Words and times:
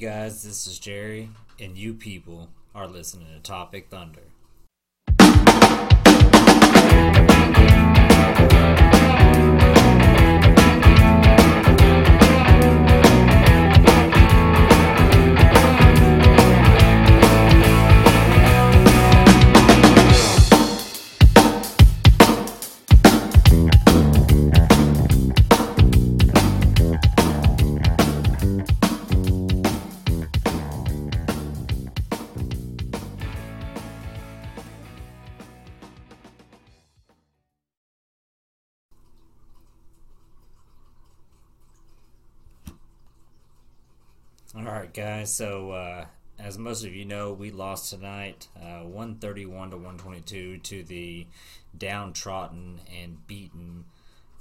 Guys, 0.00 0.42
this 0.42 0.66
is 0.66 0.78
Jerry, 0.78 1.30
and 1.58 1.78
you 1.78 1.94
people 1.94 2.50
are 2.74 2.86
listening 2.86 3.28
to 3.32 3.40
Topic 3.40 3.86
Thunder. 3.88 4.20
Guys. 45.26 45.34
So, 45.34 45.72
uh, 45.72 46.04
as 46.38 46.56
most 46.56 46.84
of 46.84 46.94
you 46.94 47.04
know, 47.04 47.32
we 47.32 47.50
lost 47.50 47.90
tonight, 47.90 48.46
uh, 48.56 48.84
131 48.84 49.70
to 49.70 49.76
122 49.76 50.58
to 50.58 50.84
the 50.84 51.26
downtrodden 51.76 52.80
and 52.96 53.26
beaten 53.26 53.86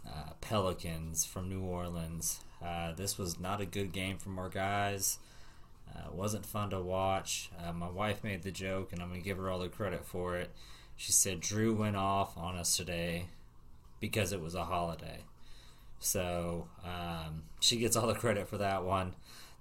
uh, 0.05 0.33
Pelicans 0.41 1.25
from 1.25 1.49
New 1.49 1.63
Orleans. 1.63 2.41
Uh, 2.63 2.93
this 2.93 3.17
was 3.17 3.39
not 3.39 3.61
a 3.61 3.65
good 3.65 3.93
game 3.93 4.19
from 4.19 4.37
our 4.37 4.47
guys. 4.47 5.17
Uh, 5.89 6.13
wasn't 6.13 6.45
fun 6.45 6.69
to 6.69 6.79
watch. 6.79 7.49
Uh, 7.59 7.73
my 7.73 7.89
wife 7.89 8.23
made 8.23 8.43
the 8.43 8.51
joke, 8.51 8.93
and 8.93 9.01
I'm 9.01 9.11
to 9.11 9.19
give 9.19 9.39
her 9.39 9.49
all 9.49 9.57
the 9.57 9.69
credit 9.69 10.05
for 10.05 10.37
it. 10.37 10.51
She 10.95 11.11
said 11.11 11.41
Jrue 11.41 11.75
went 11.75 11.95
off 11.95 12.37
on 12.37 12.55
us 12.57 12.77
today 12.77 13.29
because 13.99 14.31
it 14.31 14.39
was 14.39 14.53
a 14.53 14.65
holiday. 14.65 15.21
So 15.97 16.67
um, 16.83 17.45
she 17.59 17.77
gets 17.77 17.95
all 17.95 18.05
the 18.05 18.13
credit 18.13 18.47
for 18.47 18.59
that 18.59 18.83
one 18.83 19.15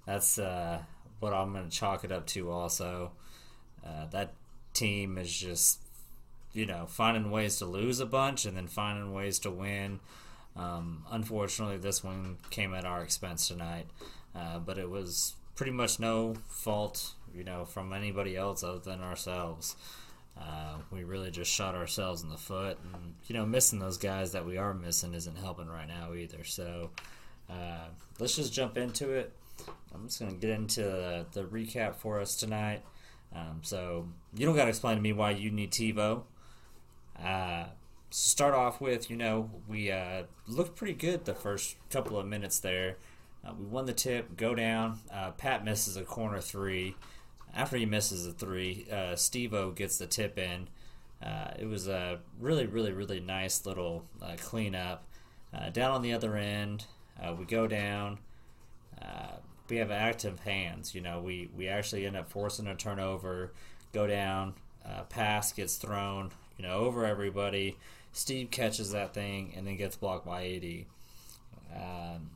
that's 0.06 0.38
uh, 0.38 0.80
what 1.24 1.32
I'm 1.32 1.52
going 1.52 1.68
to 1.68 1.74
chalk 1.74 2.04
it 2.04 2.12
up 2.12 2.26
to. 2.28 2.50
Also, 2.50 3.12
uh, 3.84 4.06
that 4.12 4.34
team 4.74 5.16
is 5.16 5.32
just 5.34 5.80
you 6.52 6.66
know 6.66 6.84
finding 6.86 7.30
ways 7.30 7.58
to 7.58 7.64
lose 7.64 7.98
a 8.00 8.06
bunch 8.06 8.44
and 8.44 8.56
then 8.56 8.66
finding 8.66 9.12
ways 9.14 9.38
to 9.40 9.50
win. 9.50 10.00
Um, 10.54 11.04
unfortunately, 11.10 11.78
this 11.78 12.04
one 12.04 12.36
came 12.50 12.74
at 12.74 12.84
our 12.84 13.02
expense 13.02 13.48
tonight, 13.48 13.86
uh, 14.36 14.58
but 14.58 14.78
it 14.78 14.88
was 14.88 15.34
pretty 15.56 15.72
much 15.72 15.98
no 15.98 16.34
fault, 16.48 17.14
you 17.34 17.42
know, 17.42 17.64
from 17.64 17.92
anybody 17.92 18.36
else 18.36 18.62
other 18.62 18.78
than 18.78 19.00
ourselves. 19.00 19.74
Uh, 20.38 20.76
we 20.92 21.04
really 21.04 21.30
just 21.30 21.50
shot 21.50 21.74
ourselves 21.74 22.22
in 22.22 22.28
the 22.28 22.36
foot, 22.36 22.76
and 22.92 23.14
you 23.26 23.34
know, 23.34 23.46
missing 23.46 23.78
those 23.78 23.96
guys 23.96 24.32
that 24.32 24.44
we 24.44 24.58
are 24.58 24.74
missing 24.74 25.14
isn't 25.14 25.38
helping 25.38 25.68
right 25.68 25.88
now 25.88 26.12
either. 26.12 26.44
So, 26.44 26.90
uh, 27.48 27.88
let's 28.18 28.36
just 28.36 28.52
jump 28.52 28.76
into 28.76 29.10
it. 29.10 29.32
I'm 29.94 30.08
just 30.08 30.18
going 30.18 30.32
to 30.32 30.36
get 30.36 30.50
into 30.50 31.26
the, 31.32 31.44
recap 31.44 31.96
for 31.96 32.20
us 32.20 32.36
tonight. 32.36 32.82
Um, 33.34 33.60
so, 33.62 34.08
you 34.34 34.46
don't 34.46 34.56
got 34.56 34.64
to 34.64 34.70
explain 34.70 34.96
to 34.96 35.02
me 35.02 35.12
why 35.12 35.30
you 35.30 35.50
need 35.50 35.70
TiVo. 35.70 36.22
Uh, 37.22 37.64
start 38.10 38.54
off 38.54 38.80
with, 38.80 39.10
you 39.10 39.16
know, 39.16 39.50
we 39.68 39.90
uh, 39.90 40.24
looked 40.46 40.76
pretty 40.76 40.94
good 40.94 41.24
the 41.24 41.34
first 41.34 41.76
couple 41.90 42.18
of 42.18 42.26
minutes 42.26 42.60
there. 42.60 42.96
Uh, 43.44 43.52
we 43.58 43.66
won 43.66 43.86
the 43.86 43.92
tip, 43.92 44.36
go 44.36 44.54
down. 44.54 45.00
Uh, 45.12 45.30
Pat 45.32 45.64
misses 45.64 45.96
a 45.96 46.04
corner 46.04 46.40
three. 46.40 46.94
After 47.54 47.76
he 47.76 47.86
misses 47.86 48.26
a 48.26 48.32
three, 48.32 48.86
uh, 48.90 49.16
Steve 49.16 49.52
O 49.54 49.70
gets 49.70 49.98
the 49.98 50.06
tip 50.06 50.38
in. 50.38 50.68
Uh, 51.22 51.52
it 51.58 51.66
was 51.66 51.88
a 51.88 52.20
really, 52.38 52.66
really, 52.66 52.92
really 52.92 53.20
nice 53.20 53.64
little 53.66 54.04
uh, 54.22 54.36
cleanup. 54.38 55.06
Uh, 55.52 55.70
down 55.70 55.92
on 55.92 56.02
the 56.02 56.12
other 56.12 56.36
end, 56.36 56.86
we 57.38 57.44
go 57.44 57.66
down 57.66 58.18
we 59.68 59.76
have 59.76 59.90
active 59.90 60.40
hands. 60.40 60.94
You 60.94 61.00
know, 61.00 61.20
we, 61.20 61.48
we 61.56 61.68
actually 61.68 62.06
end 62.06 62.16
up 62.16 62.30
forcing 62.30 62.66
a 62.66 62.74
turnover, 62.74 63.52
go 63.92 64.06
down, 64.06 64.54
uh, 64.84 65.02
pass 65.04 65.52
gets 65.52 65.76
thrown, 65.76 66.30
you 66.58 66.66
know, 66.66 66.74
over 66.74 67.04
everybody. 67.04 67.76
Steve 68.12 68.50
catches 68.50 68.92
that 68.92 69.14
thing 69.14 69.54
and 69.56 69.66
then 69.66 69.76
gets 69.76 69.96
blocked 69.96 70.26
by 70.26 70.46
AD. 70.46 70.84
Um, 71.74 72.30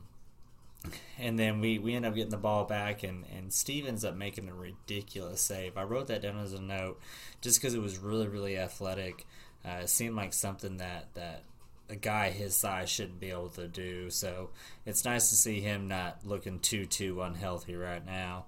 and 1.17 1.37
then 1.37 1.59
we, 1.59 1.77
we 1.79 1.93
end 1.93 2.05
up 2.05 2.15
getting 2.15 2.31
the 2.31 2.37
ball 2.37 2.63
back, 2.65 3.03
and, 3.03 3.25
and 3.35 3.51
Steve 3.51 3.85
ends 3.85 4.05
up 4.05 4.15
making 4.15 4.47
a 4.47 4.53
ridiculous 4.53 5.41
save. 5.41 5.77
I 5.77 5.83
wrote 5.83 6.07
that 6.07 6.21
down 6.21 6.39
as 6.39 6.53
a 6.53 6.61
note 6.61 6.99
just 7.41 7.59
because 7.59 7.73
it 7.73 7.81
was 7.81 7.97
really, 7.97 8.27
really 8.27 8.57
athletic. 8.57 9.25
Uh, 9.65 9.81
it 9.83 9.89
seemed 9.89 10.15
like 10.15 10.33
something 10.33 10.77
that, 10.77 11.07
that 11.15 11.43
a 11.89 11.95
guy 11.95 12.29
his 12.29 12.55
size 12.55 12.89
shouldn't 12.89 13.19
be 13.19 13.31
able 13.31 13.49
to 13.49 13.67
do. 13.67 14.09
So 14.09 14.49
it's 14.85 15.05
nice 15.05 15.29
to 15.29 15.35
see 15.35 15.59
him 15.59 15.87
not 15.87 16.19
looking 16.23 16.59
too 16.59 16.85
too 16.85 17.21
unhealthy 17.21 17.75
right 17.75 18.05
now. 18.05 18.45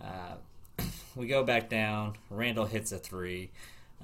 Uh, 0.00 0.36
we 1.16 1.26
go 1.26 1.44
back 1.44 1.68
down. 1.68 2.14
Randle 2.30 2.66
hits 2.66 2.92
a 2.92 2.98
three. 2.98 3.50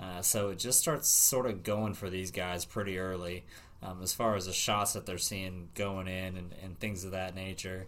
Uh, 0.00 0.23
so 0.23 0.49
it 0.49 0.59
just 0.59 0.81
starts 0.81 1.09
sort 1.09 1.47
of 1.47 1.62
going 1.62 1.95
for 1.95 2.09
these 2.09 2.31
guys 2.31 2.65
pretty 2.65 2.99
early 2.99 3.45
um, 3.83 4.00
as 4.03 4.12
far 4.12 4.34
as 4.34 4.47
the 4.47 4.53
shots 4.53 4.95
that 4.95 5.06
they're 5.06 5.19
seeing 5.19 5.69
going 5.75 6.09
in 6.09 6.37
and, 6.37 6.55
and 6.62 6.79
things 6.79 7.05
of 7.05 7.11
that 7.12 7.34
nature. 7.34 7.87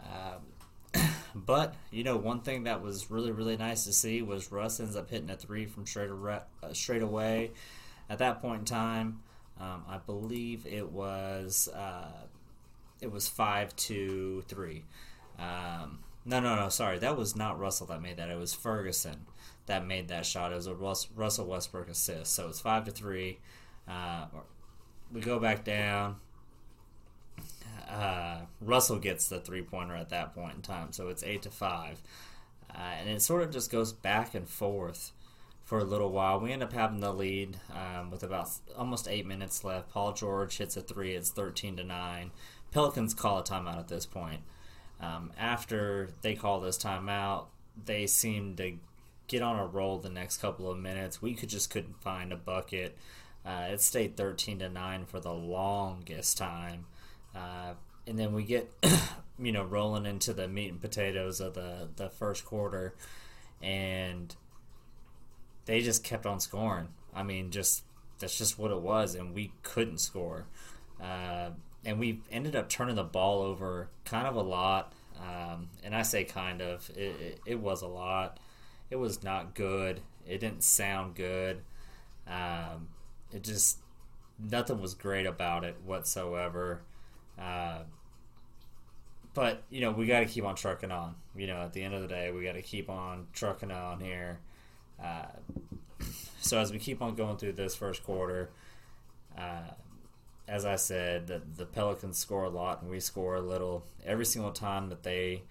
Uh, 0.00 0.98
but, 1.34 1.74
you 1.90 2.04
know, 2.04 2.16
one 2.16 2.40
thing 2.40 2.64
that 2.64 2.82
was 2.82 3.10
really, 3.10 3.32
really 3.32 3.56
nice 3.56 3.84
to 3.84 3.92
see 3.92 4.22
was 4.22 4.50
Russ 4.50 4.80
ends 4.80 4.96
up 4.96 5.10
hitting 5.10 5.30
a 5.30 5.36
three 5.36 5.66
from 5.66 5.86
straight, 5.86 6.10
uh, 6.10 6.40
straight 6.72 7.02
away. 7.02 7.50
At 8.08 8.18
that 8.18 8.40
point 8.42 8.60
in 8.60 8.64
time, 8.64 9.20
um, 9.62 9.84
I 9.88 9.98
believe 9.98 10.66
it 10.66 10.90
was 10.90 11.68
uh, 11.68 12.26
it 13.00 13.12
was 13.12 13.28
five 13.28 13.74
to 13.76 14.42
three. 14.48 14.84
Um, 15.38 16.00
no, 16.24 16.40
no, 16.40 16.56
no. 16.56 16.68
Sorry, 16.68 16.98
that 16.98 17.16
was 17.16 17.36
not 17.36 17.58
Russell 17.58 17.86
that 17.86 18.02
made 18.02 18.16
that. 18.16 18.28
It 18.28 18.38
was 18.38 18.54
Ferguson 18.54 19.26
that 19.66 19.86
made 19.86 20.08
that 20.08 20.26
shot. 20.26 20.52
It 20.52 20.56
was 20.56 20.66
a 20.66 20.74
Russell 20.74 21.46
Westbrook 21.46 21.88
assist. 21.88 22.34
So 22.34 22.48
it's 22.48 22.60
five 22.60 22.84
to 22.84 22.90
three. 22.90 23.38
Uh, 23.86 24.26
we 25.12 25.20
go 25.20 25.38
back 25.38 25.64
down. 25.64 26.16
Uh, 27.88 28.40
Russell 28.60 28.98
gets 28.98 29.28
the 29.28 29.40
three 29.40 29.62
pointer 29.62 29.94
at 29.94 30.08
that 30.08 30.34
point 30.34 30.56
in 30.56 30.62
time, 30.62 30.92
so 30.92 31.08
it's 31.08 31.22
eight 31.22 31.42
to 31.42 31.50
five, 31.50 32.00
uh, 32.74 32.78
and 32.78 33.08
it 33.08 33.20
sort 33.20 33.42
of 33.42 33.50
just 33.50 33.70
goes 33.70 33.92
back 33.92 34.34
and 34.34 34.48
forth 34.48 35.12
for 35.72 35.78
a 35.78 35.84
little 35.84 36.12
while. 36.12 36.38
We 36.38 36.52
end 36.52 36.62
up 36.62 36.74
having 36.74 37.00
the 37.00 37.14
lead 37.14 37.56
um, 37.74 38.10
with 38.10 38.22
about 38.22 38.50
almost 38.76 39.08
eight 39.08 39.24
minutes 39.24 39.64
left. 39.64 39.88
Paul 39.88 40.12
George 40.12 40.58
hits 40.58 40.76
a 40.76 40.82
three. 40.82 41.14
It's 41.14 41.30
thirteen 41.30 41.76
to 41.78 41.82
nine. 41.82 42.30
Pelicans 42.72 43.14
call 43.14 43.38
a 43.38 43.42
timeout 43.42 43.78
at 43.78 43.88
this 43.88 44.04
point. 44.04 44.42
Um, 45.00 45.32
after 45.38 46.10
they 46.20 46.34
call 46.34 46.60
this 46.60 46.76
timeout, 46.76 47.46
they 47.86 48.06
seem 48.06 48.54
to 48.56 48.74
get 49.28 49.40
on 49.40 49.58
a 49.58 49.64
roll 49.64 49.96
the 49.96 50.10
next 50.10 50.42
couple 50.42 50.70
of 50.70 50.76
minutes. 50.76 51.22
We 51.22 51.32
could 51.32 51.48
just 51.48 51.70
couldn't 51.70 52.02
find 52.02 52.34
a 52.34 52.36
bucket. 52.36 52.98
Uh, 53.42 53.68
it 53.70 53.80
stayed 53.80 54.14
13 54.14 54.58
to 54.58 54.68
9 54.68 55.06
for 55.06 55.20
the 55.20 55.32
longest 55.32 56.36
time. 56.36 56.84
Uh, 57.34 57.72
and 58.06 58.18
then 58.18 58.34
we 58.34 58.44
get, 58.44 58.70
you 59.38 59.52
know, 59.52 59.64
rolling 59.64 60.04
into 60.04 60.34
the 60.34 60.48
meat 60.48 60.70
and 60.70 60.82
potatoes 60.82 61.40
of 61.40 61.54
the, 61.54 61.88
the 61.96 62.10
first 62.10 62.44
quarter. 62.44 62.94
And 63.62 64.36
they 65.66 65.80
just 65.80 66.04
kept 66.04 66.26
on 66.26 66.40
scoring. 66.40 66.88
I 67.14 67.22
mean, 67.22 67.50
just 67.50 67.84
that's 68.18 68.38
just 68.38 68.58
what 68.58 68.70
it 68.70 68.80
was. 68.80 69.14
And 69.14 69.34
we 69.34 69.52
couldn't 69.62 69.98
score. 69.98 70.46
Uh, 71.00 71.50
and 71.84 71.98
we 71.98 72.20
ended 72.30 72.56
up 72.56 72.68
turning 72.68 72.94
the 72.94 73.04
ball 73.04 73.42
over 73.42 73.88
kind 74.04 74.26
of 74.26 74.36
a 74.36 74.42
lot. 74.42 74.92
Um, 75.20 75.68
and 75.84 75.94
I 75.94 76.02
say 76.02 76.24
kind 76.24 76.62
of, 76.62 76.88
it, 76.90 77.20
it, 77.20 77.40
it, 77.46 77.60
was 77.60 77.82
a 77.82 77.86
lot. 77.86 78.38
It 78.90 78.96
was 78.96 79.22
not 79.22 79.54
good. 79.54 80.00
It 80.26 80.38
didn't 80.38 80.62
sound 80.62 81.14
good. 81.14 81.62
Um, 82.26 82.88
it 83.32 83.42
just, 83.42 83.78
nothing 84.38 84.80
was 84.80 84.94
great 84.94 85.26
about 85.26 85.64
it 85.64 85.76
whatsoever. 85.84 86.82
Uh, 87.38 87.80
but, 89.34 89.62
you 89.70 89.80
know, 89.80 89.90
we 89.92 90.06
got 90.06 90.20
to 90.20 90.26
keep 90.26 90.44
on 90.44 90.54
trucking 90.54 90.90
on. 90.90 91.14
You 91.34 91.46
know, 91.46 91.62
at 91.62 91.72
the 91.72 91.82
end 91.82 91.94
of 91.94 92.02
the 92.02 92.08
day, 92.08 92.30
we 92.30 92.44
got 92.44 92.54
to 92.54 92.62
keep 92.62 92.88
on 92.88 93.26
trucking 93.32 93.70
on 93.70 94.00
here. 94.00 94.40
Uh, 95.02 95.26
so 96.40 96.58
as 96.58 96.72
we 96.72 96.78
keep 96.78 97.00
on 97.02 97.14
going 97.14 97.36
through 97.36 97.52
this 97.52 97.74
first 97.74 98.02
quarter, 98.04 98.50
uh, 99.36 99.70
as 100.48 100.64
I 100.64 100.76
said, 100.76 101.26
the, 101.26 101.40
the 101.56 101.64
Pelicans 101.64 102.18
score 102.18 102.44
a 102.44 102.50
lot 102.50 102.82
and 102.82 102.90
we 102.90 103.00
score 103.00 103.36
a 103.36 103.40
little. 103.40 103.84
Every 104.04 104.26
single 104.26 104.50
time 104.52 104.88
that 104.88 105.02
they 105.02 105.42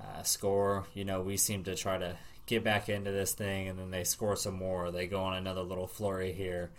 uh, 0.00 0.22
score, 0.22 0.86
you 0.94 1.04
know, 1.04 1.20
we 1.20 1.36
seem 1.36 1.64
to 1.64 1.74
try 1.74 1.98
to 1.98 2.16
get 2.46 2.62
back 2.62 2.88
into 2.88 3.10
this 3.10 3.32
thing 3.32 3.68
and 3.68 3.78
then 3.78 3.90
they 3.90 4.04
score 4.04 4.36
some 4.36 4.54
more. 4.54 4.90
They 4.90 5.06
go 5.06 5.22
on 5.22 5.34
another 5.34 5.62
little 5.62 5.86
flurry 5.86 6.32
here. 6.32 6.70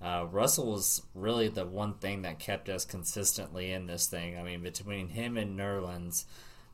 Uh, 0.00 0.26
Russell 0.30 0.72
was 0.72 1.02
really 1.14 1.48
the 1.48 1.66
one 1.66 1.94
thing 1.94 2.22
that 2.22 2.38
kept 2.38 2.68
us 2.68 2.84
consistently 2.84 3.72
in 3.72 3.86
this 3.86 4.06
thing. 4.06 4.38
I 4.38 4.42
mean, 4.42 4.62
between 4.62 5.08
him 5.08 5.36
and 5.36 5.58
Nerlens, 5.58 6.24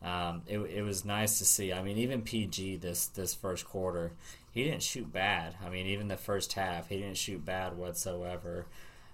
um, 0.02 0.42
it, 0.46 0.58
it 0.58 0.82
was 0.82 1.04
nice 1.04 1.38
to 1.38 1.44
see. 1.44 1.72
I 1.72 1.82
mean, 1.82 1.96
even 1.96 2.20
PG 2.20 2.76
this 2.76 3.06
this 3.06 3.34
first 3.34 3.64
quarter, 3.64 4.12
he 4.54 4.62
didn't 4.62 4.84
shoot 4.84 5.12
bad. 5.12 5.56
I 5.64 5.68
mean, 5.68 5.86
even 5.86 6.06
the 6.06 6.16
first 6.16 6.52
half, 6.52 6.88
he 6.88 6.98
didn't 6.98 7.16
shoot 7.16 7.44
bad 7.44 7.76
whatsoever. 7.76 8.66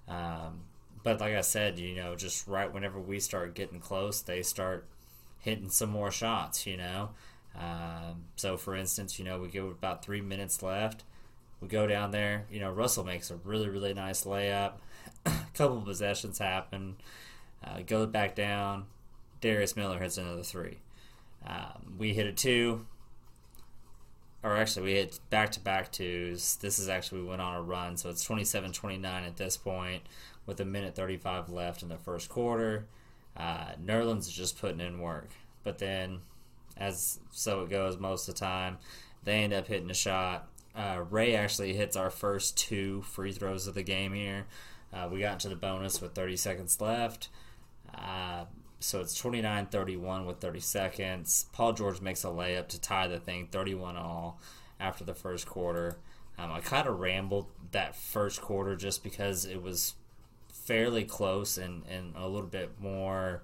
Um, 0.06 0.60
but 1.02 1.18
like 1.18 1.34
I 1.34 1.40
said, 1.40 1.78
you 1.78 1.94
know, 1.94 2.14
just 2.14 2.46
right 2.46 2.72
whenever 2.72 3.00
we 3.00 3.20
start 3.20 3.54
getting 3.54 3.80
close, 3.80 4.20
they 4.20 4.42
start 4.42 4.86
hitting 5.38 5.70
some 5.70 5.88
more 5.88 6.10
shots, 6.10 6.66
you 6.66 6.76
know. 6.76 7.10
Um, 7.58 8.24
so, 8.36 8.58
for 8.58 8.76
instance, 8.76 9.18
you 9.18 9.24
know, 9.24 9.40
we 9.40 9.48
go 9.48 9.68
about 9.68 10.04
three 10.04 10.20
minutes 10.20 10.62
left. 10.62 11.04
We 11.62 11.68
go 11.68 11.86
down 11.86 12.10
there. 12.10 12.44
You 12.50 12.60
know, 12.60 12.70
Russell 12.70 13.04
makes 13.04 13.30
a 13.30 13.36
really, 13.36 13.70
really 13.70 13.94
nice 13.94 14.24
layup. 14.24 14.74
a 15.24 15.32
couple 15.54 15.80
possessions 15.80 16.38
happen. 16.38 16.96
Uh, 17.64 17.80
go 17.86 18.06
back 18.06 18.34
down. 18.34 18.84
Darius 19.40 19.74
Miller 19.74 19.98
hits 19.98 20.18
another 20.18 20.42
three. 20.42 20.78
Um, 21.46 21.94
we 21.98 22.12
hit 22.12 22.26
a 22.26 22.32
two. 22.32 22.86
Or 24.42 24.56
actually, 24.56 24.86
we 24.86 24.92
hit 24.94 25.20
back 25.28 25.52
to 25.52 25.60
back 25.60 25.92
twos. 25.92 26.56
This 26.56 26.78
is 26.78 26.88
actually, 26.88 27.22
we 27.22 27.28
went 27.28 27.42
on 27.42 27.56
a 27.56 27.62
run. 27.62 27.96
So 27.96 28.08
it's 28.08 28.24
27 28.24 28.72
29 28.72 29.24
at 29.24 29.36
this 29.36 29.56
point 29.56 30.02
with 30.46 30.60
a 30.60 30.64
minute 30.64 30.94
35 30.94 31.50
left 31.50 31.82
in 31.82 31.88
the 31.88 31.98
first 31.98 32.28
quarter. 32.28 32.86
Uh, 33.36 33.72
is 33.86 34.28
just 34.28 34.58
putting 34.58 34.80
in 34.80 35.00
work. 35.00 35.30
But 35.62 35.78
then, 35.78 36.20
as 36.76 37.20
so 37.30 37.62
it 37.62 37.70
goes 37.70 37.98
most 37.98 38.28
of 38.28 38.34
the 38.34 38.40
time, 38.40 38.78
they 39.24 39.44
end 39.44 39.52
up 39.52 39.66
hitting 39.66 39.90
a 39.90 39.94
shot. 39.94 40.48
Uh, 40.74 41.04
Ray 41.08 41.34
actually 41.34 41.74
hits 41.74 41.96
our 41.96 42.10
first 42.10 42.56
two 42.56 43.02
free 43.02 43.32
throws 43.32 43.66
of 43.66 43.74
the 43.74 43.82
game 43.82 44.14
here. 44.14 44.46
Uh, 44.92 45.08
we 45.10 45.20
got 45.20 45.34
into 45.34 45.48
the 45.48 45.56
bonus 45.56 46.00
with 46.00 46.14
30 46.14 46.36
seconds 46.36 46.80
left. 46.80 47.28
So 48.80 49.00
it's 49.00 49.14
29 49.14 49.66
31 49.66 50.26
with 50.26 50.40
30 50.40 50.60
seconds. 50.60 51.46
Paul 51.52 51.74
George 51.74 52.00
makes 52.00 52.24
a 52.24 52.28
layup 52.28 52.68
to 52.68 52.80
tie 52.80 53.06
the 53.06 53.20
thing 53.20 53.48
31 53.50 53.96
all 53.96 54.40
after 54.80 55.04
the 55.04 55.14
first 55.14 55.46
quarter. 55.46 55.98
Um, 56.38 56.50
I 56.50 56.60
kind 56.60 56.88
of 56.88 56.98
rambled 56.98 57.46
that 57.72 57.94
first 57.94 58.40
quarter 58.40 58.74
just 58.76 59.04
because 59.04 59.44
it 59.44 59.62
was 59.62 59.94
fairly 60.50 61.04
close 61.04 61.58
and, 61.58 61.84
and 61.86 62.14
a 62.16 62.26
little 62.26 62.48
bit 62.48 62.80
more 62.80 63.42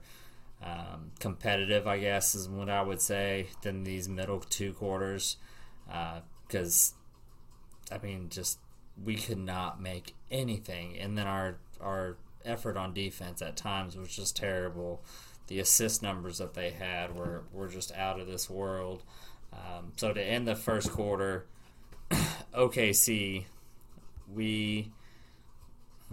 um, 0.62 1.11
competitive, 1.21 1.87
I 1.87 1.99
guess, 1.99 2.35
is 2.35 2.49
what 2.49 2.71
I 2.71 2.81
would 2.81 3.03
say, 3.03 3.49
than 3.62 3.85
these 3.85 4.09
middle 4.09 4.41
two 4.41 4.73
quarters. 4.73 5.37
Because, 6.47 6.94
uh, 7.91 7.97
I 7.97 7.99
mean, 7.99 8.31
just 8.31 8.59
we 9.05 9.17
could 9.17 9.38
not 9.38 9.81
make 9.81 10.15
anything. 10.31 10.97
And 10.99 11.19
then 11.19 11.27
our, 11.27 11.59
our 11.81 12.17
effort 12.46 12.76
on 12.76 12.94
defense 12.94 13.43
at 13.43 13.56
times 13.56 13.96
was 13.96 14.14
just 14.14 14.37
terrible. 14.37 15.02
The 15.48 15.58
assist 15.60 16.02
numbers 16.02 16.38
that 16.38 16.54
they 16.54 16.70
had 16.70 17.14
were, 17.14 17.44
were 17.52 17.69
just 17.69 17.93
out 17.93 18.20
of 18.20 18.26
this 18.26 18.50
world. 18.50 19.02
Um, 19.52 19.93
so 19.96 20.12
to 20.12 20.22
end 20.22 20.48
the 20.48 20.56
first 20.56 20.90
quarter, 20.90 21.46
OKC, 22.54 23.44
we 24.32 24.90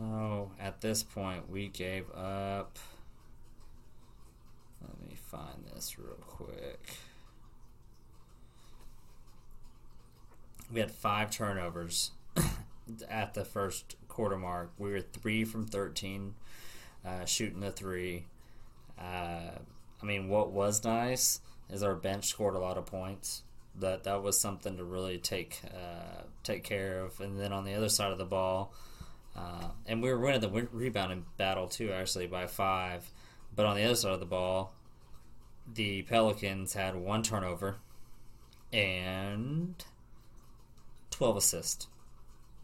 Oh, 0.01 0.51
at 0.59 0.81
this 0.81 1.03
point, 1.03 1.49
we 1.49 1.67
gave 1.67 2.09
up. 2.11 2.79
Let 4.81 4.99
me 5.07 5.15
find 5.15 5.65
this 5.73 5.97
real 5.99 6.17
quick. 6.19 6.97
We 10.71 10.79
had 10.79 10.91
five 10.91 11.29
turnovers 11.29 12.11
at 13.09 13.35
the 13.35 13.45
first 13.45 13.95
quarter 14.13 14.37
mark. 14.37 14.71
We 14.77 14.91
were 14.91 15.01
three 15.01 15.43
from 15.43 15.65
13, 15.65 16.35
uh, 17.05 17.25
shooting 17.25 17.59
the 17.59 17.71
three. 17.71 18.27
Uh, 18.97 19.57
I 20.01 20.05
mean, 20.05 20.29
what 20.29 20.51
was 20.51 20.83
nice 20.83 21.39
is 21.69 21.81
our 21.81 21.95
bench 21.95 22.27
scored 22.27 22.55
a 22.55 22.59
lot 22.59 22.77
of 22.77 22.85
points. 22.85 23.43
That 23.79 24.03
that 24.03 24.21
was 24.21 24.39
something 24.39 24.77
to 24.77 24.83
really 24.83 25.17
take 25.17 25.59
uh, 25.65 26.23
take 26.43 26.63
care 26.63 26.99
of. 26.99 27.19
And 27.19 27.39
then 27.39 27.51
on 27.51 27.63
the 27.65 27.73
other 27.73 27.89
side 27.89 28.11
of 28.11 28.19
the 28.19 28.25
ball, 28.25 28.71
uh, 29.35 29.69
and 29.87 30.03
we 30.03 30.09
were 30.09 30.19
winning 30.19 30.41
the 30.41 30.67
rebounding 30.71 31.25
battle 31.37 31.67
too, 31.67 31.91
actually 31.91 32.27
by 32.27 32.45
five. 32.45 33.09
But 33.55 33.65
on 33.65 33.75
the 33.75 33.83
other 33.83 33.95
side 33.95 34.11
of 34.11 34.19
the 34.19 34.27
ball, 34.27 34.73
the 35.71 36.03
Pelicans 36.03 36.73
had 36.73 36.95
one 36.95 37.23
turnover 37.23 37.77
and 38.71 39.83
twelve 41.09 41.35
assists 41.35 41.87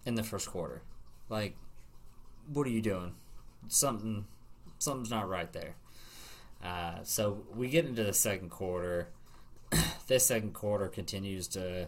in 0.05 0.13
the 0.13 0.23
first 0.23 0.47
quarter. 0.47 0.83
Like, 1.29 1.55
what 2.51 2.65
are 2.67 2.71
you 2.71 2.81
doing? 2.81 3.13
Something, 3.67 4.25
something's 4.79 5.11
not 5.11 5.29
right 5.29 5.51
there. 5.53 5.75
Uh, 6.63 7.03
so 7.03 7.43
we 7.55 7.69
get 7.69 7.85
into 7.85 8.03
the 8.03 8.13
second 8.13 8.49
quarter. 8.49 9.09
this 10.07 10.25
second 10.25 10.53
quarter 10.53 10.87
continues 10.87 11.47
to 11.49 11.87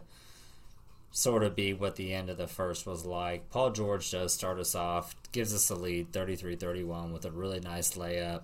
sort 1.12 1.44
of 1.44 1.56
be 1.56 1.74
what 1.74 1.98
the 1.98 2.14
end 2.14 2.30
of 2.30 2.38
the 2.38 2.48
first 2.48 2.86
was 2.86 3.06
like. 3.06 3.50
Paul 3.50 3.72
George 3.72 4.10
does 4.12 4.34
start 4.34 4.60
us 4.60 4.76
off, 4.76 5.16
gives 5.32 5.54
us 5.54 5.70
a 5.70 5.76
lead 5.76 6.14
33 6.14 6.56
31 6.56 7.12
with 7.12 7.26
a 7.26 7.32
really 7.32 7.60
nice 7.60 7.94
layup. 7.94 8.44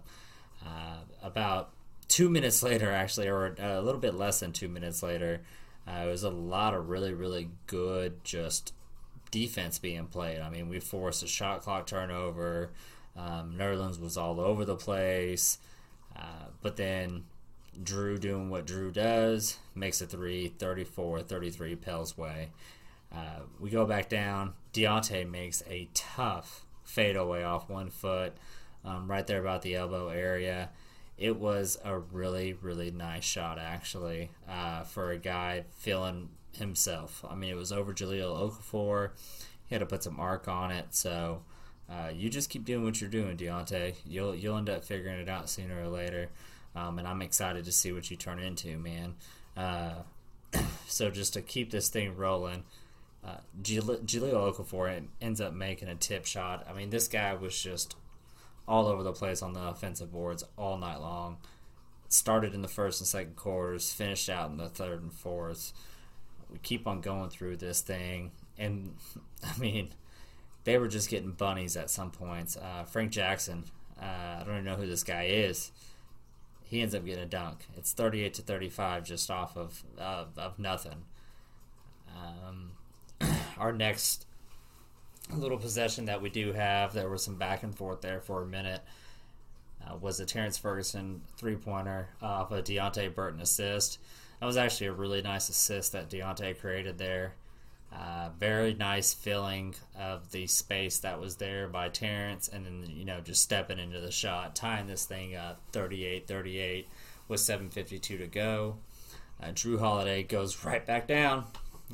Uh, 0.66 1.00
about 1.24 1.72
two 2.08 2.30
minutes 2.30 2.62
later, 2.64 2.92
actually, 2.92 3.28
or 3.28 3.56
a 3.58 3.82
little 3.82 4.02
bit 4.02 4.16
less 4.16 4.42
than 4.42 4.52
two 4.52 4.68
minutes 4.68 5.02
later, 5.02 5.42
uh, 5.88 6.04
it 6.06 6.08
was 6.08 6.24
a 6.24 6.30
lot 6.30 6.74
of 6.74 6.90
really, 6.90 7.14
really 7.14 7.50
good 7.68 8.24
just 8.24 8.74
defense 9.32 9.80
being 9.80 10.08
played. 10.08 10.40
I 10.40 10.50
mean, 10.50 10.70
we 10.70 10.80
forced 10.80 11.24
a 11.24 11.28
shot 11.28 11.62
clock 11.62 11.88
turnover. 11.88 12.72
Um, 13.16 13.56
Nerlens 13.58 14.00
was 14.00 14.18
all 14.18 14.40
over 14.40 14.66
the 14.66 14.76
place. 14.76 15.58
Uh, 16.16 16.48
but 16.62 16.78
then 16.78 17.26
Jrue 17.84 18.20
doing 18.20 18.50
what 18.50 18.66
Jrue 18.66 18.92
does, 18.92 19.58
makes 19.76 20.02
a 20.02 20.08
three, 20.08 20.48
34 20.48 21.22
33 21.22 21.76
Pell's 21.76 22.18
way. 22.18 22.50
Uh, 23.14 23.42
we 23.60 23.70
go 23.70 23.86
back 23.86 24.10
down. 24.10 24.54
Deonte 24.74 25.30
makes 25.30 25.64
a 25.70 25.90
tough 25.94 26.66
fadeaway 26.84 27.44
off 27.44 27.70
one 27.70 27.90
foot, 27.90 28.34
um, 28.84 29.10
right 29.10 29.26
there 29.28 29.40
about 29.40 29.62
the 29.62 29.76
elbow 29.76 30.10
area. 30.10 30.70
It 31.18 31.38
was 31.38 31.78
a 31.84 31.98
really, 31.98 32.54
really 32.54 32.92
nice 32.92 33.24
shot, 33.24 33.58
actually, 33.60 34.32
uh, 34.48 34.84
for 34.84 35.12
a 35.12 35.18
guy 35.18 35.66
feeling 35.72 36.30
himself. 36.58 37.24
I 37.30 37.36
mean, 37.36 37.50
it 37.50 37.58
was 37.58 37.72
over 37.72 37.94
Jahlil 37.94 38.52
Okafor. 38.52 39.12
He 39.66 39.76
had 39.76 39.80
to 39.80 39.86
put 39.86 40.04
some 40.04 40.20
arc 40.20 40.48
on 40.48 40.72
it, 40.72 40.88
so 40.92 41.42
uh, 41.90 42.10
you 42.14 42.30
just 42.30 42.50
keep 42.50 42.66
doing 42.66 42.84
what 42.84 43.00
you're 43.02 43.10
doing, 43.10 43.38
Deonte. 43.38 43.96
You'll 44.06 44.36
you'll 44.36 44.58
end 44.58 44.70
up 44.70 44.84
figuring 44.84 45.20
it 45.20 45.30
out 45.30 45.50
sooner 45.50 45.84
or 45.84 45.88
later. 45.88 46.30
Um, 46.76 47.00
and 47.00 47.08
I'm 47.08 47.22
excited 47.22 47.66
to 47.66 47.72
see 47.72 47.92
what 47.92 48.12
you 48.12 48.18
turn 48.18 48.40
into, 48.40 48.78
man. 48.78 49.16
Uh, 49.56 50.04
so 50.88 51.10
just 51.10 51.34
to 51.34 51.42
keep 51.42 51.72
this 51.72 51.90
thing 51.90 52.16
rolling, 52.16 52.64
uh, 53.26 53.38
Jahlil 53.62 54.06
Okafor 54.06 55.08
ends 55.22 55.42
up 55.42 55.54
making 55.54 55.88
a 55.88 55.96
tip 55.96 56.26
shot. 56.26 56.68
I 56.70 56.74
mean, 56.74 56.92
this 56.92 57.08
guy 57.08 57.34
was 57.34 57.60
just 57.60 57.96
all 58.68 58.88
over 58.88 59.02
the 59.02 59.14
place 59.14 59.42
on 59.42 59.54
the 59.54 59.62
offensive 59.62 60.12
boards 60.12 60.44
all 60.58 60.78
night 60.78 61.00
long. 61.00 61.38
started 62.10 62.54
in 62.54 62.62
the 62.62 62.68
first 62.68 63.02
and 63.02 63.08
second 63.08 63.36
quarters, 63.36 63.92
finished 63.92 64.30
out 64.30 64.50
in 64.50 64.58
the 64.58 64.70
third 64.70 65.02
and 65.02 65.14
fourth. 65.14 65.74
We 66.52 66.60
keep 66.60 66.88
on 66.88 67.02
going 67.02 67.30
through 67.30 67.58
this 67.58 67.82
thing, 67.82 68.32
and 68.58 68.96
I 69.44 69.58
mean, 69.60 69.90
they 70.64 70.78
were 70.78 70.88
just 70.88 71.10
getting 71.10 71.32
bunnies 71.32 71.78
at 71.78 71.90
some 71.90 72.12
points. 72.12 72.58
Uh, 72.58 72.84
Frank 72.84 73.12
Jackson, 73.12 73.66
uh, 74.02 74.06
I 74.40 74.44
don't 74.46 74.56
even 74.56 74.66
know 74.66 74.76
who 74.76 74.88
this 74.88 75.04
guy 75.04 75.26
is. 75.26 75.72
He 76.64 76.82
ends 76.82 76.94
up 76.94 77.06
getting 77.06 77.24
a 77.24 77.28
dunk. 77.28 77.60
It's 77.78 77.94
38 77.94 78.34
to 78.36 78.42
35 78.42 79.06
just 79.06 79.32
off 79.32 79.56
of 79.58 79.84
of 79.98 80.60
nothing. 80.60 81.06
Um, 82.16 82.72
our 83.58 83.72
next 83.72 84.26
little 85.34 85.58
possession 85.58 86.06
that 86.06 86.22
we 86.22 86.30
do 86.30 86.54
have, 86.54 86.94
there 86.94 87.10
was 87.10 87.24
some 87.24 87.36
back 87.36 87.64
and 87.64 87.76
forth 87.76 88.02
there 88.02 88.22
for 88.22 88.44
a 88.44 88.46
minute 88.46 88.82
uh, 89.86 89.96
was 89.98 90.20
a 90.20 90.26
Terrence 90.26 90.58
Ferguson 90.58 91.22
three 91.38 91.56
pointer 91.56 92.10
off 92.22 92.52
a 92.52 92.62
Deonte 92.62 93.14
Burton 93.14 93.42
assist. 93.42 94.00
That 94.40 94.46
was 94.46 94.58
actually 94.58 94.88
a 94.88 94.94
really 94.94 95.22
nice 95.22 95.50
assist 95.50 95.94
that 95.94 96.10
Deonte 96.10 96.60
created 96.60 96.98
there. 96.98 97.34
Uh, 97.92 98.30
very 98.38 98.74
nice 98.74 99.14
filling 99.14 99.74
of 99.98 100.32
the 100.32 100.46
space 100.46 101.00
that 101.00 101.20
was 101.20 101.38
there 101.38 101.68
by 101.68 101.90
Terrence, 101.90 102.50
and 102.50 102.66
then 102.66 102.86
you 102.88 103.06
know 103.06 103.22
just 103.22 103.42
stepping 103.42 103.80
into 103.80 104.00
the 104.00 104.12
shot, 104.12 104.56
tying 104.56 104.88
this 104.88 105.06
thing 105.06 105.36
up 105.36 105.62
38-38 105.72 106.86
with 107.28 107.40
7:52 107.40 108.00
to 108.02 108.28
go. 108.28 108.78
Uh, 109.42 109.48
Jrue 109.48 109.80
Holiday 109.80 110.24
goes 110.24 110.66
right 110.66 110.86
back 110.86 111.08
down 111.08 111.46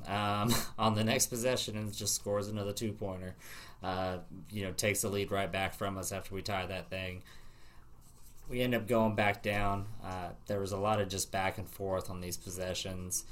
um, 0.07 0.53
on 0.79 0.95
the 0.95 1.03
next 1.03 1.27
possession 1.27 1.77
and 1.77 1.93
just 1.93 2.15
scores 2.15 2.47
another 2.47 2.73
two 2.73 2.91
pointer. 2.91 3.35
Uh, 3.83 4.17
you 4.49 4.63
know, 4.63 4.71
takes 4.71 5.01
the 5.01 5.09
lead 5.09 5.29
right 5.29 5.51
back 5.51 5.75
from 5.75 5.97
us 5.97 6.11
after 6.11 6.33
we 6.33 6.41
tie 6.41 6.65
that 6.65 6.89
thing 6.89 7.21
we 8.49 8.61
end 8.61 8.75
up 8.75 8.87
going 8.87 9.15
back 9.15 9.41
down. 9.41 9.85
Uh, 10.03 10.29
there 10.47 10.59
was 10.59 10.71
a 10.71 10.77
lot 10.77 10.99
of 10.99 11.09
just 11.09 11.31
back 11.31 11.57
and 11.57 11.69
forth 11.69 12.09
on 12.09 12.21
these 12.21 12.37
possessions. 12.37 13.25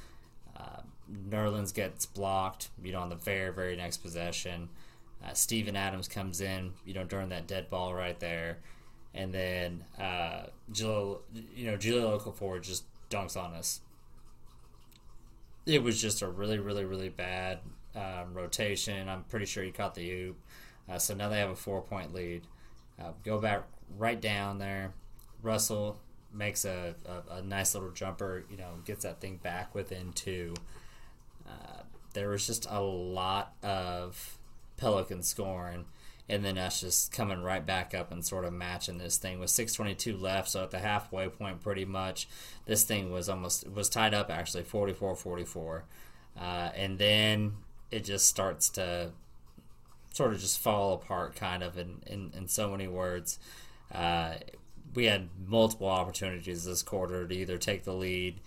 Uh, 0.58 0.82
Nerlens 1.30 1.74
gets 1.74 2.06
blocked, 2.06 2.70
you 2.84 2.92
know, 2.92 3.00
on 3.00 3.10
the 3.10 3.16
very, 3.16 3.54
very 3.54 3.76
next 3.76 3.98
possession. 3.98 4.70
Uh, 5.24 5.34
Steven 5.34 5.76
Adams 5.76 6.08
comes 6.08 6.42
in, 6.42 6.74
you 6.86 6.94
know, 6.94 7.04
during 7.04 7.30
that 7.30 7.48
dead 7.48 7.70
ball 7.70 7.94
right 7.94 8.20
there. 8.20 8.60
And 9.14 9.34
then, 9.34 9.84
uh, 10.00 10.46
Jill, 10.72 11.22
you 11.56 11.70
know, 11.70 11.78
Jahlil 11.78 12.20
Okafor 12.20 12.62
just 12.62 12.86
dunks 13.10 13.36
on 13.36 13.54
us. 13.54 13.82
It 15.66 15.84
was 15.84 16.02
just 16.02 16.22
a 16.22 16.28
really, 16.28 16.58
really, 16.58 16.86
really 16.86 17.10
bad 17.10 17.60
um, 17.96 18.34
rotation. 18.34 19.10
I'm 19.10 19.24
pretty 19.26 19.46
sure 19.46 19.64
he 19.64 19.72
caught 19.72 19.96
the 19.96 20.10
oop. 20.10 20.38
Uh, 20.90 20.98
so 20.98 21.14
now 21.14 21.30
they 21.30 21.40
have 21.40 21.50
a 21.50 21.56
four 21.56 21.82
point 21.82 22.14
lead. 22.14 22.48
Uh, 23.00 23.12
go 23.24 23.40
back 23.40 23.64
right 23.98 24.20
down 24.20 24.58
there. 24.58 24.94
Russell 25.42 26.00
makes 26.34 26.66
a, 26.66 26.96
a, 27.06 27.36
a, 27.36 27.42
nice 27.42 27.74
little 27.74 27.92
jumper, 27.92 28.46
you 28.50 28.58
know, 28.58 28.76
gets 28.86 29.04
that 29.04 29.20
thing 29.20 29.38
back 29.38 29.76
within 29.76 30.14
two. 30.14 30.54
Uh, 31.48 31.84
there 32.14 32.30
was 32.30 32.48
just 32.48 32.68
a 32.70 32.82
lot 32.82 33.54
of 33.64 34.38
Pelican 34.78 35.24
scoring, 35.24 35.86
and 36.30 36.44
then 36.44 36.58
us 36.58 36.82
just 36.82 37.12
coming 37.12 37.42
right 37.42 37.66
back 37.66 37.94
up 37.94 38.12
and 38.12 38.26
sort 38.26 38.46
of 38.46 38.54
matching 38.54 38.98
this 38.98 39.18
thing 39.18 39.40
with 39.40 39.50
6:22 39.50 40.20
left. 40.20 40.50
So 40.50 40.64
at 40.64 40.72
the 40.72 40.80
halfway 40.80 41.28
point, 41.30 41.62
pretty 41.62 41.86
much, 41.86 42.28
this 42.66 42.84
thing 42.84 43.12
was 43.12 43.30
almost 43.30 43.68
was 43.70 43.90
tied 43.90 44.14
up 44.14 44.30
actually 44.30 44.64
44-44, 44.64 45.84
uh, 46.40 46.42
and 46.76 46.98
then 46.98 47.58
it 47.92 48.06
just 48.06 48.28
starts 48.28 48.70
to 48.72 49.12
sort 50.14 50.34
of 50.34 50.40
just 50.40 50.60
fall 50.60 50.94
apart, 50.94 51.36
kind 51.36 51.64
of 51.64 51.78
in 51.78 52.02
in, 52.06 52.32
in 52.36 52.48
so 52.48 52.72
many 52.72 52.88
words. 52.88 53.40
Uh, 53.94 54.36
we 54.94 55.06
had 55.06 55.30
multiple 55.48 55.88
opportunities 55.88 56.66
this 56.66 56.84
quarter 56.84 57.28
to 57.28 57.36
either 57.36 57.58
take 57.58 57.84
the 57.84 57.94
lead, 57.94 58.40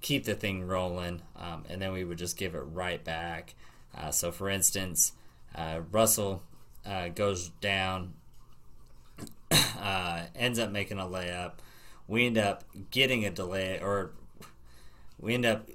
keep 0.00 0.24
the 0.24 0.34
thing 0.34 0.66
rolling, 0.66 1.22
um, 1.36 1.64
and 1.68 1.80
then 1.80 1.92
we 1.92 2.04
would 2.04 2.18
just 2.18 2.36
give 2.36 2.54
it 2.54 2.60
right 2.60 3.02
back. 3.02 3.54
Uh, 3.96 4.10
so, 4.10 4.32
for 4.32 4.48
instance, 4.48 5.12
uh, 5.54 5.80
Russell 5.90 6.42
uh, 6.84 7.08
goes 7.08 7.50
down, 7.60 8.14
uh, 9.50 10.24
ends 10.34 10.58
up 10.58 10.70
making 10.70 10.98
a 10.98 11.04
layup. 11.04 11.54
We 12.08 12.26
end 12.26 12.38
up 12.38 12.64
getting 12.90 13.24
a 13.24 13.30
delay, 13.30 13.78
or 13.80 14.12
we 15.20 15.34
end 15.34 15.46
up 15.46 15.68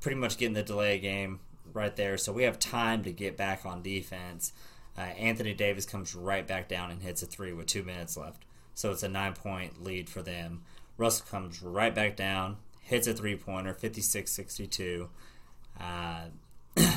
pretty 0.00 0.16
much 0.16 0.36
getting 0.36 0.54
the 0.54 0.62
delay 0.62 0.98
game 0.98 1.40
right 1.72 1.94
there. 1.96 2.18
So 2.18 2.32
we 2.32 2.42
have 2.42 2.58
time 2.58 3.02
to 3.04 3.12
get 3.12 3.36
back 3.36 3.64
on 3.64 3.82
defense. 3.82 4.52
Uh, 4.96 5.02
Anthony 5.02 5.54
Davis 5.54 5.86
comes 5.86 6.14
right 6.14 6.46
back 6.46 6.68
down 6.68 6.90
and 6.90 7.02
hits 7.02 7.22
a 7.22 7.26
three 7.26 7.52
with 7.52 7.66
two 7.66 7.82
minutes 7.82 8.16
left. 8.16 8.44
So 8.80 8.90
it's 8.92 9.02
a 9.02 9.08
nine 9.10 9.34
point 9.34 9.84
lead 9.84 10.08
for 10.08 10.22
them. 10.22 10.62
Russell 10.96 11.26
comes 11.30 11.62
right 11.62 11.94
back 11.94 12.16
down, 12.16 12.56
hits 12.80 13.06
a 13.06 13.12
three 13.12 13.36
pointer, 13.36 13.74
56 13.74 14.32
62. 14.32 15.10
Uh, 15.78 16.22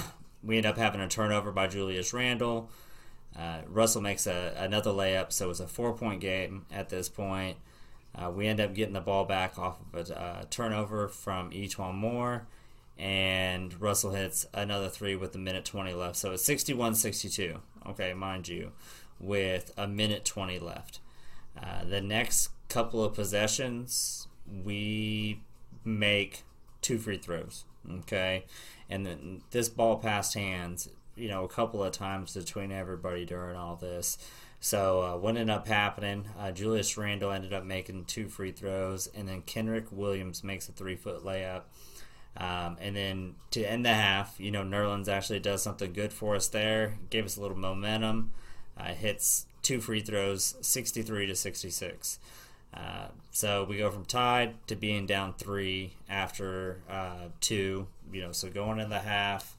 we 0.43 0.55
end 0.55 0.65
up 0.65 0.77
having 0.77 1.01
a 1.01 1.09
turnover 1.09 1.51
by 1.51 1.67
Julius 1.67 2.13
Randle. 2.13 2.69
Uh, 3.37 3.59
Russell 3.67 4.01
makes 4.01 4.27
a, 4.27 4.55
another 4.57 4.91
layup, 4.91 5.33
so 5.33 5.49
it's 5.49 5.59
a 5.59 5.67
four 5.67 5.91
point 5.93 6.21
game 6.21 6.65
at 6.71 6.87
this 6.87 7.09
point. 7.09 7.57
Uh, 8.15 8.29
we 8.29 8.47
end 8.47 8.61
up 8.61 8.73
getting 8.73 8.93
the 8.93 9.01
ball 9.01 9.25
back 9.25 9.59
off 9.59 9.79
of 9.93 10.09
a 10.09 10.21
uh, 10.21 10.43
turnover 10.49 11.09
from 11.09 11.49
E'Twaun 11.51 11.95
Moore, 11.95 12.47
and 12.97 13.81
Russell 13.81 14.11
hits 14.11 14.45
another 14.53 14.87
three 14.87 15.17
with 15.17 15.35
a 15.35 15.39
minute 15.39 15.65
20 15.65 15.93
left. 15.93 16.15
So 16.15 16.31
it's 16.31 16.45
61 16.45 16.95
62, 16.95 17.59
okay, 17.87 18.13
mind 18.13 18.47
you, 18.47 18.71
with 19.19 19.73
a 19.75 19.85
minute 19.85 20.23
20 20.23 20.59
left. 20.59 21.01
Uh, 21.61 21.83
the 21.85 22.01
next 22.01 22.49
couple 22.69 23.03
of 23.03 23.13
possessions, 23.13 24.27
we 24.63 25.41
make 25.85 26.43
two 26.81 26.97
free 26.97 27.17
throws. 27.17 27.65
Okay, 27.99 28.45
and 28.89 29.05
then 29.05 29.41
this 29.51 29.67
ball 29.67 29.97
passed 29.97 30.35
hands, 30.35 30.87
you 31.15 31.27
know, 31.27 31.43
a 31.43 31.49
couple 31.49 31.83
of 31.83 31.91
times 31.91 32.33
between 32.33 32.71
everybody 32.71 33.25
during 33.25 33.57
all 33.57 33.75
this. 33.75 34.17
So 34.61 35.01
uh, 35.01 35.17
what 35.17 35.35
ended 35.35 35.49
up 35.49 35.67
happening? 35.67 36.29
Uh, 36.39 36.51
Julius 36.51 36.97
Randle 36.97 37.33
ended 37.33 37.51
up 37.51 37.65
making 37.65 38.05
two 38.05 38.29
free 38.29 38.53
throws, 38.53 39.07
and 39.07 39.27
then 39.27 39.41
Kenrich 39.41 39.91
Williams 39.91 40.41
makes 40.41 40.69
a 40.69 40.71
three 40.71 40.95
foot 40.95 41.25
layup. 41.25 41.63
Um, 42.37 42.77
and 42.79 42.95
then 42.95 43.35
to 43.51 43.63
end 43.63 43.85
the 43.85 43.93
half, 43.93 44.39
you 44.39 44.51
know, 44.51 44.63
Nerlens 44.63 45.09
actually 45.09 45.41
does 45.41 45.61
something 45.61 45.91
good 45.91 46.13
for 46.13 46.35
us 46.35 46.47
there, 46.47 46.97
gave 47.09 47.25
us 47.25 47.35
a 47.35 47.41
little 47.41 47.57
momentum, 47.57 48.31
uh, 48.77 48.93
hits 48.93 49.45
two 49.63 49.81
free 49.81 50.01
throws, 50.01 50.55
63 50.61 51.25
to 51.27 51.35
66. 51.35 52.19
Uh, 52.73 53.07
so 53.31 53.63
we 53.63 53.77
go 53.77 53.89
from 53.89 54.05
tied 54.05 54.55
to 54.67 54.75
being 54.75 55.05
down 55.05 55.33
three 55.33 55.93
after 56.09 56.81
uh, 56.89 57.27
two. 57.39 57.87
You 58.11 58.21
know, 58.21 58.31
so 58.31 58.49
going 58.49 58.79
in 58.79 58.89
the 58.89 58.99
half, 58.99 59.57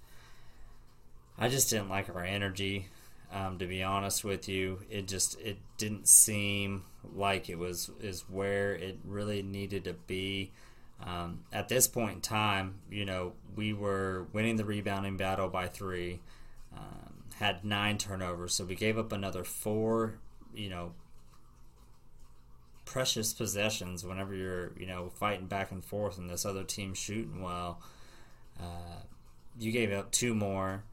I 1.39 1.49
just 1.49 1.71
didn't 1.71 1.89
like 1.89 2.09
our 2.15 2.25
energy. 2.25 2.89
Um, 3.33 3.59
to 3.59 3.67
be 3.67 3.83
honest 3.83 4.23
with 4.23 4.49
you, 4.49 4.81
it 4.91 5.09
just 5.09 5.41
it 5.41 5.59
didn't 5.77 6.07
seem 6.07 6.85
like 7.15 7.49
it 7.49 7.59
was 7.59 7.91
is 8.01 8.25
where 8.29 8.75
it 8.75 8.99
really 9.05 9.43
needed 9.43 9.85
to 9.85 9.95
be. 9.95 10.53
Um, 11.05 11.41
at 11.53 11.69
this 11.69 11.89
point 11.89 12.15
in 12.15 12.21
time, 12.21 12.77
you 12.91 13.05
know, 13.05 13.33
we 13.57 13.73
were 13.73 14.27
winning 14.33 14.57
the 14.57 14.65
rebounding 14.65 15.17
battle 15.17 15.49
by 15.49 15.67
three. 15.67 16.21
Um, 16.73 17.14
had 17.39 17.65
nine 17.65 17.99
turnovers, 17.99 18.55
so 18.55 18.65
we 18.65 18.75
gave 18.75 18.99
up 18.99 19.13
another 19.13 19.45
four, 19.45 20.15
you 20.55 20.71
know, 20.71 20.93
precious 22.85 23.33
possessions 23.33 24.05
whenever 24.05 24.35
you're, 24.35 24.73
you 24.79 24.87
know, 24.87 25.11
fighting 25.11 25.47
back 25.47 25.73
and 25.73 25.85
forth 25.85 26.19
and 26.19 26.31
this 26.31 26.45
other 26.45 26.63
team 26.63 26.95
shooting 26.95 27.43
well. 27.43 27.81
Uh, 28.61 29.03
you 29.59 29.73
gave 29.73 29.93
up 29.93 30.13
two 30.13 30.35
more, 30.35 30.85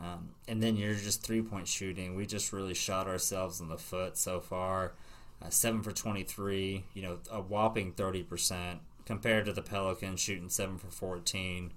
um, 0.00 0.30
and 0.48 0.62
then 0.62 0.76
you're 0.76 0.94
just 0.94 1.22
three 1.22 1.42
point 1.42 1.68
shooting. 1.68 2.16
We 2.16 2.26
just 2.26 2.52
really 2.52 2.74
shot 2.74 3.06
ourselves 3.06 3.60
in 3.60 3.68
the 3.68 3.78
foot 3.78 4.16
so 4.16 4.40
far. 4.40 4.94
Uh, 5.42 5.50
seven 5.50 5.82
for 5.82 5.92
23, 5.92 6.84
you 6.94 7.02
know, 7.02 7.18
a 7.30 7.40
whopping 7.40 7.92
30% 7.92 8.78
compared 9.04 9.44
to 9.44 9.52
the 9.52 9.62
Pelicans 9.62 10.20
shooting 10.20 10.48
seven 10.48 10.78
for 10.78 10.88
14. 10.88 11.72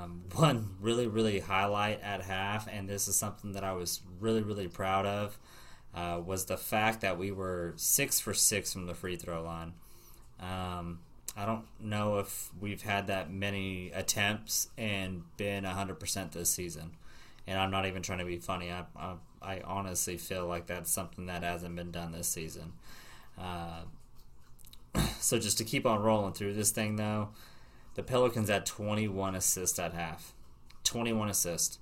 Um, 0.00 0.22
one 0.34 0.76
really, 0.80 1.06
really 1.06 1.40
highlight 1.40 2.00
at 2.02 2.22
half, 2.22 2.68
and 2.68 2.88
this 2.88 3.08
is 3.08 3.16
something 3.16 3.52
that 3.52 3.64
I 3.64 3.72
was 3.72 4.00
really, 4.20 4.42
really 4.42 4.68
proud 4.68 5.06
of, 5.06 5.38
uh, 5.94 6.20
was 6.24 6.46
the 6.46 6.56
fact 6.56 7.00
that 7.02 7.18
we 7.18 7.30
were 7.30 7.74
six 7.76 8.20
for 8.20 8.32
six 8.32 8.72
from 8.72 8.86
the 8.86 8.94
free 8.94 9.16
throw 9.16 9.42
line. 9.42 9.74
Um, 10.40 11.00
I 11.36 11.46
don't 11.46 11.64
know 11.80 12.18
if 12.18 12.50
we've 12.60 12.82
had 12.82 13.06
that 13.06 13.30
many 13.30 13.90
attempts 13.92 14.68
and 14.76 15.22
been 15.36 15.64
100% 15.64 16.32
this 16.32 16.50
season. 16.50 16.92
And 17.46 17.58
I'm 17.58 17.70
not 17.70 17.86
even 17.86 18.02
trying 18.02 18.18
to 18.18 18.24
be 18.24 18.38
funny. 18.38 18.70
I, 18.70 18.84
I, 18.96 19.14
I 19.40 19.60
honestly 19.64 20.16
feel 20.16 20.46
like 20.46 20.66
that's 20.66 20.90
something 20.90 21.26
that 21.26 21.42
hasn't 21.42 21.74
been 21.74 21.90
done 21.90 22.12
this 22.12 22.28
season. 22.28 22.72
Uh, 23.38 23.82
so 25.18 25.38
just 25.38 25.58
to 25.58 25.64
keep 25.64 25.86
on 25.86 26.02
rolling 26.02 26.34
through 26.34 26.54
this 26.54 26.70
thing, 26.70 26.96
though, 26.96 27.30
the 27.94 28.02
Pelicans 28.02 28.48
had 28.48 28.66
21 28.66 29.34
assists 29.34 29.78
at 29.78 29.94
half. 29.94 30.34
21 30.84 31.28
assists 31.28 31.78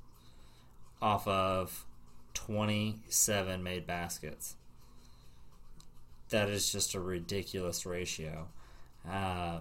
off 1.01 1.27
of 1.27 1.87
27 2.35 3.63
made 3.63 3.87
baskets. 3.87 4.57
That 6.31 6.49
is 6.49 6.71
just 6.71 6.95
a 6.95 7.01
ridiculous 7.01 7.87
ratio. 7.87 8.49
Uh, 9.09 9.61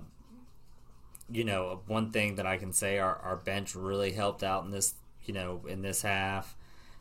you 1.32 1.44
know, 1.44 1.82
one 1.88 2.12
thing 2.12 2.36
that 2.36 2.46
I 2.46 2.58
can 2.58 2.74
say 2.74 3.00
our, 3.00 3.16
our 3.18 3.36
bench 3.36 3.76
really 3.76 4.12
helped 4.12 4.44
out 4.44 4.66
in 4.66 4.72
this, 4.72 4.96
you 5.26 5.34
know, 5.34 5.62
in 5.68 5.82
this 5.82 6.02
half. 6.02 6.56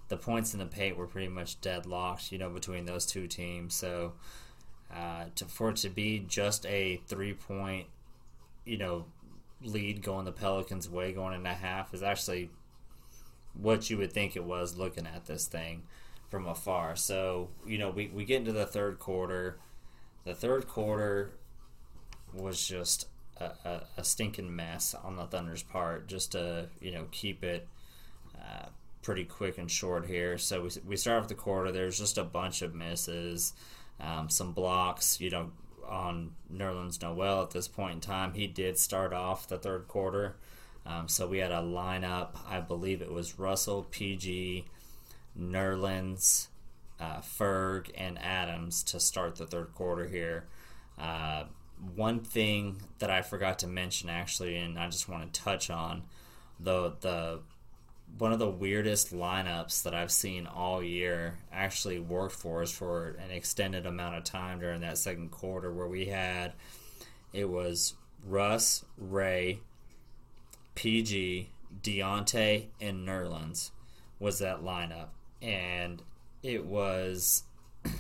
The 0.09 0.17
points 0.17 0.55
in 0.55 0.59
the 0.59 0.67
paint 0.67 0.97
were 0.97 1.07
pretty 1.07 1.29
much 1.29 1.61
deadlocked, 1.61 2.33
you 2.33 2.39
know, 2.39 2.49
between 2.49 2.87
those 2.87 3.05
two 3.05 3.27
teams. 3.27 3.75
So 3.75 4.15
uh, 4.95 5.27
to, 5.35 5.45
for 5.45 5.71
it 5.71 5.77
to 5.77 5.91
be 5.91 6.25
just 6.27 6.65
a 6.65 7.01
three 7.07 7.35
point, 7.35 7.89
you 8.65 8.79
know, 8.79 9.05
lead 9.63 10.03
going 10.03 10.25
the 10.25 10.33
Pelicans' 10.33 10.89
way 10.89 11.13
going 11.13 11.35
into 11.35 11.51
half 11.51 11.93
is 11.93 12.03
actually 12.03 12.51
what 13.55 13.91
you 13.91 13.99
would 13.99 14.13
think 14.13 14.37
it 14.37 14.45
was 14.45 14.77
looking 14.77 15.07
at 15.07 15.27
this 15.27 15.47
thing 15.47 15.83
from 16.31 16.47
afar. 16.47 16.95
So, 16.95 17.49
you 17.67 17.79
know, 17.79 17.91
we, 17.91 18.09
we 18.09 18.25
get 18.25 18.39
into 18.39 18.53
the 18.53 18.67
third 18.67 18.99
quarter. 18.99 19.59
The 20.25 20.35
third 20.35 20.69
quarter 20.69 21.33
was 22.33 22.67
just 22.67 23.07
a, 23.39 23.51
a, 23.65 23.83
a 23.97 24.05
stinking 24.05 24.55
mess 24.55 24.95
on 24.95 25.17
the 25.17 25.25
Thunder's 25.25 25.63
part, 25.63 26.07
just 26.07 26.33
to, 26.33 26.69
you 26.81 26.93
know, 26.93 27.07
keep 27.11 27.43
it 27.43 27.67
uh, 28.37 28.67
pretty 29.03 29.25
quick 29.25 29.59
and 29.59 29.71
short 29.71 30.07
here. 30.07 30.39
So 30.39 30.63
we, 30.63 30.71
we 30.87 30.97
start 30.97 31.23
off 31.23 31.29
the 31.29 31.35
quarter. 31.35 31.73
There's 31.73 31.99
just 31.99 32.19
a 32.19 32.25
bunch 32.25 32.63
of 32.63 32.75
misses, 32.75 33.55
um, 34.01 34.29
some 34.29 34.53
blocks, 34.53 35.21
you 35.21 35.31
know, 35.31 35.51
on 35.89 36.33
Nerlens 36.53 37.01
Noel 37.03 37.43
at 37.43 37.51
this 37.51 37.69
point 37.69 37.95
in 37.95 38.01
time. 38.01 38.35
He 38.35 38.47
did 38.47 38.79
start 38.79 39.13
off 39.13 39.49
the 39.49 39.59
third 39.59 39.89
quarter. 39.89 40.37
Um, 40.87 41.09
so 41.09 41.27
we 41.27 41.39
had 41.39 41.53
a 41.53 41.57
lineup. 41.57 42.39
I 42.49 42.61
believe 42.61 43.03
it 43.03 43.13
was 43.13 43.39
Russell, 43.39 43.87
PG, 43.91 44.65
Nerlens, 45.39 46.49
uh, 46.99 47.19
Ferg, 47.19 47.91
and 47.97 48.19
Adams 48.19 48.83
to 48.85 49.01
start 49.01 49.37
the 49.37 49.47
third 49.47 49.75
quarter 49.75 50.07
here. 50.07 50.47
Uh, 50.99 51.45
one 51.95 52.21
thing 52.21 52.83
that 52.99 53.11
I 53.11 53.23
forgot 53.23 53.59
to 53.61 53.67
mention 53.67 54.09
actually, 54.09 54.57
and 54.57 54.79
I 54.79 54.89
just 54.89 55.09
want 55.09 55.33
to 55.33 55.41
touch 55.41 55.71
on 55.71 56.05
the 56.59 56.95
the 57.01 57.41
one 58.17 58.33
of 58.33 58.39
the 58.39 58.51
weirdest 58.51 59.13
lineups 59.13 59.83
that 59.83 59.95
I've 59.95 60.11
seen 60.11 60.47
all 60.47 60.83
year 60.83 61.39
actually 61.53 61.99
worked 61.99 62.35
for 62.35 62.63
us 62.63 62.73
for 62.73 63.17
an 63.25 63.31
extended 63.31 63.87
amount 63.87 64.17
of 64.17 64.25
time 64.25 64.59
during 64.59 64.81
that 64.81 64.99
second 64.99 65.31
quarter 65.31 65.73
where 65.73 65.87
we 65.87 66.07
had 66.07 66.53
it 67.33 67.49
was 67.49 67.95
Russ, 68.25 68.85
Ray, 68.97 69.61
PG, 70.75 71.51
Deonte, 71.83 72.67
and 72.81 73.07
Nerlens 73.07 73.71
was 74.19 74.39
that 74.39 74.63
lineup. 74.63 75.09
And 75.43 76.03
it 76.43 76.65
was 76.65 77.45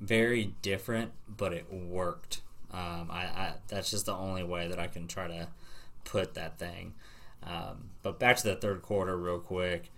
very 0.00 0.54
different, 0.62 1.12
but 1.28 1.52
it 1.52 1.72
worked. 1.72 2.42
Um, 2.72 3.08
I, 3.10 3.24
I, 3.24 3.54
that's 3.68 3.90
just 3.90 4.06
the 4.06 4.14
only 4.14 4.42
way 4.42 4.68
that 4.68 4.78
I 4.78 4.86
can 4.86 5.08
try 5.08 5.28
to 5.28 5.48
put 6.04 6.34
that 6.34 6.58
thing. 6.58 6.94
Um, 7.46 7.90
but 8.02 8.18
back 8.18 8.36
to 8.38 8.44
the 8.44 8.56
third 8.56 8.82
quarter, 8.82 9.16
real 9.16 9.38
quick. 9.38 9.90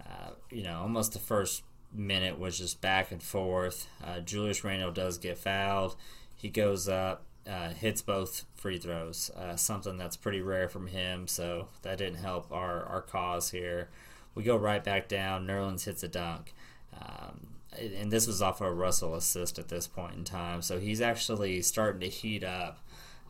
Uh, 0.00 0.30
you 0.50 0.62
know, 0.62 0.80
almost 0.80 1.12
the 1.12 1.18
first 1.18 1.62
minute 1.92 2.38
was 2.38 2.58
just 2.58 2.80
back 2.80 3.10
and 3.12 3.22
forth. 3.22 3.88
Uh, 4.04 4.20
Julius 4.20 4.64
Randle 4.64 4.90
does 4.90 5.18
get 5.18 5.38
fouled. 5.38 5.96
He 6.36 6.48
goes 6.48 6.88
up, 6.88 7.24
uh, 7.48 7.70
hits 7.70 8.02
both 8.02 8.44
free 8.54 8.78
throws, 8.78 9.30
uh, 9.36 9.56
something 9.56 9.96
that's 9.96 10.16
pretty 10.16 10.40
rare 10.40 10.68
from 10.68 10.88
him. 10.88 11.26
So 11.26 11.68
that 11.82 11.98
didn't 11.98 12.18
help 12.18 12.50
our, 12.52 12.84
our 12.84 13.02
cause 13.02 13.50
here. 13.50 13.88
We 14.34 14.42
go 14.42 14.56
right 14.56 14.84
back 14.84 15.08
down. 15.08 15.46
Nerlens 15.46 15.84
hits 15.84 16.02
a 16.02 16.08
dunk. 16.08 16.54
Um, 16.94 17.48
and 17.78 18.10
this 18.10 18.26
was 18.26 18.42
off 18.42 18.60
a 18.60 18.72
Russell 18.72 19.14
assist 19.14 19.58
at 19.58 19.68
this 19.68 19.86
point 19.86 20.14
in 20.14 20.24
time. 20.24 20.62
So 20.62 20.78
he's 20.78 21.00
actually 21.00 21.60
starting 21.62 22.00
to 22.00 22.08
heat 22.08 22.44
up. 22.44 22.78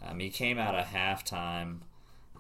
Um, 0.02 0.20
he 0.20 0.30
came 0.30 0.58
out 0.58 0.74
of 0.74 0.86
halftime 0.86 1.78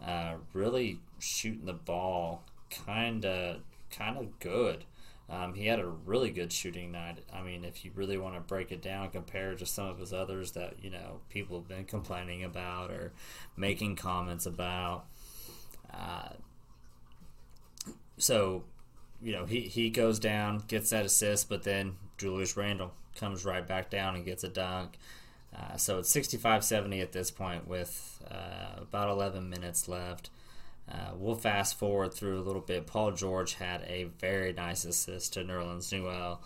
uh, 0.04 0.34
really 0.52 1.00
shooting 1.18 1.66
the 1.66 1.72
ball 1.72 2.42
kind 2.70 3.24
of 3.24 3.58
kind 3.90 4.16
of 4.16 4.38
good. 4.38 4.84
Um, 5.30 5.52
he 5.54 5.66
had 5.66 5.78
a 5.78 5.86
really 5.86 6.30
good 6.30 6.52
shooting 6.52 6.90
night. 6.92 7.18
I 7.32 7.42
mean, 7.42 7.64
if 7.64 7.84
you 7.84 7.90
really 7.94 8.16
want 8.16 8.34
to 8.34 8.40
break 8.40 8.72
it 8.72 8.80
down 8.80 9.10
compared 9.10 9.58
to 9.58 9.66
some 9.66 9.86
of 9.86 9.98
his 9.98 10.12
others 10.12 10.52
that 10.52 10.74
you 10.82 10.90
know 10.90 11.20
people 11.28 11.58
have 11.58 11.68
been 11.68 11.84
complaining 11.84 12.44
about 12.44 12.90
or 12.90 13.12
making 13.56 13.96
comments 13.96 14.46
about. 14.46 15.04
Uh, 15.92 16.30
so, 18.18 18.64
you 19.22 19.32
know, 19.32 19.46
he, 19.46 19.60
he 19.60 19.90
goes 19.90 20.18
down, 20.18 20.62
gets 20.66 20.90
that 20.90 21.06
assist, 21.06 21.48
but 21.48 21.62
then 21.62 21.96
Julius 22.18 22.56
Randle 22.56 22.92
comes 23.16 23.44
right 23.44 23.66
back 23.66 23.90
down 23.90 24.14
and 24.16 24.24
gets 24.24 24.44
a 24.44 24.48
dunk. 24.48 24.98
Uh, 25.58 25.76
so 25.76 25.98
it's 25.98 26.10
65 26.10 26.64
70 26.64 27.00
at 27.00 27.12
this 27.12 27.30
point 27.30 27.66
with 27.66 28.22
uh, 28.30 28.80
about 28.80 29.10
11 29.10 29.48
minutes 29.48 29.88
left. 29.88 30.30
Uh, 30.90 31.10
we'll 31.16 31.34
fast 31.34 31.78
forward 31.78 32.14
through 32.14 32.38
a 32.38 32.42
little 32.42 32.62
bit. 32.62 32.86
Paul 32.86 33.12
George 33.12 33.54
had 33.54 33.82
a 33.82 34.04
very 34.18 34.52
nice 34.52 34.84
assist 34.84 35.34
to 35.34 35.40
Nerlens 35.40 35.92
Noel 35.92 36.40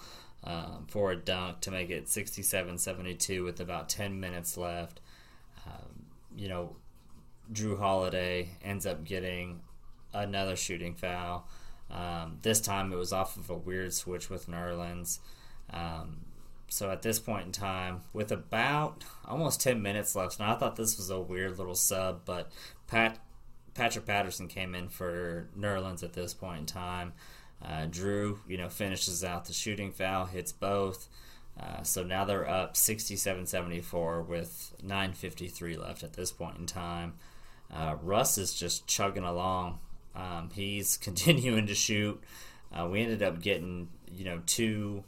um, 0.44 0.86
for 0.88 1.12
a 1.12 1.16
dunk 1.16 1.60
to 1.60 1.70
make 1.70 1.90
it 1.90 2.08
67 2.08 2.78
72 2.78 3.44
with 3.44 3.60
about 3.60 3.88
10 3.88 4.18
minutes 4.18 4.56
left. 4.56 5.00
Um, 5.66 6.06
you 6.36 6.48
know, 6.48 6.76
Jrue 7.52 7.78
Holiday 7.78 8.50
ends 8.64 8.86
up 8.86 9.04
getting 9.04 9.60
another 10.12 10.56
shooting 10.56 10.94
foul. 10.94 11.46
Um, 11.90 12.38
this 12.42 12.60
time 12.60 12.92
it 12.92 12.96
was 12.96 13.12
off 13.12 13.36
of 13.36 13.50
a 13.50 13.54
weird 13.54 13.92
switch 13.92 14.30
with 14.30 14.48
Nerlens. 14.48 15.18
Um, 15.70 16.22
so 16.72 16.90
at 16.90 17.02
this 17.02 17.18
point 17.18 17.44
in 17.44 17.52
time, 17.52 18.00
with 18.14 18.32
about 18.32 19.04
almost 19.26 19.60
10 19.60 19.82
minutes 19.82 20.16
left, 20.16 20.40
and 20.40 20.48
I 20.48 20.54
thought 20.54 20.76
this 20.76 20.96
was 20.96 21.10
a 21.10 21.20
weird 21.20 21.58
little 21.58 21.74
sub, 21.74 22.22
but 22.24 22.50
Pat 22.86 23.18
Patrick 23.74 24.06
Patterson 24.06 24.48
came 24.48 24.74
in 24.74 24.88
for 24.88 25.50
Nerlens 25.54 26.02
at 26.02 26.14
this 26.14 26.32
point 26.32 26.60
in 26.60 26.64
time. 26.64 27.12
Uh, 27.62 27.88
Jrue, 27.90 28.38
you 28.48 28.56
know, 28.56 28.70
finishes 28.70 29.22
out 29.22 29.44
the 29.44 29.52
shooting 29.52 29.92
foul, 29.92 30.24
hits 30.24 30.50
both. 30.50 31.10
Uh, 31.60 31.82
so 31.82 32.02
now 32.02 32.24
they're 32.24 32.48
up 32.48 32.72
67-74 32.72 34.26
with 34.26 34.74
9:53 34.82 35.78
left 35.78 36.02
at 36.02 36.14
this 36.14 36.32
point 36.32 36.56
in 36.56 36.64
time. 36.64 37.12
Uh, 37.70 37.96
Russ 38.00 38.38
is 38.38 38.54
just 38.54 38.86
chugging 38.86 39.24
along. 39.24 39.78
Um, 40.14 40.48
he's 40.54 40.96
continuing 41.02 41.66
to 41.66 41.74
shoot. 41.74 42.18
Uh, 42.72 42.88
we 42.90 43.02
ended 43.02 43.22
up 43.22 43.42
getting, 43.42 43.90
you 44.10 44.24
know, 44.24 44.40
two 44.46 45.04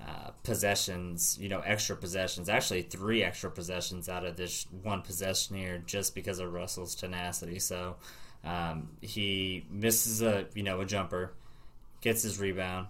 uh, 0.00 0.30
possessions, 0.44 1.36
you 1.40 1.48
know, 1.48 1.60
extra 1.60 1.96
possessions, 1.96 2.48
actually 2.48 2.82
three 2.82 3.22
extra 3.22 3.50
possessions 3.50 4.08
out 4.08 4.24
of 4.24 4.36
this 4.36 4.66
one 4.82 5.02
possession 5.02 5.56
here 5.56 5.82
just 5.86 6.14
because 6.14 6.38
of 6.38 6.52
Russell's 6.52 6.94
tenacity. 6.94 7.58
So 7.58 7.96
um, 8.44 8.90
he 9.00 9.66
misses 9.70 10.22
a, 10.22 10.46
you 10.54 10.62
know, 10.62 10.80
a 10.80 10.86
jumper, 10.86 11.32
gets 12.00 12.22
his 12.22 12.38
rebound, 12.38 12.86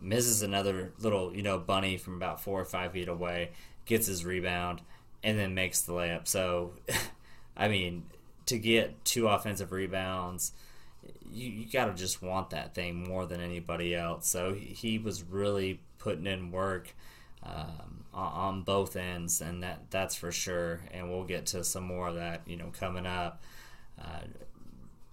misses 0.00 0.42
another 0.42 0.92
little, 0.98 1.34
you 1.34 1.42
know, 1.42 1.58
bunny 1.58 1.96
from 1.96 2.16
about 2.16 2.40
four 2.42 2.60
or 2.60 2.66
five 2.66 2.92
feet 2.92 3.08
away, 3.08 3.52
gets 3.86 4.06
his 4.06 4.24
rebound, 4.24 4.82
and 5.24 5.38
then 5.38 5.54
makes 5.54 5.82
the 5.82 5.92
layup. 5.92 6.28
So, 6.28 6.74
I 7.56 7.68
mean, 7.68 8.04
to 8.46 8.58
get 8.58 9.04
two 9.04 9.28
offensive 9.28 9.72
rebounds, 9.72 10.52
you, 11.30 11.48
you 11.48 11.66
got 11.70 11.86
to 11.86 11.94
just 11.94 12.22
want 12.22 12.50
that 12.50 12.74
thing 12.74 13.02
more 13.08 13.26
than 13.26 13.40
anybody 13.40 13.94
else. 13.94 14.28
So 14.28 14.54
he 14.54 14.98
was 14.98 15.22
really 15.22 15.80
putting 16.02 16.26
in 16.26 16.50
work 16.50 16.94
um, 17.44 18.04
on 18.12 18.62
both 18.62 18.96
ends, 18.96 19.40
and 19.40 19.62
that 19.62 19.90
that's 19.90 20.14
for 20.14 20.32
sure. 20.32 20.80
And 20.92 21.10
we'll 21.10 21.24
get 21.24 21.46
to 21.46 21.64
some 21.64 21.84
more 21.84 22.08
of 22.08 22.16
that, 22.16 22.42
you 22.46 22.56
know, 22.56 22.70
coming 22.78 23.06
up. 23.06 23.42
Uh, 24.00 24.26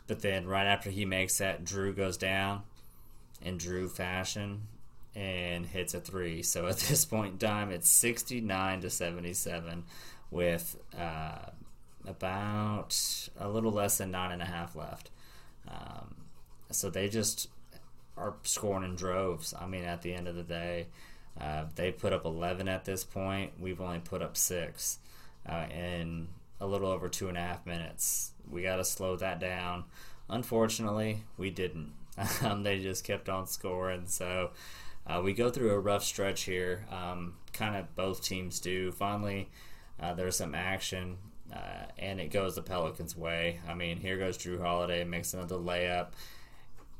but 0.08 0.21
then 0.21 0.47
right 0.47 0.65
after 0.65 0.89
he 0.89 1.06
makes 1.06 1.38
that, 1.38 1.63
Jrue 1.63 1.95
goes 1.95 2.17
down 2.17 2.63
in 3.41 3.58
Jrue 3.60 3.89
fashion 3.89 4.63
and 5.15 5.65
hits 5.65 5.93
a 5.93 5.99
three. 5.99 6.43
So 6.49 6.67
at 6.67 6.78
this 6.78 7.06
point 7.06 7.34
in 7.34 7.38
time, 7.38 7.71
it's 7.71 7.89
69 7.89 8.82
to 8.82 8.89
77 8.89 9.84
with 10.32 10.78
uh, 10.97 11.49
about 12.08 13.30
a 13.39 13.47
little 13.47 13.71
less 13.71 13.97
than 13.99 14.12
nine 14.12 14.32
and 14.32 14.41
a 14.41 14.45
half 14.45 14.75
left. 14.75 15.10
Um, 15.67 16.15
so 16.71 16.89
they 16.89 17.08
just 17.08 17.49
are 18.19 18.36
scoring 18.43 18.84
in 18.84 18.95
droves. 18.95 19.53
I 19.60 19.65
mean, 19.65 19.84
at 19.84 20.01
the 20.01 20.13
end 20.13 20.27
of 20.27 20.36
the 20.36 20.43
day, 20.43 20.88
uh, 21.39 21.65
they 21.75 21.91
put 21.91 22.13
up 22.13 22.25
11 22.25 22.67
at 22.67 22.86
this 22.86 23.03
point. 23.03 23.53
We've 23.60 23.82
only 23.82 23.99
put 23.99 24.21
up 24.21 24.36
six 24.36 24.99
uh, 25.47 25.65
in 25.71 26.27
a 26.60 26.67
little 26.67 26.89
over 26.89 27.08
two 27.08 27.29
and 27.29 27.38
a 27.38 27.41
half 27.41 27.65
minutes. 27.65 28.32
We 28.49 28.63
got 28.63 28.77
to 28.77 28.86
slow 28.86 29.15
that 29.17 29.39
down. 29.39 29.86
Unfortunately, 30.29 31.23
we 31.38 31.49
didn't. 31.49 31.93
Um, 32.43 32.63
they 32.63 32.79
just 32.79 33.05
kept 33.05 33.29
on 33.29 33.47
scoring. 33.47 34.03
So 34.08 34.49
uh, 35.08 35.21
we 35.23 35.32
go 35.32 35.49
through 35.49 35.71
a 35.71 35.79
rough 35.79 36.03
stretch 36.03 36.41
here. 36.41 36.86
Um, 36.91 37.36
kind 37.53 37.77
of 37.77 37.95
both 37.95 38.21
teams 38.21 38.60
do. 38.60 38.91
Finally, 38.91 39.49
uh, 40.01 40.13
there's 40.15 40.36
some 40.36 40.53
action. 40.53 41.17
Uh, 41.53 41.86
and 41.97 42.19
it 42.19 42.29
goes 42.29 42.55
the 42.55 42.62
Pelicans' 42.62 43.15
way. 43.15 43.62
I 43.69 43.73
mean, 43.73 44.01
here 44.01 44.17
goes 44.17 44.38
Jrue 44.38 44.62
Holiday, 44.62 45.05
makes 45.05 45.34
another 45.34 45.55
layup 45.55 46.08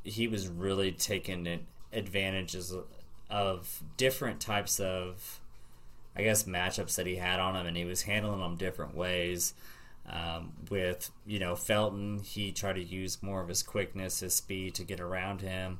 he 0.04 0.28
was 0.28 0.48
really 0.48 0.92
taking 0.92 1.66
advantages 1.92 2.74
of 3.28 3.82
different 3.96 4.40
types 4.40 4.80
of 4.80 5.40
I 6.16 6.22
guess 6.22 6.42
matchups 6.42 6.96
that 6.96 7.06
he 7.06 7.16
had 7.16 7.38
on 7.38 7.56
him, 7.56 7.66
and 7.66 7.76
he 7.76 7.84
was 7.84 8.02
handling 8.02 8.40
them 8.40 8.56
different 8.56 8.94
ways. 8.94 9.54
Um, 10.08 10.52
with 10.70 11.10
you 11.24 11.38
know 11.38 11.54
Felton, 11.54 12.20
he 12.20 12.52
tried 12.52 12.74
to 12.74 12.82
use 12.82 13.22
more 13.22 13.40
of 13.40 13.48
his 13.48 13.62
quickness, 13.62 14.20
his 14.20 14.34
speed 14.34 14.74
to 14.74 14.84
get 14.84 15.00
around 15.00 15.40
him. 15.40 15.78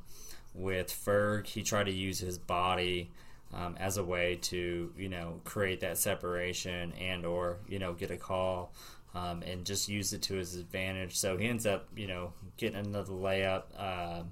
With 0.54 0.88
Ferg, 0.88 1.46
he 1.46 1.62
tried 1.62 1.85
to 1.85 1.92
use 1.92 2.20
his 2.20 2.38
body 2.38 3.11
um, 3.52 3.76
as 3.78 3.96
a 3.96 4.04
way 4.04 4.37
to 4.42 4.92
you 4.96 5.09
know 5.09 5.40
create 5.44 5.80
that 5.80 5.98
separation 5.98 6.92
and 6.92 7.26
or 7.26 7.59
you 7.68 7.78
know 7.78 7.92
get 7.92 8.11
a 8.11 8.16
call 8.16 8.72
um, 9.14 9.42
and 9.42 9.64
just 9.64 9.88
use 9.88 10.12
it 10.12 10.23
to 10.23 10.35
his 10.35 10.57
advantage. 10.57 11.16
So 11.16 11.37
he 11.37 11.46
ends 11.46 11.66
up 11.66 11.88
you 11.96 12.07
know 12.07 12.33
getting 12.57 12.79
another 12.79 13.12
layup. 13.12 13.64
Uh, 13.77 14.23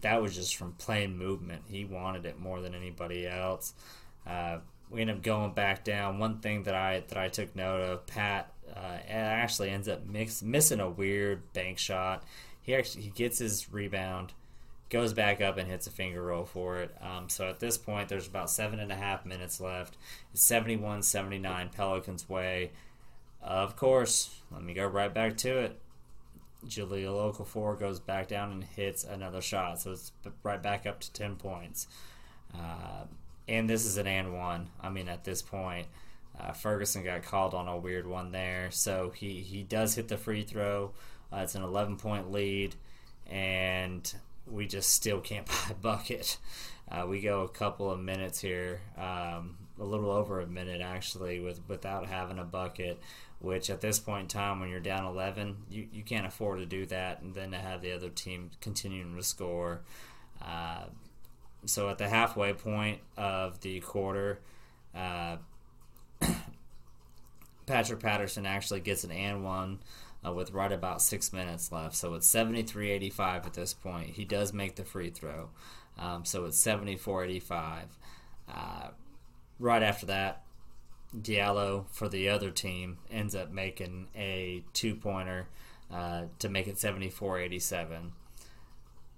that 0.00 0.20
was 0.20 0.34
just 0.34 0.56
from 0.56 0.72
plain 0.72 1.16
movement. 1.16 1.62
He 1.68 1.84
wanted 1.84 2.26
it 2.26 2.38
more 2.38 2.60
than 2.60 2.74
anybody 2.74 3.26
else. 3.26 3.72
Uh, 4.26 4.58
we 4.90 5.00
end 5.00 5.10
up 5.10 5.22
going 5.22 5.52
back 5.52 5.84
down. 5.84 6.18
One 6.18 6.40
thing 6.40 6.64
that 6.64 6.74
I 6.74 7.02
that 7.08 7.18
I 7.18 7.28
took 7.28 7.56
note 7.56 7.80
of, 7.80 8.06
Pat 8.06 8.52
uh, 8.76 8.98
actually 9.08 9.70
ends 9.70 9.88
up 9.88 10.06
mix, 10.06 10.42
missing 10.42 10.80
a 10.80 10.90
weird 10.90 11.52
bank 11.52 11.78
shot. 11.78 12.24
He 12.60 12.74
actually 12.74 13.02
he 13.02 13.10
gets 13.10 13.38
his 13.38 13.72
rebound, 13.72 14.34
goes 14.90 15.12
back 15.12 15.40
up 15.40 15.56
and 15.56 15.68
hits 15.68 15.86
a 15.86 15.90
finger 15.90 16.22
roll 16.22 16.44
for 16.44 16.76
it. 16.78 16.94
Um, 17.00 17.28
so 17.28 17.48
at 17.48 17.58
this 17.58 17.78
point, 17.78 18.08
there's 18.08 18.26
about 18.26 18.50
seven 18.50 18.78
and 18.78 18.92
a 18.92 18.96
half 18.96 19.24
minutes 19.24 19.60
left. 19.60 19.96
It's 20.32 20.42
71 20.42 21.02
79 21.02 21.70
Pelicans' 21.74 22.28
way. 22.28 22.72
Of 23.42 23.76
course, 23.76 24.34
let 24.50 24.62
me 24.62 24.74
go 24.74 24.86
right 24.86 25.12
back 25.12 25.36
to 25.38 25.58
it. 25.58 25.78
Jahlil 26.66 27.34
Okafor 27.34 27.78
goes 27.78 27.98
back 27.98 28.28
down 28.28 28.52
and 28.52 28.62
hits 28.62 29.02
another 29.04 29.40
shot. 29.40 29.80
So 29.80 29.92
it's 29.92 30.12
right 30.42 30.62
back 30.62 30.86
up 30.86 31.00
to 31.00 31.12
10 31.12 31.36
points. 31.36 31.88
Uh, 32.54 33.06
and 33.48 33.68
this 33.68 33.84
is 33.84 33.96
an 33.96 34.06
and 34.06 34.32
one. 34.32 34.68
I 34.80 34.88
mean, 34.90 35.08
at 35.08 35.24
this 35.24 35.42
point, 35.42 35.88
uh, 36.38 36.52
Ferguson 36.52 37.02
got 37.02 37.24
called 37.24 37.52
on 37.52 37.66
a 37.66 37.76
weird 37.76 38.06
one 38.06 38.30
there. 38.30 38.70
So 38.70 39.10
he, 39.10 39.40
he 39.40 39.64
does 39.64 39.96
hit 39.96 40.08
the 40.08 40.16
free 40.16 40.42
throw. 40.42 40.92
Uh, 41.32 41.38
it's 41.38 41.56
an 41.56 41.64
11 41.64 41.96
point 41.96 42.30
lead. 42.30 42.76
And 43.28 44.12
we 44.46 44.66
just 44.66 44.90
still 44.90 45.20
can't 45.20 45.46
buy 45.46 45.70
a 45.70 45.74
bucket. 45.74 46.38
Uh, 46.90 47.06
we 47.06 47.20
go 47.20 47.42
a 47.42 47.48
couple 47.48 47.90
of 47.90 47.98
minutes 48.00 48.40
here, 48.40 48.80
um, 48.98 49.56
a 49.80 49.84
little 49.84 50.10
over 50.10 50.40
a 50.40 50.46
minute 50.46 50.80
actually, 50.80 51.40
with 51.40 51.60
without 51.68 52.06
having 52.06 52.38
a 52.38 52.44
bucket. 52.44 53.00
Which 53.40 53.70
at 53.70 53.80
this 53.80 53.98
point 53.98 54.22
in 54.22 54.28
time, 54.28 54.60
when 54.60 54.68
you're 54.68 54.78
down 54.78 55.04
11, 55.04 55.64
you, 55.68 55.88
you 55.92 56.04
can't 56.04 56.26
afford 56.26 56.60
to 56.60 56.66
do 56.66 56.86
that, 56.86 57.22
and 57.22 57.34
then 57.34 57.50
to 57.50 57.58
have 57.58 57.82
the 57.82 57.92
other 57.92 58.08
team 58.08 58.52
continuing 58.60 59.16
to 59.16 59.22
score. 59.24 59.80
Uh, 60.40 60.84
so 61.64 61.88
at 61.88 61.98
the 61.98 62.08
halfway 62.08 62.52
point 62.52 63.00
of 63.16 63.60
the 63.60 63.80
quarter, 63.80 64.38
uh, 64.94 65.38
Patrick 67.66 68.00
Patterson 68.00 68.46
actually 68.46 68.80
gets 68.80 69.04
an 69.04 69.10
and 69.10 69.44
one 69.44 69.80
uh, 70.26 70.32
with 70.32 70.52
right 70.52 70.72
about 70.72 71.02
six 71.02 71.32
minutes 71.32 71.70
left. 71.72 71.94
So 71.94 72.14
it's 72.14 72.26
73 72.26 72.90
85 72.90 73.46
at 73.46 73.54
this 73.54 73.74
point. 73.74 74.10
He 74.10 74.24
does 74.24 74.52
make 74.52 74.76
the 74.76 74.84
free 74.84 75.10
throw. 75.10 75.50
Um, 75.98 76.24
so 76.24 76.44
it's 76.46 76.58
74 76.58 77.24
85. 77.24 77.98
Uh, 78.48 78.88
right 79.62 79.82
after 79.82 80.06
that, 80.06 80.42
Diallo 81.16 81.86
for 81.90 82.08
the 82.08 82.28
other 82.28 82.50
team 82.50 82.98
ends 83.10 83.34
up 83.34 83.50
making 83.50 84.08
a 84.16 84.64
two 84.72 84.94
pointer 84.94 85.48
uh, 85.92 86.24
to 86.38 86.48
make 86.48 86.66
it 86.66 86.78
74 86.78 87.38
87 87.40 88.12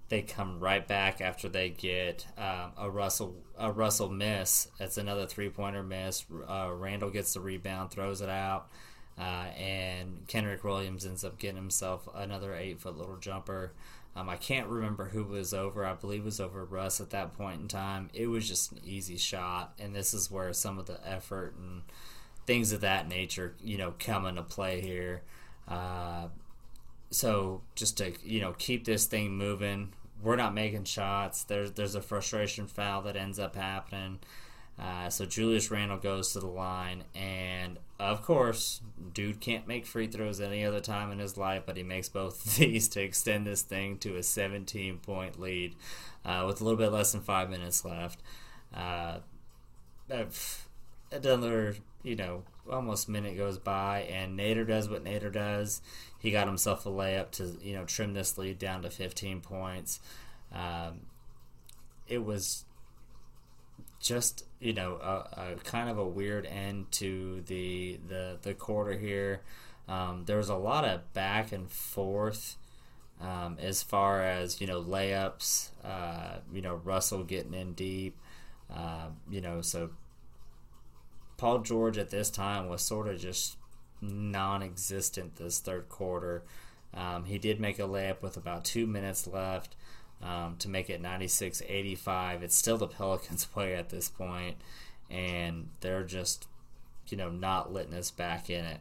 they 0.09 0.21
come 0.21 0.59
right 0.59 0.87
back 0.87 1.19
after 1.19 1.49
they 1.49 1.69
get 1.69 2.27
um, 2.37 2.71
a 2.77 2.89
Russell 2.89 3.35
a 3.57 3.71
Russell 3.71 4.09
miss. 4.09 4.67
That's 4.77 4.97
another 4.97 5.25
three 5.25 5.49
pointer 5.49 5.83
miss. 5.83 6.25
Uh, 6.47 6.69
Randle 6.71 7.09
gets 7.09 7.33
the 7.33 7.39
rebound, 7.39 7.91
throws 7.91 8.21
it 8.21 8.29
out, 8.29 8.67
uh, 9.17 9.47
and 9.57 10.27
Kenrich 10.27 10.63
Williams 10.63 11.05
ends 11.05 11.23
up 11.23 11.39
getting 11.39 11.57
himself 11.57 12.07
another 12.13 12.55
eight 12.55 12.79
foot 12.79 12.97
little 12.97 13.17
jumper. 13.17 13.73
Um, 14.15 14.29
I 14.29 14.37
can't 14.37 14.67
remember 14.67 15.05
who 15.05 15.23
was 15.23 15.53
over. 15.53 15.85
I 15.85 15.93
believe 15.93 16.21
it 16.21 16.25
was 16.25 16.39
over 16.39 16.63
Russ 16.63 17.01
at 17.01 17.09
that 17.09 17.37
point 17.37 17.61
in 17.61 17.67
time. 17.67 18.09
It 18.13 18.27
was 18.27 18.47
just 18.47 18.71
an 18.71 18.79
easy 18.85 19.17
shot, 19.17 19.73
and 19.77 19.93
this 19.93 20.13
is 20.13 20.31
where 20.31 20.53
some 20.53 20.79
of 20.79 20.85
the 20.85 21.05
effort 21.05 21.55
and 21.57 21.81
things 22.45 22.71
of 22.71 22.81
that 22.81 23.09
nature, 23.09 23.55
you 23.61 23.77
know, 23.77 23.93
come 23.99 24.25
into 24.25 24.43
play 24.43 24.79
here. 24.79 25.21
Uh, 25.67 26.27
so 27.11 27.61
just 27.75 27.97
to 27.97 28.13
you 28.23 28.39
know 28.39 28.53
keep 28.53 28.85
this 28.85 29.05
thing 29.05 29.37
moving, 29.37 29.93
we're 30.21 30.35
not 30.35 30.53
making 30.53 30.85
shots. 30.85 31.43
There's 31.43 31.71
there's 31.71 31.95
a 31.95 32.01
frustration 32.01 32.67
foul 32.67 33.01
that 33.03 33.15
ends 33.15 33.39
up 33.39 33.55
happening. 33.55 34.19
Uh, 34.77 35.09
so 35.09 35.25
Julius 35.25 35.71
Randle 35.71 35.97
goes 35.97 36.33
to 36.33 36.39
the 36.39 36.47
line, 36.47 37.05
and 37.15 37.79
of 37.97 38.21
course, 38.21 38.81
dude 39.13 39.39
can't 39.39 39.67
make 39.67 39.85
free 39.85 40.07
throws 40.07 40.41
any 40.41 40.65
other 40.65 40.81
time 40.81 41.11
in 41.11 41.19
his 41.19 41.37
life, 41.37 41.63
but 41.65 41.77
he 41.77 41.83
makes 41.83 42.09
both 42.09 42.45
of 42.45 42.55
these 42.57 42.89
to 42.89 43.01
extend 43.01 43.47
this 43.47 43.61
thing 43.61 43.97
to 43.99 44.17
a 44.17 44.23
17 44.23 44.97
point 44.97 45.39
lead 45.39 45.75
uh, 46.25 46.43
with 46.45 46.59
a 46.59 46.63
little 46.63 46.77
bit 46.77 46.91
less 46.91 47.13
than 47.13 47.21
five 47.21 47.49
minutes 47.49 47.85
left. 47.85 48.21
Uh, 48.73 49.19
another, 51.11 51.75
you 52.03 52.15
know, 52.17 52.43
almost 52.69 53.07
minute 53.07 53.37
goes 53.37 53.57
by, 53.57 54.01
and 54.01 54.37
Nader 54.37 54.67
does 54.67 54.89
what 54.89 55.05
Nader 55.05 55.31
does. 55.31 55.81
He 56.19 56.31
got 56.31 56.47
himself 56.47 56.85
a 56.85 56.89
layup 56.89 57.31
to, 57.31 57.57
you 57.61 57.73
know, 57.73 57.85
trim 57.85 58.13
this 58.13 58.37
lead 58.37 58.59
down 58.59 58.81
to 58.81 58.89
15 58.89 59.39
points. 59.39 60.01
Um, 60.51 61.01
it 62.07 62.23
was 62.23 62.65
just 64.05 64.45
you 64.59 64.71
know 64.71 64.97
a, 65.01 65.53
a, 65.53 65.55
kind 65.63 65.89
of 65.89 65.97
a 65.97 66.05
weird 66.05 66.45
end 66.45 66.91
to 66.91 67.41
the 67.47 67.99
the 68.07 68.37
the 68.41 68.53
quarter 68.53 68.93
here. 68.93 69.41
Um, 69.87 70.23
there 70.25 70.37
was 70.37 70.49
a 70.49 70.55
lot 70.55 70.85
of 70.85 71.11
back 71.13 71.51
and 71.51 71.69
forth 71.69 72.55
um, 73.19 73.57
as 73.59 73.81
far 73.81 74.21
as 74.21 74.61
you 74.61 74.67
know 74.67 74.81
layups. 74.81 75.69
Uh, 75.83 76.37
you 76.53 76.61
know 76.61 76.75
Russell 76.75 77.23
getting 77.23 77.55
in 77.55 77.73
deep. 77.73 78.15
Uh, 78.73 79.07
you 79.29 79.41
know 79.41 79.61
so 79.61 79.89
Paul 81.37 81.59
George 81.59 81.97
at 81.97 82.11
this 82.11 82.29
time 82.29 82.69
was 82.69 82.83
sort 82.83 83.07
of 83.07 83.19
just 83.19 83.57
non-existent 84.01 85.37
this 85.37 85.59
third 85.59 85.89
quarter. 85.89 86.43
Um, 86.93 87.25
he 87.25 87.39
did 87.39 87.59
make 87.59 87.79
a 87.79 87.83
layup 87.83 88.21
with 88.21 88.37
about 88.37 88.63
two 88.65 88.85
minutes 88.85 89.25
left 89.27 89.75
um, 90.21 90.55
to 90.59 90.69
make 90.69 90.89
it 90.89 91.01
96 91.01 91.61
85. 91.67 92.43
It's 92.43 92.55
still 92.55 92.77
the 92.77 92.87
Pelicans' 92.87 93.45
play 93.45 93.75
at 93.75 93.89
this 93.89 94.09
point, 94.09 94.57
and 95.09 95.69
they're 95.81 96.03
just, 96.03 96.47
you 97.07 97.17
know, 97.17 97.29
not 97.29 97.73
letting 97.73 97.93
us 97.93 98.11
back 98.11 98.49
in 98.49 98.65
it. 98.65 98.79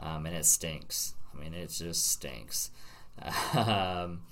Um, 0.00 0.26
and 0.26 0.34
it 0.34 0.44
stinks. 0.44 1.14
I 1.32 1.40
mean, 1.40 1.54
it 1.54 1.70
just 1.70 2.10
stinks. 2.10 2.70
um, 3.54 4.22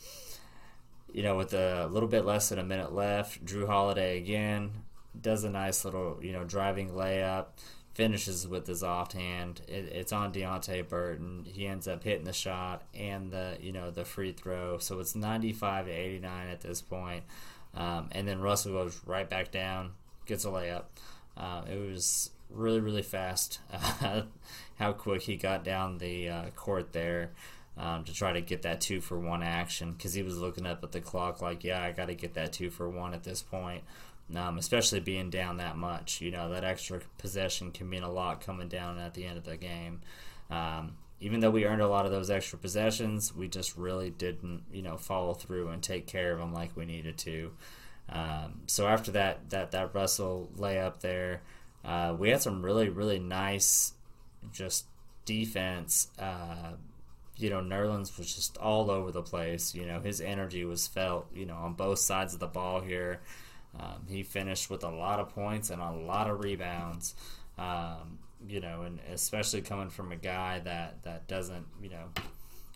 you 1.13 1.23
know, 1.23 1.37
with 1.37 1.53
a 1.55 1.87
little 1.87 2.09
bit 2.09 2.25
less 2.25 2.49
than 2.49 2.59
a 2.59 2.65
minute 2.65 2.93
left, 2.93 3.45
Jrue 3.45 3.67
Holiday 3.67 4.19
again 4.19 4.73
does 5.21 5.45
a 5.45 5.51
nice 5.51 5.85
little, 5.85 6.19
you 6.23 6.33
know, 6.33 6.45
driving 6.45 6.91
layup 6.91 7.47
finishes 7.95 8.49
with 8.49 8.67
his 8.67 8.83
offhand. 8.83 9.61
It, 9.69 9.91
it's 9.93 10.13
on 10.13 10.33
Deonte 10.33 10.89
Burton. 10.89 11.47
He 11.47 11.67
ends 11.67 11.87
up 11.87 12.03
hitting 12.03 12.25
the 12.25 12.33
shot 12.33 12.83
and 12.95 13.31
the 13.31 13.57
you 13.61 13.73
know 13.73 13.91
the 13.91 14.05
free 14.05 14.33
throw. 14.33 14.79
So 14.79 15.01
it's 15.01 15.15
95 15.15 15.87
to 15.87 15.93
89 15.93 16.49
at 16.49 16.61
this 16.61 16.81
point. 16.81 17.25
Um, 17.75 18.09
and 18.13 18.27
then 18.29 18.41
Russell 18.41 18.73
goes 18.73 19.01
right 19.07 19.29
back 19.29 19.51
down, 19.51 19.93
gets 20.27 20.45
a 20.45 20.49
layup. 20.49 20.85
Uh, 21.37 21.63
it 21.71 21.79
was 21.79 22.31
really 22.51 22.81
really 22.81 23.03
fast. 23.03 23.61
how 24.79 24.93
quick 24.93 25.23
he 25.23 25.37
got 25.37 25.65
down 25.65 25.99
the 25.99 26.29
uh, 26.29 26.45
court 26.57 26.93
there. 26.93 27.31
Um, 27.75 28.05
to 28.05 28.13
try 28.13 28.35
to 28.35 28.43
get 28.43 28.61
that 28.63 28.83
two 28.83 29.01
for 29.01 29.19
one 29.19 29.43
action 29.43 29.93
because 29.93 30.13
he 30.13 30.23
was 30.23 30.37
looking 30.37 30.67
up 30.67 30.85
at 30.85 30.93
the 30.93 31.01
clock 31.01 31.41
like, 31.41 31.65
yeah, 31.65 31.83
I 31.83 31.93
got 31.93 32.09
to 32.09 32.15
get 32.15 32.35
that 32.35 32.53
two 32.53 32.69
for 32.69 32.87
one 32.87 33.15
at 33.15 33.25
this 33.25 33.41
point 33.41 33.83
um, 34.37 34.59
especially 34.59 35.01
being 35.01 35.31
down 35.31 35.59
that 35.59 35.77
much. 35.77 36.21
You 36.21 36.31
know, 36.31 36.51
that 36.51 36.65
extra 36.65 37.01
possession 37.19 37.71
can 37.73 37.89
mean 37.89 38.03
a 38.03 38.11
lot 38.11 38.41
coming 38.41 38.69
down 38.69 38.99
at 38.99 39.15
the 39.15 39.25
end 39.25 39.39
of 39.39 39.45
the 39.45 39.57
game. 39.57 40.01
Um, 40.51 40.97
even 41.21 41.41
though 41.41 41.51
we 41.51 41.65
earned 41.65 41.81
a 41.81 41.89
lot 41.89 42.05
of 42.05 42.11
those 42.11 42.31
extra 42.31 42.59
possessions, 42.59 43.35
we 43.35 43.47
just 43.47 43.77
really 43.77 44.11
didn't, 44.11 44.65
you 44.73 44.83
know, 44.83 44.97
follow 44.97 45.35
through 45.35 45.69
and 45.69 45.83
take 45.83 46.07
care 46.07 46.33
of 46.33 46.39
them 46.39 46.53
like 46.53 46.77
we 46.77 46.85
needed 46.85 47.17
to. 47.19 47.53
Um, 48.09 48.63
so 48.67 48.89
after 48.89 49.13
that, 49.13 49.51
that 49.51 49.71
that 49.71 49.95
Russell 49.95 50.51
layup 50.57 51.01
there, 51.01 51.43
uh, 51.85 52.15
we 52.19 52.31
had 52.31 52.43
some 52.43 52.63
really 52.63 52.89
really 52.89 53.21
nice, 53.21 53.93
just 54.53 54.87
defense. 55.25 56.09
Uh, 56.19 56.73
you 57.37 57.51
know, 57.51 57.61
Nerlens 57.61 58.19
was 58.19 58.35
just 58.35 58.57
all 58.59 58.91
over 58.91 59.13
the 59.13 59.23
place. 59.23 59.75
You 59.75 59.87
know, 59.87 60.01
his 60.01 60.21
energy 60.21 60.65
was 60.65 60.89
felt. 60.89 61.27
You 61.35 61.47
know, 61.47 61.57
on 61.57 61.75
both 61.75 62.01
sides 62.01 62.35
of 62.35 62.41
the 62.41 62.47
ball 62.49 62.81
here. 62.81 63.21
Um, 63.79 64.07
he 64.09 64.23
finished 64.23 64.71
with 64.71 64.85
a 64.85 64.91
lot 64.91 65.21
of 65.21 65.31
points 65.31 65.71
and 65.71 65.81
a 65.83 65.91
lot 65.91 66.29
of 66.31 66.41
rebounds. 66.41 67.15
Um, 67.59 68.19
you 68.49 68.61
know, 68.61 68.83
and 68.83 68.99
especially 69.13 69.63
coming 69.63 69.89
from 69.91 70.11
a 70.13 70.17
guy 70.17 70.59
that 70.61 71.03
that 71.05 71.29
doesn't, 71.29 71.67
you 71.83 71.89
know, 71.91 72.07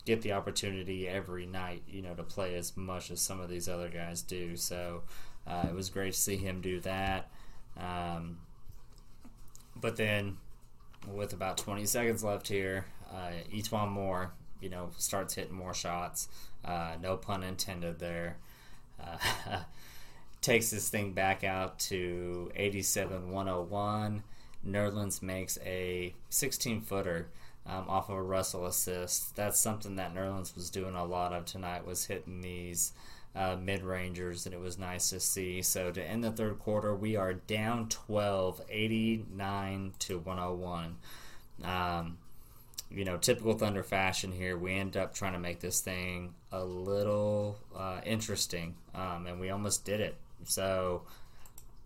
get 0.05 0.23
the 0.23 0.33
opportunity 0.33 1.09
every 1.09 1.47
night, 1.47 1.83
you 1.89 2.03
know, 2.03 2.15
to 2.15 2.23
play 2.23 2.55
as 2.57 2.77
much 2.77 3.11
as 3.11 3.21
some 3.21 3.41
of 3.41 3.49
these 3.49 3.69
other 3.69 3.89
guys 3.89 4.23
do. 4.23 4.57
So 4.57 5.03
uh, 5.47 5.67
it 5.69 5.75
was 5.75 5.91
great 5.91 6.15
to 6.15 6.19
see 6.21 6.37
him 6.37 6.61
do 6.61 6.81
that. 6.81 7.31
Um, 7.79 8.39
But 9.75 9.97
then, 9.97 10.39
with 11.07 11.33
about 11.33 11.59
20 11.59 11.87
seconds 11.87 12.25
left 12.25 12.49
here, 12.49 12.87
uh, 13.13 13.33
E'Twaun 13.53 13.91
Moore, 13.91 14.33
you 14.61 14.69
know, 14.71 14.91
starts 14.99 15.35
hitting 15.35 15.55
more 15.55 15.75
shots. 15.75 16.29
Uh, 16.65 16.97
no 17.01 17.17
pun 17.17 17.43
intended 17.43 17.99
there. 17.99 18.39
Uh, 19.01 19.19
takes 20.47 20.71
this 20.71 20.89
thing 20.89 21.13
back 21.13 21.43
out 21.43 21.77
to 21.81 22.53
87 22.55 23.31
101. 23.31 24.23
Nerlens 24.65 25.21
makes 25.21 25.59
a 25.67 26.15
16 26.31 26.83
footer 26.83 27.29
um, 27.67 27.87
off 27.89 28.09
of 28.09 28.17
a 28.17 28.23
Russell 28.23 28.67
assist. 28.67 29.35
That's 29.35 29.59
something 29.59 29.97
that 29.97 30.15
Nerlens 30.15 30.55
was 30.55 30.71
doing 30.71 30.95
a 30.95 31.05
lot 31.05 31.33
of 31.33 31.47
tonight, 31.47 31.85
was 31.85 32.07
hitting 32.07 32.43
these 32.43 32.93
uh, 33.35 33.57
mid 33.61 33.83
rangers, 33.83 34.47
and 34.47 34.55
it 34.55 34.61
was 34.61 34.79
nice 34.79 35.11
to 35.11 35.19
see. 35.19 35.63
So 35.63 35.91
to 35.91 36.03
end 36.03 36.23
the 36.23 36.31
third 36.31 36.61
quarter, 36.61 36.95
we 36.95 37.17
are 37.17 37.35
down 37.35 37.89
12, 37.89 38.63
89 38.71 39.95
to 39.99 40.19
101. 40.21 40.97
Um, 41.65 42.19
you 42.89 43.05
know, 43.05 43.17
typical 43.17 43.55
Thunder 43.55 43.83
fashion 43.83 44.31
here, 44.31 44.57
we 44.57 44.75
end 44.75 44.97
up 44.97 45.13
trying 45.13 45.33
to 45.33 45.41
make 45.41 45.59
this 45.59 45.81
thing 45.81 46.35
a 46.53 46.65
little 46.65 47.59
uh, 47.77 48.01
interesting, 48.07 48.77
um, 48.95 49.27
and 49.27 49.41
we 49.41 49.51
almost 49.51 49.85
did 49.85 50.01
it. 50.01 50.17
So 50.47 51.03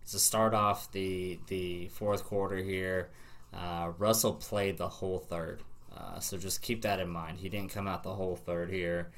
to 0.09 0.19
start 0.19 0.53
off 0.53 0.91
the 0.91 1.39
the 1.47 1.87
fourth 1.89 2.23
quarter 2.23 2.57
here, 2.57 3.09
uh, 3.53 3.91
Russell 3.97 4.33
played 4.33 4.77
the 4.77 4.89
whole 4.89 5.19
third. 5.19 5.61
Uh, 5.95 6.19
so 6.19 6.37
just 6.37 6.61
keep 6.61 6.81
that 6.83 6.99
in 6.99 7.09
mind. 7.09 7.39
He 7.39 7.49
didn't 7.49 7.71
come 7.71 7.87
out 7.87 8.03
the 8.03 8.15
whole 8.15 8.35
third 8.35 8.69
here. 8.69 9.11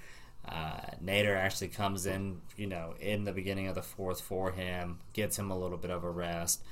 Uh, 0.48 0.82
Nader 1.04 1.38
actually 1.38 1.70
comes 1.70 2.06
in, 2.06 2.42
you 2.58 2.68
know, 2.68 2.96
in 3.00 3.24
the 3.24 3.32
beginning 3.32 3.68
of 3.68 3.76
the 3.76 3.82
fourth 3.82 4.20
for 4.20 4.52
him, 4.52 5.00
gets 5.14 5.40
him 5.40 5.52
a 5.52 5.58
little 5.58 5.78
bit 5.78 5.92
of 5.92 6.04
a 6.04 6.10
rest. 6.10 6.64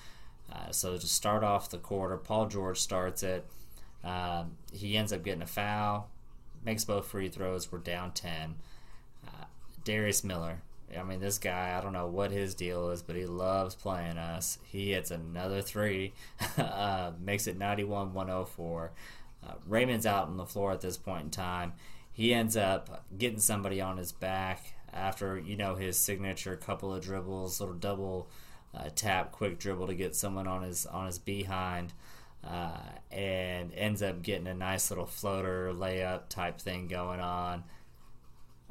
Uh, 0.52 0.72
so 0.72 0.98
to 0.98 1.08
start 1.08 1.44
off 1.44 1.70
the 1.70 1.78
quarter, 1.78 2.18
Paul 2.18 2.48
George 2.48 2.80
starts 2.80 3.24
it. 3.24 3.46
Um, 4.04 4.58
he 4.74 4.98
ends 4.98 5.14
up 5.14 5.24
getting 5.24 5.44
a 5.44 5.48
foul, 5.48 6.10
makes 6.66 6.84
both 6.84 7.08
free 7.08 7.30
throws. 7.30 7.72
We're 7.72 7.80
down 7.80 8.12
10. 8.12 8.56
Uh, 9.26 9.46
Darius 9.86 10.24
Miller. 10.24 10.62
I 10.98 11.04
mean, 11.04 11.20
this 11.20 11.38
guy, 11.38 11.78
I 11.78 11.82
don't 11.82 11.94
know 11.94 12.08
what 12.08 12.32
his 12.32 12.56
deal 12.56 12.90
is, 12.90 13.02
but 13.02 13.16
he 13.16 13.26
loves 13.26 13.76
playing 13.76 14.18
us. 14.18 14.58
He 14.64 14.92
hits 14.92 15.12
another 15.12 15.62
three, 15.62 16.14
uh, 16.58 17.12
makes 17.20 17.48
it 17.48 17.58
91 17.58 18.14
104. 18.14 18.92
Uh, 19.44 19.54
Raymond's 19.68 20.06
out 20.06 20.28
on 20.28 20.38
the 20.38 20.46
floor 20.46 20.72
at 20.72 20.82
this 20.82 20.98
point 20.98 21.26
in 21.26 21.30
time. 21.32 21.74
He 22.12 22.34
ends 22.34 22.58
up 22.58 23.06
getting 23.18 23.40
somebody 23.40 23.82
on 23.82 23.98
his 23.98 24.12
back 24.12 24.74
after 24.94 25.40
you 25.40 25.56
know 25.56 25.76
his 25.76 25.98
signature 25.98 26.56
couple 26.56 26.94
of 26.94 27.02
dribbles, 27.02 27.60
little 27.60 27.76
double 27.76 28.30
uh, 28.76 28.90
tap, 28.96 29.32
quick 29.32 29.60
dribble 29.60 29.88
to 29.88 29.96
get 29.96 30.16
someone 30.16 30.48
on 30.48 30.64
his 30.64 30.86
on 30.86 31.08
his 31.08 31.20
behind, 31.20 31.94
uh, 32.46 32.78
and 33.12 33.74
ends 33.74 34.02
up 34.02 34.22
getting 34.22 34.48
a 34.48 34.54
nice 34.54 34.92
little 34.92 35.06
floater 35.06 35.72
layup 35.74 36.28
type 36.30 36.60
thing 36.60 36.88
going 36.88 37.20
on. 37.20 37.64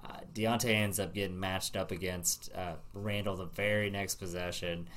Uh, 0.05 0.19
Deonte 0.35 0.71
ends 0.71 0.99
up 0.99 1.15
getting 1.15 1.39
matched 1.39 1.77
up 1.77 1.91
against 1.91 2.51
uh, 2.55 2.75
Randle 2.95 3.37
the 3.37 3.45
very 3.45 3.91
next 3.91 4.17
possession 4.17 4.89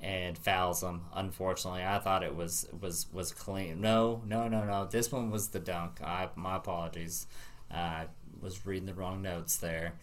and 0.00 0.36
fouls 0.36 0.82
him. 0.82 1.02
Unfortunately, 1.14 1.82
I 1.84 1.98
thought 1.98 2.22
it 2.22 2.36
was 2.36 2.68
was 2.78 3.06
was 3.12 3.32
clean. 3.32 3.80
No, 3.80 4.22
no, 4.26 4.48
no, 4.48 4.64
no. 4.64 4.86
This 4.86 5.10
one 5.10 5.30
was 5.30 5.48
the 5.48 5.60
dunk. 5.60 6.02
I 6.02 6.28
my 6.36 6.56
apologies. 6.56 7.26
I 7.70 8.06
was 8.40 8.66
reading 8.66 8.86
the 8.86 8.94
wrong 8.94 9.22
notes 9.22 9.56
there. 9.56 9.94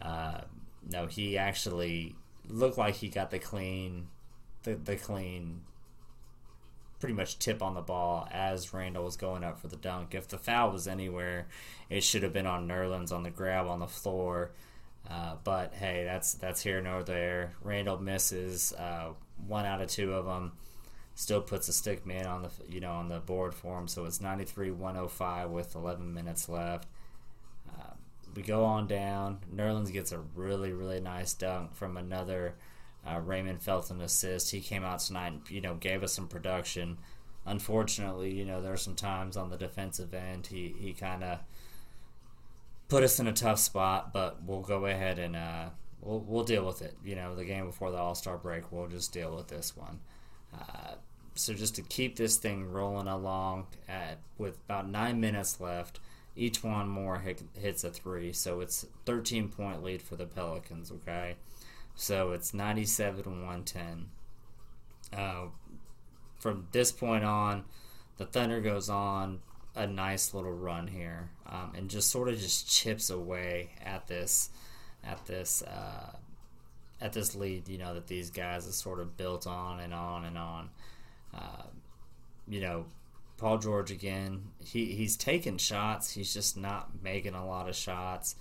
Uh, 0.00 0.40
no, 0.90 1.06
he 1.06 1.36
actually 1.38 2.16
looked 2.48 2.78
like 2.78 2.96
he 2.96 3.08
got 3.08 3.30
the 3.30 3.38
clean, 3.38 4.08
the 4.62 4.74
the 4.74 4.96
clean, 4.96 5.60
pretty 7.02 7.14
much 7.16 7.40
tip 7.40 7.64
on 7.64 7.74
the 7.74 7.80
ball 7.80 8.28
as 8.30 8.72
Randle 8.72 9.02
was 9.02 9.16
going 9.16 9.42
up 9.42 9.58
for 9.58 9.66
the 9.66 9.74
dunk. 9.74 10.14
If 10.14 10.28
the 10.28 10.38
foul 10.38 10.70
was 10.70 10.86
anywhere, 10.86 11.48
it 11.90 12.04
should 12.04 12.22
have 12.22 12.32
been 12.32 12.46
on 12.46 12.68
Nerlens 12.68 13.10
on 13.10 13.24
the 13.24 13.30
grab 13.30 13.66
on 13.66 13.80
the 13.80 13.88
floor. 13.88 14.52
Uh, 15.10 15.34
but 15.42 15.74
hey, 15.74 16.04
that's 16.04 16.34
that's 16.34 16.62
here 16.62 16.80
nor 16.80 17.02
there. 17.02 17.54
Randle 17.60 17.98
misses. 17.98 18.72
Uh, 18.74 19.14
one 19.48 19.66
out 19.66 19.82
of 19.82 19.88
two 19.88 20.12
of 20.12 20.26
them 20.26 20.52
still 21.16 21.40
puts 21.40 21.66
a 21.66 21.72
stick 21.72 22.06
man 22.06 22.24
on 22.24 22.42
the 22.42 22.50
you 22.68 22.78
know 22.78 22.92
on 22.92 23.08
the 23.08 23.18
board 23.18 23.52
for 23.52 23.76
him. 23.80 23.88
So 23.88 24.04
it's 24.04 24.20
93-105 24.20 25.48
with 25.48 25.74
11 25.74 26.14
minutes 26.14 26.48
left. 26.48 26.86
Uh, 27.68 27.94
we 28.36 28.42
go 28.42 28.64
on 28.64 28.86
down. 28.86 29.40
Nerlens 29.52 29.92
gets 29.92 30.12
a 30.12 30.20
really 30.36 30.72
really 30.72 31.00
nice 31.00 31.34
dunk 31.34 31.74
from 31.74 31.96
another 31.96 32.54
uh, 33.06 33.20
Raymond 33.20 33.62
Felton 33.62 34.00
assist. 34.00 34.50
He 34.50 34.60
came 34.60 34.84
out 34.84 35.00
tonight, 35.00 35.32
and, 35.32 35.50
you 35.50 35.60
know, 35.60 35.74
gave 35.74 36.02
us 36.02 36.12
some 36.12 36.28
production. 36.28 36.98
Unfortunately, 37.44 38.32
you 38.32 38.44
know, 38.44 38.60
there 38.62 38.72
are 38.72 38.76
some 38.76 38.94
times 38.94 39.36
on 39.36 39.50
the 39.50 39.56
defensive 39.56 40.14
end 40.14 40.46
he 40.46 40.74
he 40.78 40.92
kind 40.92 41.24
of 41.24 41.40
put 42.88 43.02
us 43.02 43.18
in 43.18 43.26
a 43.26 43.32
tough 43.32 43.58
spot, 43.58 44.12
but 44.12 44.44
we'll 44.44 44.60
go 44.60 44.86
ahead 44.86 45.18
and 45.18 45.34
uh, 45.34 45.70
we'll, 46.02 46.20
we'll 46.20 46.44
deal 46.44 46.66
with 46.66 46.82
it. 46.82 46.96
You 47.04 47.16
know, 47.16 47.34
the 47.34 47.44
game 47.44 47.66
before 47.66 47.90
the 47.90 47.96
All 47.96 48.14
Star 48.14 48.36
break, 48.36 48.70
we'll 48.70 48.86
just 48.86 49.12
deal 49.12 49.34
with 49.34 49.48
this 49.48 49.76
one. 49.76 50.00
Uh, 50.54 50.96
so 51.34 51.54
just 51.54 51.74
to 51.76 51.82
keep 51.82 52.16
this 52.16 52.36
thing 52.36 52.70
rolling 52.70 53.08
along 53.08 53.66
at 53.88 54.18
with 54.36 54.58
about 54.66 54.88
nine 54.88 55.20
minutes 55.20 55.60
left, 55.60 56.00
E'Twaun 56.36 56.86
Moore 56.86 57.18
hit, 57.20 57.42
hits 57.58 57.84
a 57.84 57.90
three, 57.90 58.32
so 58.32 58.60
it's 58.60 58.86
13 59.06 59.48
point 59.48 59.82
lead 59.82 60.02
for 60.02 60.16
the 60.16 60.26
Pelicans. 60.26 60.90
Okay, 60.92 61.36
so 61.94 62.32
it's 62.32 62.54
97 62.54 63.24
110. 63.24 64.08
Uh, 65.16 65.46
from 66.38 66.66
this 66.72 66.90
point 66.90 67.24
on, 67.24 67.64
the 68.16 68.26
Thunder 68.26 68.60
goes 68.60 68.88
on 68.88 69.40
a 69.74 69.86
nice 69.86 70.34
little 70.34 70.52
run 70.52 70.88
here, 70.88 71.30
um, 71.46 71.72
and 71.76 71.88
just 71.88 72.10
sort 72.10 72.28
of 72.28 72.38
just 72.38 72.70
chips 72.70 73.10
away 73.10 73.70
at 73.84 74.06
this 74.06 74.50
at 75.04 75.24
this 75.26 75.62
uh, 75.62 76.16
at 77.00 77.12
this 77.12 77.34
lead, 77.34 77.68
you 77.68 77.78
know, 77.78 77.94
that 77.94 78.06
these 78.06 78.30
guys 78.30 78.64
have 78.64 78.74
sort 78.74 79.00
of 79.00 79.16
built 79.16 79.46
on 79.46 79.80
and 79.80 79.92
on 79.92 80.24
and 80.24 80.38
on. 80.38 80.70
Uh, 81.34 81.64
you 82.46 82.60
know, 82.60 82.86
Paul 83.38 83.58
George 83.58 83.90
again, 83.90 84.50
he, 84.64 84.94
he's 84.94 85.16
taking 85.16 85.56
shots. 85.56 86.12
He's 86.12 86.32
just 86.32 86.56
not 86.56 87.02
making 87.02 87.34
a 87.34 87.44
lot 87.44 87.68
of 87.68 87.74
shots. 87.74 88.36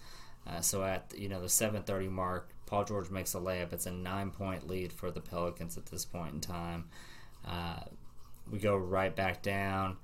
Uh, 0.46 0.62
so 0.62 0.84
at 0.84 1.14
you 1.18 1.30
know 1.30 1.42
the 1.42 1.48
7:30 1.48 2.10
mark, 2.10 2.50
Paul 2.72 2.86
George 2.86 3.10
makes 3.10 3.36
a 3.36 3.38
layup. 3.38 3.74
It's 3.74 3.86
a 3.86 3.92
nine-point 3.92 4.66
lead 4.66 4.94
for 4.94 5.12
the 5.12 5.20
Pelicans 5.20 5.76
at 5.76 5.88
this 5.88 6.06
point 6.06 6.36
in 6.36 6.40
time. 6.40 6.86
Uh, 7.46 7.82
we 8.50 8.60
go 8.60 8.78
right 8.78 9.14
back 9.14 9.44
down. 9.44 9.98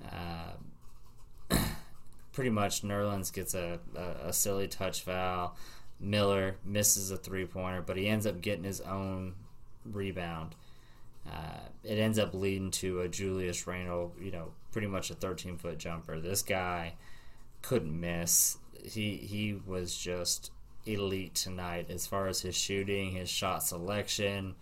Uh, 0.00 1.56
pretty 2.32 2.50
much, 2.50 2.82
Nerlens 2.82 3.32
gets 3.32 3.52
a, 3.54 3.80
a, 3.96 4.28
a 4.28 4.32
silly 4.32 4.68
touch 4.68 5.00
foul. 5.00 5.56
Miller 5.98 6.54
misses 6.64 7.10
a 7.10 7.16
three 7.16 7.46
pointer, 7.46 7.82
but 7.82 7.96
he 7.96 8.06
ends 8.06 8.28
up 8.28 8.40
getting 8.40 8.62
his 8.62 8.80
own 8.80 9.34
rebound. 9.84 10.54
Uh, 11.28 11.66
it 11.82 11.98
ends 11.98 12.20
up 12.20 12.32
leading 12.32 12.70
to 12.70 13.00
a 13.00 13.08
Julius 13.08 13.66
Randle, 13.66 14.14
you 14.20 14.30
know, 14.30 14.52
pretty 14.70 14.86
much 14.86 15.10
a 15.10 15.14
13 15.14 15.58
foot 15.58 15.78
jumper. 15.78 16.20
This 16.20 16.42
guy 16.42 16.94
couldn't 17.60 17.98
miss. 17.98 18.58
He 18.84 19.16
he 19.16 19.54
was 19.66 19.96
just 19.96 20.52
elite 20.86 21.34
tonight 21.34 21.90
as 21.90 22.06
far 22.06 22.26
as 22.26 22.40
his 22.40 22.56
shooting, 22.56 23.12
his 23.12 23.28
shot 23.28 23.62
selection, 23.62 24.54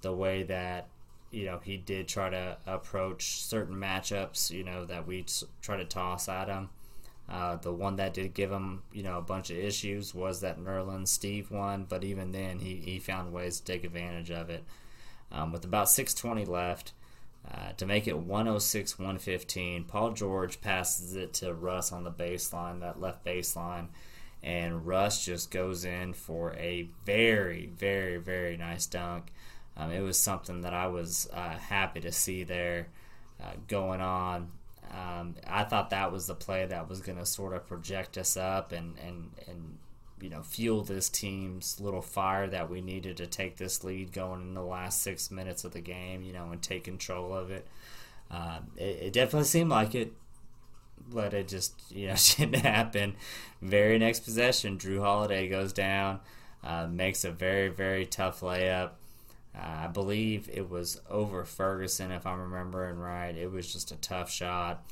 the 0.00 0.12
way 0.12 0.42
that 0.44 0.88
you 1.30 1.44
know 1.44 1.60
he 1.62 1.76
did 1.76 2.08
try 2.08 2.30
to 2.30 2.56
approach 2.66 3.42
certain 3.42 3.76
matchups, 3.76 4.50
you 4.50 4.64
know, 4.64 4.84
that 4.84 5.06
we 5.06 5.24
try 5.62 5.76
to 5.76 5.84
toss 5.84 6.28
at 6.28 6.48
him. 6.48 6.70
Uh, 7.28 7.56
the 7.56 7.72
one 7.72 7.96
that 7.96 8.14
did 8.14 8.32
give 8.32 8.50
him, 8.50 8.82
you 8.90 9.02
know, 9.02 9.18
a 9.18 9.22
bunch 9.22 9.50
of 9.50 9.58
issues 9.58 10.14
was 10.14 10.40
that 10.40 10.58
Nerlens 10.58 11.08
Steve 11.08 11.50
one, 11.50 11.84
but 11.86 12.02
even 12.02 12.32
then 12.32 12.58
he, 12.58 12.76
he 12.76 12.98
found 12.98 13.34
ways 13.34 13.60
to 13.60 13.64
take 13.64 13.84
advantage 13.84 14.30
of 14.30 14.48
it. 14.48 14.64
Um, 15.30 15.52
with 15.52 15.64
about 15.64 15.88
6:20 15.88 16.48
left, 16.48 16.92
uh, 17.50 17.72
to 17.76 17.86
make 17.86 18.06
it 18.06 18.26
106-115, 18.26 19.86
Paul 19.86 20.12
George 20.12 20.60
passes 20.60 21.14
it 21.14 21.34
to 21.34 21.52
Russ 21.52 21.92
on 21.92 22.04
the 22.04 22.10
baseline, 22.10 22.80
that 22.80 23.00
left 23.00 23.24
baseline, 23.24 23.88
and 24.42 24.86
Russ 24.86 25.24
just 25.24 25.50
goes 25.50 25.84
in 25.84 26.12
for 26.12 26.54
a 26.54 26.88
very, 27.04 27.66
very, 27.66 28.16
very 28.18 28.56
nice 28.56 28.86
dunk. 28.86 29.32
Um, 29.76 29.90
it 29.90 30.00
was 30.00 30.18
something 30.18 30.62
that 30.62 30.74
I 30.74 30.88
was 30.88 31.28
uh, 31.32 31.56
happy 31.56 32.00
to 32.00 32.12
see 32.12 32.44
there 32.44 32.88
uh, 33.42 33.52
going 33.68 34.00
on. 34.00 34.50
Um, 34.90 35.34
I 35.46 35.64
thought 35.64 35.90
that 35.90 36.12
was 36.12 36.26
the 36.26 36.34
play 36.34 36.66
that 36.66 36.88
was 36.88 37.00
going 37.00 37.18
to 37.18 37.26
sort 37.26 37.54
of 37.54 37.66
project 37.66 38.16
us 38.16 38.36
up 38.36 38.72
and, 38.72 38.96
and, 38.98 39.30
and 39.46 39.78
you 40.20 40.30
know 40.30 40.42
fuel 40.42 40.82
this 40.82 41.08
team's 41.08 41.80
little 41.80 42.00
fire 42.02 42.46
that 42.48 42.70
we 42.70 42.80
needed 42.80 43.16
to 43.18 43.26
take 43.26 43.56
this 43.56 43.84
lead 43.84 44.12
going 44.12 44.40
in 44.40 44.54
the 44.54 44.62
last 44.62 45.02
six 45.02 45.30
minutes 45.30 45.64
of 45.64 45.72
the 45.72 45.80
game, 45.80 46.22
you 46.22 46.32
know, 46.32 46.50
and 46.50 46.62
take 46.62 46.84
control 46.84 47.34
of 47.34 47.50
it. 47.50 47.66
Um, 48.30 48.68
it, 48.76 48.98
it, 49.02 49.12
definitely 49.12 49.46
seemed 49.46 49.70
like 49.70 49.94
it, 49.94 50.12
but 51.12 51.34
it 51.34 51.48
just 51.48 51.74
you 51.90 52.08
know 52.08 52.14
didn't 52.36 52.56
happen. 52.56 53.16
Very 53.60 53.98
next 53.98 54.20
possession, 54.20 54.78
Jrue 54.78 55.00
Holiday 55.00 55.48
goes 55.48 55.72
down, 55.72 56.20
uh, 56.62 56.86
makes 56.86 57.24
a 57.24 57.30
very 57.30 57.68
very 57.68 58.06
tough 58.06 58.40
layup. 58.40 58.90
Uh, 59.58 59.84
I 59.84 59.86
believe 59.88 60.48
it 60.52 60.68
was 60.68 61.00
over 61.10 61.44
Ferguson, 61.44 62.12
if 62.12 62.26
I'm 62.26 62.40
remembering 62.40 62.98
right. 62.98 63.36
It 63.36 63.50
was 63.50 63.72
just 63.72 63.90
a 63.90 63.96
tough 63.96 64.30
shot. 64.30 64.84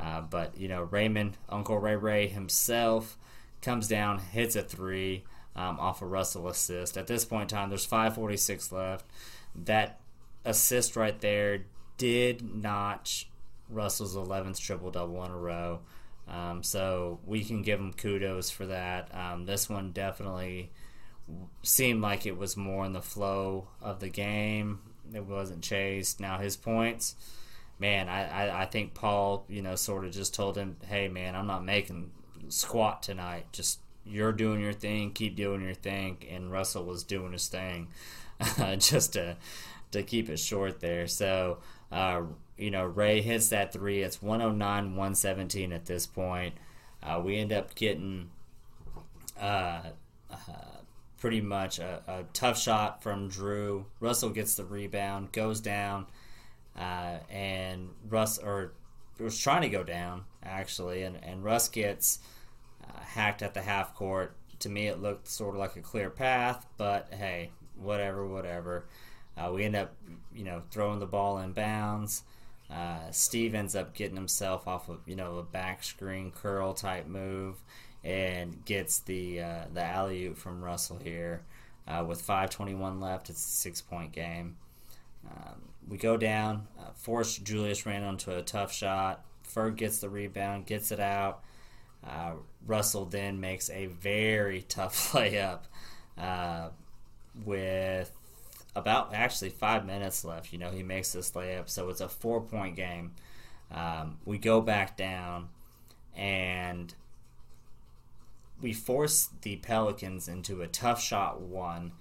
Uh, 0.00 0.20
but, 0.20 0.56
you 0.56 0.68
know, 0.68 0.82
Raymond, 0.82 1.36
Uncle 1.48 1.78
Ray 1.78 1.96
Ray 1.96 2.28
himself, 2.28 3.16
comes 3.62 3.88
down, 3.88 4.18
hits 4.18 4.56
a 4.56 4.62
three 4.62 5.24
um, 5.56 5.78
off 5.80 6.02
a 6.02 6.06
Russell 6.06 6.48
assist. 6.48 6.96
At 6.96 7.06
this 7.06 7.24
point 7.24 7.50
in 7.50 7.58
time, 7.58 7.68
there's 7.68 7.86
5.46 7.86 8.72
left. 8.72 9.04
That 9.54 10.00
assist 10.44 10.96
right 10.96 11.20
there 11.20 11.64
did 11.96 12.54
notch 12.54 13.28
Russell's 13.68 14.16
11th 14.16 14.58
triple 14.58 14.90
double 14.90 15.24
in 15.24 15.30
a 15.30 15.36
row. 15.36 15.80
Um, 16.28 16.62
so 16.62 17.20
we 17.24 17.42
can 17.42 17.62
give 17.62 17.80
him 17.80 17.92
kudos 17.92 18.50
for 18.50 18.66
that. 18.66 19.14
Um, 19.14 19.46
this 19.46 19.68
one 19.68 19.92
definitely 19.92 20.70
seemed 21.62 22.02
like 22.02 22.26
it 22.26 22.36
was 22.36 22.56
more 22.56 22.84
in 22.84 22.92
the 22.92 23.02
flow 23.02 23.68
of 23.80 24.00
the 24.00 24.08
game. 24.08 24.80
It 25.14 25.24
wasn't 25.24 25.62
chased. 25.62 26.20
Now 26.20 26.38
his 26.38 26.56
points, 26.56 27.14
man, 27.78 28.08
I, 28.08 28.48
I, 28.48 28.62
I 28.62 28.64
think 28.66 28.94
Paul, 28.94 29.44
you 29.48 29.62
know, 29.62 29.74
sort 29.74 30.04
of 30.04 30.12
just 30.12 30.34
told 30.34 30.56
him, 30.56 30.76
hey, 30.86 31.08
man, 31.08 31.34
I'm 31.34 31.46
not 31.46 31.64
making 31.64 32.10
squat 32.48 33.02
tonight. 33.02 33.46
Just 33.52 33.80
you're 34.04 34.32
doing 34.32 34.60
your 34.60 34.72
thing, 34.72 35.12
keep 35.12 35.36
doing 35.36 35.62
your 35.62 35.74
thing. 35.74 36.18
And 36.30 36.50
Russell 36.50 36.84
was 36.84 37.04
doing 37.04 37.32
his 37.32 37.48
thing, 37.48 37.88
just 38.78 39.14
to 39.14 39.36
to 39.90 40.02
keep 40.02 40.28
it 40.28 40.38
short 40.38 40.80
there. 40.80 41.06
So, 41.06 41.58
uh, 41.90 42.22
you 42.56 42.70
know, 42.70 42.84
Ray 42.84 43.20
hits 43.22 43.48
that 43.50 43.72
three. 43.72 44.02
It's 44.02 44.20
109, 44.20 44.90
117 44.90 45.72
at 45.72 45.86
this 45.86 46.06
point. 46.06 46.54
Uh, 47.02 47.20
we 47.24 47.36
end 47.36 47.52
up 47.52 47.74
getting 47.74 48.30
uh, 49.40 49.82
uh, 50.30 50.36
pretty 51.18 51.40
much 51.40 51.78
a, 51.78 52.02
a, 52.06 52.24
tough 52.32 52.58
shot 52.58 53.02
from 53.02 53.30
Jrue. 53.30 53.84
Russell 54.00 54.30
gets 54.30 54.54
the 54.54 54.64
rebound, 54.64 55.32
goes 55.32 55.60
down, 55.60 56.06
uh, 56.76 57.18
and 57.30 57.90
Russ 58.08 58.38
or 58.38 58.72
was 59.18 59.38
trying 59.38 59.62
to 59.62 59.68
go 59.68 59.82
down 59.82 60.24
actually, 60.42 61.02
and, 61.02 61.18
and 61.22 61.44
Russ 61.44 61.68
gets 61.68 62.18
uh, 62.84 63.00
hacked 63.00 63.42
at 63.42 63.54
the 63.54 63.62
half 63.62 63.94
court. 63.94 64.36
To 64.60 64.68
me, 64.68 64.88
it 64.88 65.00
looked 65.00 65.28
sort 65.28 65.54
of 65.54 65.60
like 65.60 65.76
a 65.76 65.80
clear 65.80 66.10
path, 66.10 66.66
but 66.76 67.12
hey, 67.12 67.50
whatever, 67.76 68.26
whatever. 68.26 68.86
Uh, 69.38 69.52
we 69.52 69.64
end 69.64 69.76
up, 69.76 69.94
you 70.34 70.44
know, 70.44 70.62
throwing 70.70 70.98
the 70.98 71.06
ball 71.06 71.38
in 71.38 71.52
bounds. 71.52 72.22
Uh, 72.70 73.10
Steve 73.10 73.54
ends 73.54 73.74
up 73.74 73.94
getting 73.94 74.16
himself 74.16 74.66
off 74.66 74.88
of, 74.88 75.00
you 75.06 75.16
know, 75.16 75.38
a 75.38 75.42
back 75.42 75.82
screen 75.82 76.30
curl 76.30 76.74
type 76.74 77.06
move 77.06 77.56
and 78.04 78.64
gets 78.64 79.00
the 79.00 79.40
uh, 79.40 79.64
the 79.72 79.82
alley 79.82 80.26
oop 80.26 80.36
from 80.36 80.62
Russell 80.62 80.98
here. 81.02 81.42
Uh, 81.86 82.04
with 82.06 82.26
5:21 82.26 83.00
left, 83.00 83.30
it's 83.30 83.44
a 83.44 83.50
six 83.50 83.80
point 83.80 84.12
game. 84.12 84.56
Um, 85.26 85.62
we 85.88 85.96
go 85.96 86.16
down, 86.16 86.68
uh, 86.78 86.90
force 86.94 87.38
Julius 87.38 87.86
Randle 87.86 88.10
into 88.10 88.36
a 88.36 88.42
tough 88.42 88.72
shot. 88.72 89.24
Ferg 89.46 89.76
gets 89.76 90.00
the 90.00 90.08
rebound, 90.08 90.66
gets 90.66 90.92
it 90.92 91.00
out. 91.00 91.42
Uh, 92.06 92.32
Russell 92.66 93.06
then 93.06 93.40
makes 93.40 93.70
a 93.70 93.86
very 93.86 94.62
tough 94.62 94.94
layup 95.12 95.60
uh, 96.16 96.68
with 97.44 98.12
about 98.78 99.12
actually 99.14 99.50
five 99.50 99.84
minutes 99.84 100.24
left. 100.24 100.52
You 100.52 100.58
know, 100.58 100.70
he 100.70 100.82
makes 100.82 101.12
this 101.12 101.30
layup, 101.32 101.68
so 101.68 101.88
it's 101.90 102.00
a 102.00 102.08
four 102.08 102.40
point 102.40 102.76
game. 102.76 103.12
Um, 103.70 104.18
we 104.24 104.38
go 104.38 104.60
back 104.60 104.96
down, 104.96 105.48
and 106.16 106.94
we 108.60 108.72
force 108.72 109.28
the 109.42 109.56
Pelicans 109.56 110.28
into 110.28 110.62
a 110.62 110.66
tough 110.66 111.02
shot 111.02 111.40
one. 111.40 111.92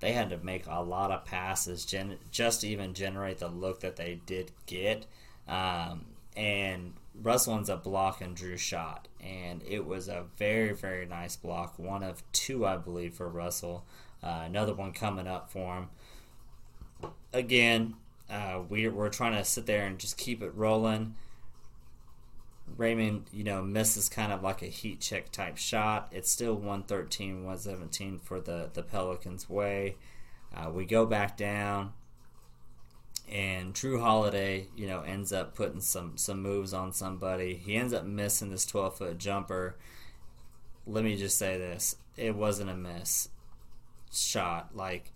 They 0.00 0.12
had 0.12 0.30
to 0.30 0.38
make 0.38 0.64
a 0.66 0.82
lot 0.82 1.10
of 1.10 1.24
passes 1.24 1.84
gen- 1.84 2.18
just 2.30 2.60
to 2.60 2.68
even 2.68 2.94
generate 2.94 3.38
the 3.38 3.48
look 3.48 3.80
that 3.80 3.96
they 3.96 4.20
did 4.26 4.50
get. 4.66 5.06
Um, 5.48 6.06
and 6.36 6.94
Russell 7.22 7.54
ends 7.54 7.70
up 7.70 7.84
blocking 7.84 8.34
Jrue's 8.34 8.60
shot. 8.60 9.08
And 9.20 9.62
it 9.66 9.86
was 9.86 10.08
a 10.08 10.24
very, 10.36 10.72
very 10.72 11.06
nice 11.06 11.36
block. 11.36 11.78
One 11.78 12.02
of 12.02 12.22
two, 12.32 12.66
I 12.66 12.76
believe, 12.76 13.14
for 13.14 13.28
Russell. 13.28 13.86
Uh, 14.22 14.42
another 14.44 14.74
one 14.74 14.92
coming 14.92 15.26
up 15.26 15.50
for 15.50 15.76
him 15.76 15.88
again, 17.34 17.96
uh, 18.30 18.60
we're, 18.68 18.92
we're 18.92 19.10
trying 19.10 19.36
to 19.36 19.44
sit 19.44 19.66
there 19.66 19.84
and 19.84 19.98
just 19.98 20.16
keep 20.16 20.42
it 20.42 20.54
rolling. 20.54 21.16
Raymond, 22.78 23.24
you 23.30 23.44
know, 23.44 23.62
misses 23.62 24.08
kind 24.08 24.32
of 24.32 24.42
like 24.42 24.62
a 24.62 24.66
heat 24.66 25.00
check 25.00 25.30
type 25.30 25.58
shot. 25.58 26.08
It's 26.12 26.30
still 26.30 26.54
113, 26.54 27.44
117 27.44 28.18
for 28.20 28.40
the, 28.40 28.70
the 28.72 28.82
Pelicans' 28.82 29.50
way. 29.50 29.96
Uh, 30.56 30.70
we 30.70 30.86
go 30.86 31.04
back 31.04 31.36
down, 31.36 31.92
and 33.30 33.74
Jrue 33.74 34.00
Holiday, 34.00 34.68
you 34.76 34.86
know, 34.86 35.00
ends 35.00 35.32
up 35.32 35.54
putting 35.54 35.80
some, 35.80 36.16
some 36.16 36.40
moves 36.40 36.72
on 36.72 36.92
somebody. 36.92 37.54
He 37.56 37.76
ends 37.76 37.92
up 37.92 38.04
missing 38.04 38.50
this 38.50 38.64
12 38.64 38.96
foot 38.96 39.18
jumper. 39.18 39.76
Let 40.86 41.04
me 41.04 41.16
just 41.16 41.36
say 41.36 41.58
this 41.58 41.96
it 42.16 42.34
wasn't 42.36 42.70
a 42.70 42.76
miss 42.76 43.28
shot. 44.12 44.70
Like, 44.74 45.10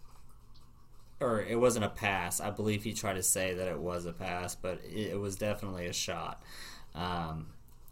or 1.20 1.40
it 1.42 1.58
wasn't 1.58 1.84
a 1.84 1.90
pass. 1.90 2.40
I 2.40 2.50
believe 2.50 2.84
he 2.84 2.92
tried 2.92 3.14
to 3.14 3.22
say 3.22 3.54
that 3.54 3.68
it 3.68 3.78
was 3.78 4.06
a 4.06 4.12
pass, 4.12 4.54
but 4.54 4.80
it, 4.84 5.12
it 5.12 5.20
was 5.20 5.36
definitely 5.36 5.86
a 5.86 5.92
shot. 5.92 6.42
Um, 6.94 7.46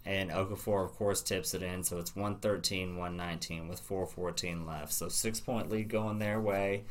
and 0.04 0.30
Okafor, 0.30 0.84
of 0.84 0.94
course, 0.94 1.20
tips 1.20 1.52
it 1.52 1.62
in, 1.62 1.82
so 1.82 1.98
it's 1.98 2.14
113 2.14 2.96
119 2.96 3.68
with 3.68 3.80
414 3.80 4.64
left. 4.64 4.92
So 4.92 5.08
six 5.08 5.40
point 5.40 5.70
lead 5.70 5.88
going 5.88 6.18
their 6.18 6.40
way. 6.40 6.84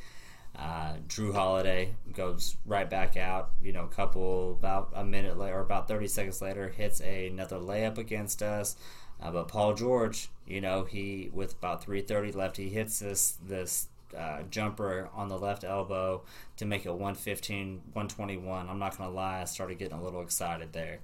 Uh, 0.57 0.95
Jrue 1.07 1.33
Holiday 1.33 1.95
goes 2.13 2.55
right 2.65 2.89
back 2.89 3.17
out. 3.17 3.51
You 3.61 3.73
know, 3.73 3.83
a 3.83 3.89
couple 3.89 4.51
about 4.51 4.91
a 4.93 5.03
minute 5.03 5.37
later, 5.37 5.57
or 5.57 5.61
about 5.61 5.87
30 5.87 6.07
seconds 6.07 6.41
later, 6.41 6.69
hits 6.69 7.01
a, 7.01 7.27
another 7.27 7.57
layup 7.57 7.97
against 7.97 8.41
us. 8.41 8.75
Uh, 9.21 9.31
but 9.31 9.47
Paul 9.47 9.73
George, 9.73 10.29
you 10.45 10.59
know, 10.59 10.83
he 10.83 11.29
with 11.33 11.53
about 11.53 11.85
3:30 11.85 12.35
left, 12.35 12.57
he 12.57 12.69
hits 12.69 12.99
this 12.99 13.37
this 13.45 13.87
uh, 14.17 14.43
jumper 14.49 15.09
on 15.13 15.27
the 15.27 15.37
left 15.37 15.63
elbow 15.63 16.23
to 16.57 16.65
make 16.65 16.85
it 16.85 16.91
115, 16.91 17.81
121. 17.93 18.69
I'm 18.69 18.79
not 18.79 18.97
going 18.97 19.09
to 19.09 19.15
lie, 19.15 19.41
I 19.41 19.45
started 19.45 19.77
getting 19.77 19.97
a 19.97 20.03
little 20.03 20.21
excited 20.21 20.73
there. 20.73 20.99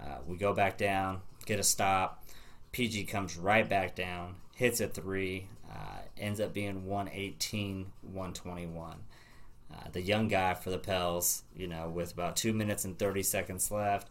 Uh, 0.00 0.18
we 0.26 0.36
go 0.36 0.52
back 0.52 0.78
down, 0.78 1.20
get 1.46 1.58
a 1.58 1.64
stop. 1.64 2.24
PG 2.72 3.04
comes 3.04 3.36
right 3.36 3.68
back 3.68 3.96
down, 3.96 4.36
hits 4.54 4.80
a 4.80 4.88
three, 4.88 5.48
uh, 5.70 5.98
ends 6.18 6.40
up 6.40 6.52
being 6.52 6.86
118, 6.86 7.86
121. 8.02 8.96
Uh, 9.70 9.76
the 9.92 10.00
young 10.00 10.28
guy 10.28 10.54
for 10.54 10.70
the 10.70 10.78
Pels, 10.78 11.42
you 11.56 11.66
know, 11.66 11.88
with 11.88 12.12
about 12.12 12.36
two 12.36 12.52
minutes 12.52 12.84
and 12.84 12.98
30 12.98 13.22
seconds 13.22 13.70
left, 13.70 14.08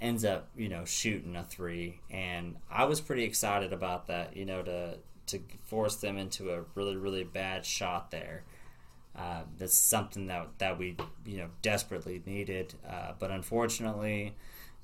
ends 0.00 0.24
up, 0.24 0.48
you 0.56 0.68
know, 0.68 0.84
shooting 0.84 1.34
a 1.36 1.44
three. 1.44 2.00
And 2.10 2.56
I 2.70 2.84
was 2.84 3.00
pretty 3.00 3.24
excited 3.24 3.72
about 3.72 4.06
that, 4.08 4.36
you 4.36 4.44
know, 4.44 4.62
to 4.62 4.98
to 5.28 5.40
force 5.64 5.96
them 5.96 6.18
into 6.18 6.50
a 6.50 6.62
really 6.74 6.96
really 6.96 7.24
bad 7.24 7.64
shot 7.64 8.10
there. 8.10 8.44
Uh, 9.16 9.42
that's 9.56 9.74
something 9.74 10.26
that 10.26 10.46
that 10.58 10.78
we 10.78 10.96
you 11.26 11.38
know 11.38 11.48
desperately 11.62 12.22
needed, 12.26 12.74
uh, 12.88 13.12
but 13.18 13.30
unfortunately, 13.30 14.34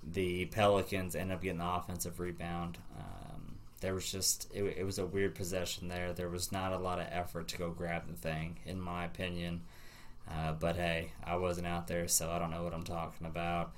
the 0.03 0.47
Pelicans 0.47 1.15
end 1.15 1.33
up 1.33 1.43
getting 1.43 1.59
the 1.59 1.67
offensive 1.67 2.19
rebound. 2.19 2.79
Um, 2.99 3.57
there 3.81 3.95
was 3.95 4.11
just 4.11 4.51
it, 4.53 4.63
it, 4.79 4.85
was 4.85 4.99
a 4.99 5.07
weird 5.07 5.35
possession 5.35 5.89
there. 5.89 6.13
There 6.13 6.29
was 6.29 6.51
not 6.51 6.73
a 6.73 6.79
lot 6.79 6.99
of 6.99 7.07
effort 7.11 7.49
to 7.49 7.59
go 7.59 7.71
grab 7.71 8.09
the 8.09 8.15
thing, 8.15 8.59
in 8.67 8.81
my 8.81 9.05
opinion. 9.05 9.63
Uh, 10.29 10.53
but 10.53 10.77
hey, 10.77 11.13
I 11.25 11.37
wasn't 11.37 11.67
out 11.67 11.87
there, 11.87 12.09
so 12.09 12.31
I 12.31 12.39
don't 12.39 12.51
know 12.51 12.65
what 12.65 12.75
I'm 12.75 12.85
talking 12.85 13.27
about. 13.27 13.73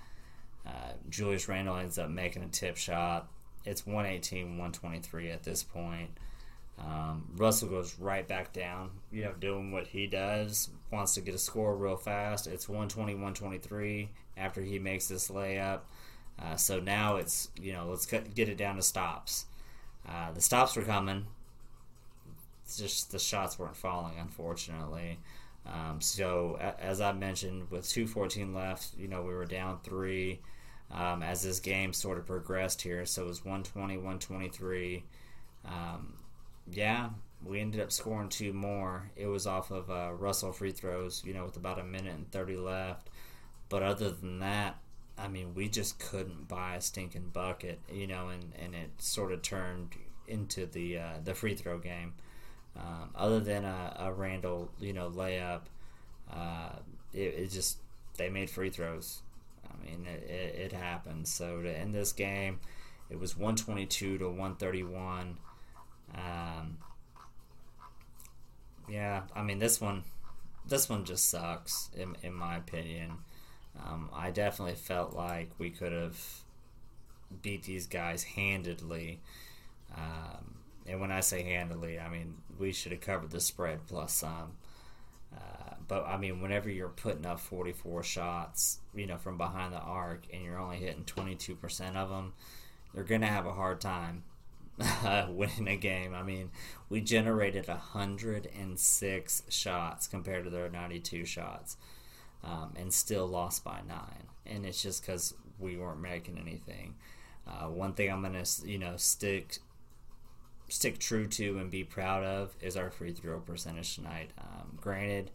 Uh, 0.66 0.92
Julius 1.10 1.48
Randle 1.48 1.76
ends 1.76 1.98
up 1.98 2.08
making 2.08 2.42
a 2.44 2.48
tip 2.48 2.76
shot. 2.76 3.28
It's 3.64 3.84
118, 3.84 4.58
123 4.58 5.30
at 5.30 5.42
this 5.42 5.62
point. 5.62 6.10
Um, 6.78 7.26
Russell 7.36 7.68
goes 7.68 7.98
right 7.98 8.26
back 8.26 8.52
down, 8.52 8.90
you 9.10 9.24
know, 9.24 9.32
doing 9.32 9.72
what 9.72 9.86
he 9.86 10.06
does, 10.06 10.68
wants 10.92 11.14
to 11.14 11.20
get 11.20 11.34
a 11.34 11.38
score 11.38 11.74
real 11.74 11.96
fast. 11.96 12.46
It's 12.46 12.68
120 12.68 13.14
123 13.14 14.10
after 14.36 14.62
he 14.62 14.78
makes 14.78 15.08
this 15.08 15.28
layup. 15.28 15.80
Uh, 16.38 16.56
so 16.56 16.80
now 16.80 17.16
it's, 17.16 17.50
you 17.58 17.72
know, 17.72 17.86
let's 17.88 18.04
get 18.04 18.48
it 18.48 18.58
down 18.58 18.76
to 18.76 18.82
stops. 18.82 19.46
Uh, 20.06 20.32
the 20.32 20.40
stops 20.40 20.76
were 20.76 20.82
coming, 20.82 21.26
it's 22.66 22.76
just 22.76 23.12
the 23.12 23.18
shots 23.18 23.58
weren't 23.58 23.76
falling, 23.76 24.18
unfortunately. 24.18 25.18
Um, 25.64 26.00
so, 26.00 26.58
a, 26.60 26.80
as 26.82 27.00
I 27.00 27.12
mentioned, 27.12 27.70
with 27.70 27.84
2.14 27.84 28.54
left, 28.54 28.88
you 28.98 29.06
know, 29.06 29.22
we 29.22 29.32
were 29.32 29.46
down 29.46 29.78
three 29.84 30.40
um, 30.90 31.22
as 31.22 31.42
this 31.42 31.60
game 31.60 31.92
sort 31.92 32.18
of 32.18 32.26
progressed 32.26 32.82
here. 32.82 33.06
So 33.06 33.22
it 33.22 33.28
was 33.28 33.44
120 33.44 33.96
123. 33.96 35.04
Um, 35.64 36.14
yeah, 36.70 37.10
we 37.44 37.60
ended 37.60 37.80
up 37.80 37.92
scoring 37.92 38.28
two 38.28 38.52
more. 38.52 39.10
It 39.16 39.26
was 39.26 39.46
off 39.46 39.70
of 39.70 39.90
uh, 39.90 40.12
Russell 40.12 40.52
free 40.52 40.72
throws, 40.72 41.22
you 41.24 41.34
know, 41.34 41.44
with 41.44 41.56
about 41.56 41.78
a 41.78 41.84
minute 41.84 42.14
and 42.14 42.30
30 42.30 42.56
left. 42.56 43.08
But 43.68 43.82
other 43.82 44.10
than 44.10 44.40
that, 44.40 44.78
I 45.18 45.28
mean, 45.28 45.54
we 45.54 45.68
just 45.68 45.98
couldn't 45.98 46.48
buy 46.48 46.76
a 46.76 46.80
stinking 46.80 47.30
bucket, 47.32 47.80
you 47.92 48.06
know, 48.06 48.28
and, 48.28 48.52
and 48.62 48.74
it 48.74 48.90
sort 48.98 49.32
of 49.32 49.42
turned 49.42 49.94
into 50.28 50.66
the 50.66 50.98
uh, 50.98 51.14
the 51.24 51.34
free 51.34 51.54
throw 51.54 51.78
game. 51.78 52.14
Um, 52.76 53.10
other 53.14 53.40
than 53.40 53.64
a, 53.64 53.96
a, 53.98 54.12
Randle, 54.12 54.70
you 54.78 54.92
know, 54.92 55.08
layup, 55.08 55.62
uh, 56.30 56.72
it, 57.14 57.18
it, 57.18 57.50
just 57.50 57.78
they 58.18 58.28
made 58.28 58.50
free 58.50 58.68
throws. 58.68 59.22
I 59.64 59.82
mean, 59.82 60.06
it, 60.06 60.28
it, 60.28 60.54
it 60.56 60.72
happened. 60.72 61.26
So 61.26 61.62
to 61.62 61.70
end 61.70 61.94
this 61.94 62.12
game, 62.12 62.60
it 63.08 63.18
was 63.18 63.34
122 63.34 64.18
to 64.18 64.26
131. 64.26 65.38
Um, 66.14 66.78
yeah, 68.88 69.22
I 69.34 69.42
mean 69.42 69.58
this 69.58 69.80
one, 69.80 70.04
this 70.66 70.88
one 70.88 71.04
just 71.04 71.28
sucks 71.28 71.90
in 71.96 72.16
in 72.22 72.32
my 72.34 72.56
opinion. 72.56 73.18
Um, 73.84 74.08
I 74.14 74.30
definitely 74.30 74.74
felt 74.76 75.14
like 75.14 75.50
we 75.58 75.70
could 75.70 75.92
have 75.92 76.18
beat 77.42 77.64
these 77.64 77.86
guys 77.86 78.22
handedly. 78.22 79.20
Um, 79.94 80.54
and 80.86 81.00
when 81.00 81.10
I 81.10 81.20
say 81.20 81.42
handily, 81.42 81.98
I 81.98 82.08
mean 82.08 82.34
we 82.58 82.72
should 82.72 82.92
have 82.92 83.00
covered 83.00 83.30
the 83.30 83.40
spread 83.40 83.86
plus 83.86 84.12
some. 84.14 84.52
Uh, 85.34 85.74
but 85.88 86.06
I 86.06 86.16
mean, 86.16 86.40
whenever 86.40 86.70
you're 86.70 86.88
putting 86.88 87.26
up 87.26 87.40
44 87.40 88.02
shots, 88.02 88.78
you 88.94 89.06
know, 89.06 89.18
from 89.18 89.36
behind 89.36 89.72
the 89.72 89.78
arc, 89.78 90.22
and 90.32 90.42
you're 90.42 90.58
only 90.58 90.78
hitting 90.78 91.04
22% 91.04 91.96
of 91.96 92.08
them, 92.08 92.32
you're 92.94 93.04
gonna 93.04 93.26
have 93.26 93.46
a 93.46 93.52
hard 93.52 93.80
time 93.80 94.22
winning 95.28 95.68
a 95.68 95.76
game. 95.76 96.14
I 96.14 96.22
mean, 96.22 96.50
we 96.88 97.00
generated 97.00 97.68
106 97.68 99.42
shots 99.48 100.06
compared 100.06 100.44
to 100.44 100.50
their 100.50 100.68
92 100.68 101.24
shots, 101.24 101.76
um, 102.44 102.74
and 102.76 102.92
still 102.92 103.26
lost 103.26 103.64
by 103.64 103.80
nine. 103.86 104.28
And 104.44 104.66
it's 104.66 104.82
just 104.82 105.02
because 105.02 105.34
we 105.58 105.76
weren't 105.76 106.00
making 106.00 106.38
anything. 106.38 106.94
Uh, 107.46 107.68
one 107.68 107.94
thing 107.94 108.10
I'm 108.10 108.22
gonna, 108.22 108.44
you 108.64 108.78
know, 108.78 108.96
stick 108.96 109.58
stick 110.68 110.98
true 110.98 111.28
to 111.28 111.58
and 111.58 111.70
be 111.70 111.84
proud 111.84 112.24
of 112.24 112.56
is 112.60 112.76
our 112.76 112.90
free 112.90 113.12
throw 113.12 113.38
percentage 113.38 113.94
tonight. 113.94 114.30
Um, 114.38 114.78
granted, 114.80 115.30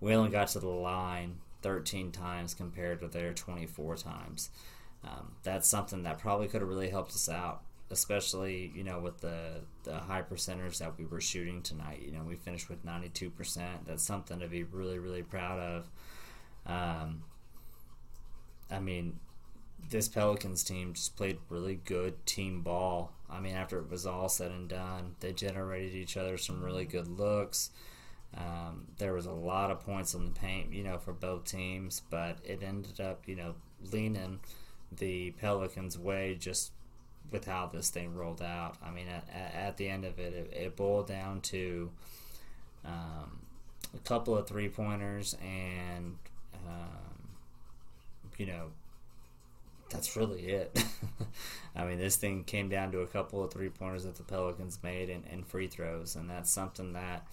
we 0.00 0.14
only 0.14 0.30
got 0.30 0.48
to 0.48 0.60
the 0.60 0.68
line 0.68 1.38
13 1.62 2.12
times 2.12 2.54
compared 2.54 3.00
to 3.00 3.08
their 3.08 3.32
24 3.32 3.96
times. 3.96 4.50
Um, 5.04 5.32
that's 5.42 5.68
something 5.68 6.02
that 6.04 6.18
probably 6.18 6.48
could 6.48 6.60
have 6.60 6.68
really 6.68 6.90
helped 6.90 7.12
us 7.12 7.28
out, 7.28 7.62
especially 7.90 8.72
you 8.74 8.84
know 8.84 8.98
with 8.98 9.20
the 9.20 9.60
the 9.84 9.98
high 9.98 10.22
percentage 10.22 10.78
that 10.78 10.98
we 10.98 11.04
were 11.04 11.20
shooting 11.20 11.62
tonight. 11.62 12.02
You 12.04 12.12
know, 12.12 12.24
we 12.26 12.34
finished 12.34 12.68
with 12.68 12.84
92%. 12.84 13.30
That's 13.86 14.02
something 14.02 14.40
to 14.40 14.48
be 14.48 14.64
really 14.64 14.98
really 14.98 15.22
proud 15.22 15.58
of. 15.60 15.88
Um, 16.66 17.22
I 18.70 18.80
mean, 18.80 19.20
this 19.90 20.08
Pelicans 20.08 20.64
team 20.64 20.94
just 20.94 21.16
played 21.16 21.38
really 21.48 21.76
good 21.84 22.26
team 22.26 22.62
ball. 22.62 23.12
I 23.30 23.40
mean, 23.40 23.54
after 23.54 23.78
it 23.78 23.90
was 23.90 24.06
all 24.06 24.28
said 24.28 24.50
and 24.50 24.68
done, 24.68 25.16
they 25.20 25.32
generated 25.32 25.94
each 25.94 26.16
other 26.16 26.36
some 26.36 26.62
really 26.62 26.84
good 26.84 27.08
looks. 27.08 27.70
Um, 28.36 28.86
there 28.98 29.14
was 29.14 29.26
a 29.26 29.32
lot 29.32 29.70
of 29.70 29.80
points 29.80 30.14
on 30.14 30.24
the 30.26 30.32
paint, 30.32 30.72
you 30.72 30.82
know, 30.82 30.98
for 30.98 31.12
both 31.12 31.44
teams, 31.44 32.02
but 32.10 32.38
it 32.44 32.62
ended 32.62 33.00
up, 33.00 33.22
you 33.26 33.36
know, 33.36 33.54
leaning 33.92 34.40
the 34.92 35.30
Pelicans' 35.32 35.98
way 35.98 36.34
just 36.38 36.72
with 37.30 37.46
how 37.46 37.70
this 37.72 37.90
thing 37.90 38.14
rolled 38.14 38.42
out. 38.42 38.76
I 38.84 38.90
mean, 38.90 39.06
at, 39.08 39.28
at 39.54 39.76
the 39.76 39.88
end 39.88 40.04
of 40.04 40.18
it, 40.18 40.32
it, 40.32 40.52
it 40.52 40.76
boiled 40.76 41.08
down 41.08 41.40
to 41.42 41.90
um, 42.84 43.40
a 43.94 43.98
couple 44.04 44.36
of 44.36 44.46
three 44.46 44.68
pointers 44.68 45.36
and, 45.42 46.16
um, 46.66 47.28
you 48.36 48.46
know, 48.46 48.68
that's 49.90 50.16
really 50.16 50.42
it. 50.46 50.84
I 51.76 51.84
mean, 51.84 51.98
this 51.98 52.16
thing 52.16 52.44
came 52.44 52.68
down 52.68 52.92
to 52.92 53.00
a 53.00 53.06
couple 53.06 53.44
of 53.44 53.52
three 53.52 53.68
pointers 53.68 54.04
that 54.04 54.16
the 54.16 54.22
Pelicans 54.22 54.78
made 54.82 55.10
and, 55.10 55.24
and 55.30 55.46
free 55.46 55.68
throws, 55.68 56.16
and 56.16 56.28
that's 56.28 56.50
something 56.50 56.94
that 56.94 57.26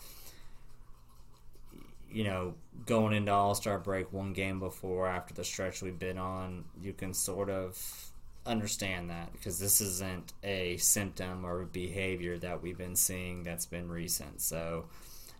you 2.14 2.24
know, 2.24 2.54
going 2.86 3.14
into 3.14 3.32
All 3.32 3.56
Star 3.56 3.80
break 3.80 4.14
one 4.14 4.34
game 4.34 4.60
before 4.60 5.08
after 5.08 5.34
the 5.34 5.44
stretch 5.44 5.82
we've 5.82 5.98
been 5.98 6.20
on, 6.20 6.64
you 6.82 6.94
can 6.94 7.14
sort 7.14 7.50
of 7.50 8.12
understand 8.46 9.10
that 9.10 9.32
because 9.32 9.60
this 9.60 9.82
isn't 9.82 10.34
a 10.44 10.78
symptom 10.78 11.46
or 11.46 11.62
a 11.62 11.66
behavior 11.66 12.38
that 12.40 12.62
we've 12.62 12.78
been 12.78 12.96
seeing 12.96 13.44
that's 13.44 13.66
been 13.66 13.90
recent. 13.90 14.42
So 14.42 14.86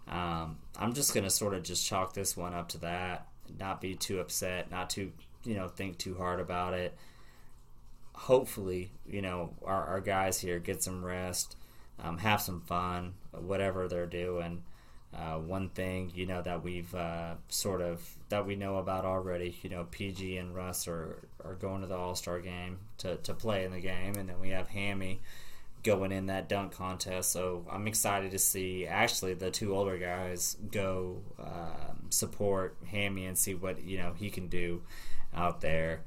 um, 0.08 0.58
I'm 0.78 0.94
just 0.94 1.14
going 1.14 1.24
to 1.24 1.30
sort 1.30 1.54
of 1.54 1.64
just 1.64 1.86
chalk 1.86 2.14
this 2.14 2.36
one 2.36 2.54
up 2.54 2.70
to 2.70 2.78
that, 2.80 3.28
not 3.60 3.82
be 3.82 3.96
too 3.96 4.20
upset, 4.20 4.72
not 4.72 4.90
too 4.90 5.12
you 5.46 5.56
know 5.56 5.68
think 5.68 5.98
too 5.98 6.16
hard 6.16 6.40
about 6.40 6.74
it. 6.74 6.96
Hopefully, 8.14 8.92
you 9.06 9.22
know 9.22 9.54
our, 9.66 9.86
our 9.86 10.02
guys 10.02 10.40
here 10.40 10.60
get 10.60 10.84
some 10.84 11.04
rest, 11.04 11.56
um, 12.02 12.18
have 12.18 12.42
some 12.42 12.62
fun, 12.62 13.14
whatever 13.32 13.88
they're 13.88 14.06
doing. 14.06 14.64
Uh, 15.16 15.38
one 15.38 15.70
thing 15.70 16.12
you 16.16 16.26
know 16.26 16.42
that 16.42 16.64
we've 16.64 16.94
uh, 16.96 17.36
sort 17.48 17.82
of 17.82 18.02
that 18.30 18.48
we 18.48 18.56
know 18.56 18.78
about 18.78 19.06
already, 19.06 19.56
you 19.62 19.70
know, 19.70 19.86
PG 19.92 20.38
and 20.38 20.56
Russ 20.56 20.88
are, 20.88 21.20
are 21.46 21.54
going 21.54 21.82
to 21.82 21.88
the 21.88 21.96
All 21.96 22.16
Star 22.16 22.40
game 22.40 22.80
to, 22.98 23.18
to 23.18 23.34
play 23.34 23.64
in 23.64 23.72
the 23.72 23.80
game, 23.80 24.16
and 24.16 24.28
then 24.28 24.40
we 24.40 24.50
have 24.50 24.70
Hammy 24.70 25.22
going 25.84 26.12
in 26.12 26.28
that 26.28 26.50
dunk 26.50 26.74
contest. 26.74 27.32
So 27.32 27.66
I'm 27.70 27.88
excited 27.88 28.32
to 28.32 28.40
see 28.40 28.88
actually 28.88 29.36
the 29.36 29.52
two 29.52 29.76
older 29.76 29.98
guys 29.98 30.58
go 30.72 31.22
um, 31.40 32.08
support 32.10 32.76
Hammy 32.88 33.26
and 33.26 33.38
see 33.38 33.54
what 33.54 33.84
you 33.84 34.00
know 34.00 34.14
he 34.18 34.32
can 34.32 34.48
do 34.48 34.82
out 35.36 35.62
there. 35.62 36.02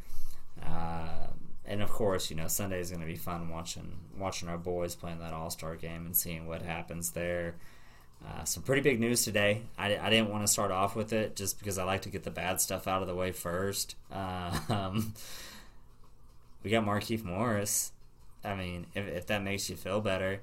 Uh, 0.64 1.28
and 1.64 1.82
of 1.82 1.90
course, 1.90 2.28
you 2.30 2.36
know 2.36 2.48
Sunday 2.48 2.80
is 2.80 2.90
going 2.90 3.02
to 3.02 3.06
be 3.06 3.16
fun 3.16 3.50
watching 3.50 3.98
watching 4.18 4.48
our 4.48 4.58
boys 4.58 4.96
playing 4.96 5.20
that 5.20 5.32
All 5.32 5.50
Star 5.50 5.76
game 5.76 6.06
and 6.06 6.16
seeing 6.16 6.46
what 6.46 6.62
happens 6.62 7.10
there. 7.10 7.54
Uh, 8.26 8.44
some 8.44 8.62
pretty 8.62 8.82
big 8.82 8.98
news 8.98 9.24
today. 9.24 9.62
I, 9.78 9.96
I, 9.98 10.10
didn't 10.10 10.30
want 10.30 10.42
to 10.42 10.52
start 10.52 10.72
off 10.72 10.96
with 10.96 11.12
it 11.12 11.36
just 11.36 11.60
because 11.60 11.78
I 11.78 11.84
like 11.84 12.02
to 12.02 12.08
get 12.08 12.24
the 12.24 12.30
bad 12.30 12.60
stuff 12.60 12.88
out 12.88 13.00
of 13.00 13.06
the 13.06 13.14
way 13.14 13.30
first. 13.30 13.94
Uh, 14.10 14.58
um, 14.68 15.14
we 16.64 16.70
got 16.70 16.84
Markieff 16.84 17.22
Morris. 17.22 17.92
I 18.42 18.56
mean, 18.56 18.86
if, 18.94 19.06
if 19.06 19.26
that 19.28 19.44
makes 19.44 19.70
you 19.70 19.76
feel 19.76 20.00
better 20.00 20.40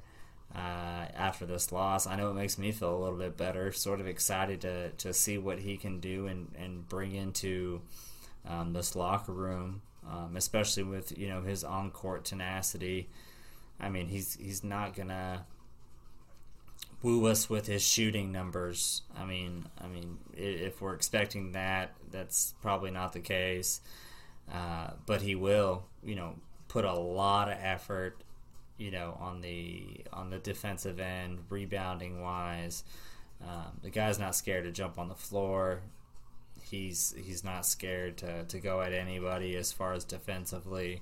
uh, 0.55 1.07
after 1.15 1.45
this 1.45 1.73
loss, 1.73 2.07
I 2.07 2.15
know 2.15 2.29
it 2.29 2.35
makes 2.35 2.57
me 2.57 2.71
feel 2.71 2.95
a 2.95 3.01
little 3.03 3.17
bit 3.17 3.35
better. 3.35 3.73
Sort 3.73 3.99
of 3.99 4.07
excited 4.07 4.61
to, 4.61 4.91
to 4.91 5.13
see 5.13 5.37
what 5.37 5.59
he 5.59 5.75
can 5.75 5.99
do 5.99 6.27
and, 6.27 6.53
and 6.57 6.87
bring 6.87 7.13
into 7.13 7.81
um, 8.47 8.71
this 8.71 8.95
locker 8.95 9.33
room, 9.33 9.81
um, 10.09 10.35
especially 10.37 10.83
with 10.83 11.17
you 11.17 11.27
know 11.27 11.41
his 11.41 11.63
on 11.63 11.91
court 11.91 12.23
tenacity. 12.23 13.09
I 13.79 13.89
mean, 13.89 14.07
he's 14.07 14.35
he's 14.35 14.63
not 14.63 14.95
gonna 14.95 15.45
woo 17.03 17.27
us 17.27 17.49
with 17.49 17.67
his 17.67 17.85
shooting 17.85 18.31
numbers. 18.31 19.03
I 19.15 19.25
mean, 19.25 19.67
I 19.79 19.87
mean, 19.87 20.17
if 20.35 20.81
we're 20.81 20.95
expecting 20.95 21.51
that, 21.51 21.93
that's 22.09 22.55
probably 22.61 22.89
not 22.89 23.13
the 23.13 23.19
case. 23.19 23.81
Uh, 24.51 24.91
but 25.05 25.21
he 25.21 25.35
will, 25.35 25.83
you 26.03 26.15
know, 26.15 26.35
put 26.67 26.83
a 26.85 26.93
lot 26.93 27.49
of 27.49 27.57
effort, 27.61 28.23
you 28.77 28.89
know, 28.89 29.17
on 29.19 29.41
the 29.41 30.01
on 30.11 30.31
the 30.31 30.39
defensive 30.39 30.99
end, 30.99 31.39
rebounding 31.49 32.21
wise. 32.21 32.83
Um, 33.41 33.79
the 33.83 33.89
guy's 33.89 34.17
not 34.17 34.35
scared 34.35 34.63
to 34.63 34.71
jump 34.71 34.97
on 34.97 35.09
the 35.09 35.15
floor 35.15 35.81
he's 36.73 37.13
he's 37.17 37.43
not 37.43 37.65
scared 37.65 38.17
to, 38.17 38.45
to 38.45 38.59
go 38.59 38.81
at 38.81 38.93
anybody 38.93 39.55
as 39.55 39.71
far 39.71 39.93
as 39.93 40.03
defensively. 40.03 41.01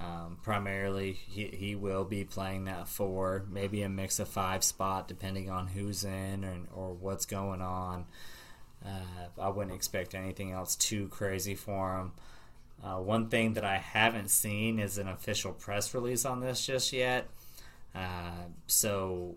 Um, 0.00 0.38
primarily, 0.42 1.12
he, 1.12 1.48
he 1.48 1.74
will 1.74 2.04
be 2.04 2.24
playing 2.24 2.64
that 2.64 2.88
four, 2.88 3.44
maybe 3.50 3.82
a 3.82 3.88
mix 3.88 4.18
of 4.18 4.28
five 4.28 4.64
spot, 4.64 5.06
depending 5.06 5.50
on 5.50 5.68
who's 5.68 6.04
in 6.04 6.44
or, 6.44 6.56
or 6.74 6.94
what's 6.94 7.26
going 7.26 7.60
on. 7.60 8.06
Uh, 8.84 9.28
I 9.38 9.50
wouldn't 9.50 9.76
expect 9.76 10.14
anything 10.14 10.52
else 10.52 10.74
too 10.74 11.08
crazy 11.08 11.54
for 11.54 11.98
him. 11.98 12.12
Uh, 12.82 12.96
one 12.96 13.28
thing 13.28 13.52
that 13.54 13.64
I 13.64 13.76
haven't 13.76 14.30
seen 14.30 14.78
is 14.78 14.96
an 14.96 15.06
official 15.06 15.52
press 15.52 15.92
release 15.92 16.24
on 16.24 16.40
this 16.40 16.64
just 16.64 16.94
yet. 16.94 17.28
Uh, 17.94 18.46
so 18.66 19.34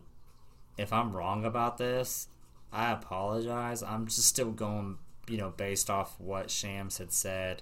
if 0.77 0.93
I'm 0.93 1.11
wrong 1.13 1.43
about 1.43 1.77
this, 1.77 2.29
I 2.71 2.93
apologize. 2.93 3.83
I'm 3.83 4.05
just 4.07 4.25
still 4.25 4.51
going 4.51 4.97
you 5.27 5.37
know, 5.37 5.49
based 5.55 5.89
off 5.89 6.19
what 6.19 6.49
Shams 6.49 6.97
had 6.97 7.11
said, 7.11 7.61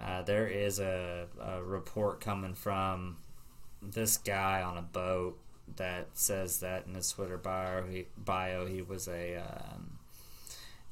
uh, 0.00 0.22
there 0.22 0.46
is 0.46 0.80
a, 0.80 1.26
a, 1.40 1.62
report 1.62 2.20
coming 2.20 2.54
from 2.54 3.16
this 3.80 4.16
guy 4.16 4.62
on 4.62 4.76
a 4.76 4.82
boat 4.82 5.38
that 5.76 6.08
says 6.14 6.60
that 6.60 6.86
in 6.86 6.94
his 6.94 7.10
Twitter 7.12 7.38
bio 7.38 7.84
he, 7.84 8.06
bio, 8.16 8.66
he 8.66 8.82
was 8.82 9.08
a 9.08 9.36
um, 9.36 9.98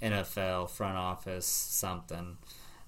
NFL 0.01 0.71
front 0.71 0.97
office 0.97 1.47
something. 1.47 2.39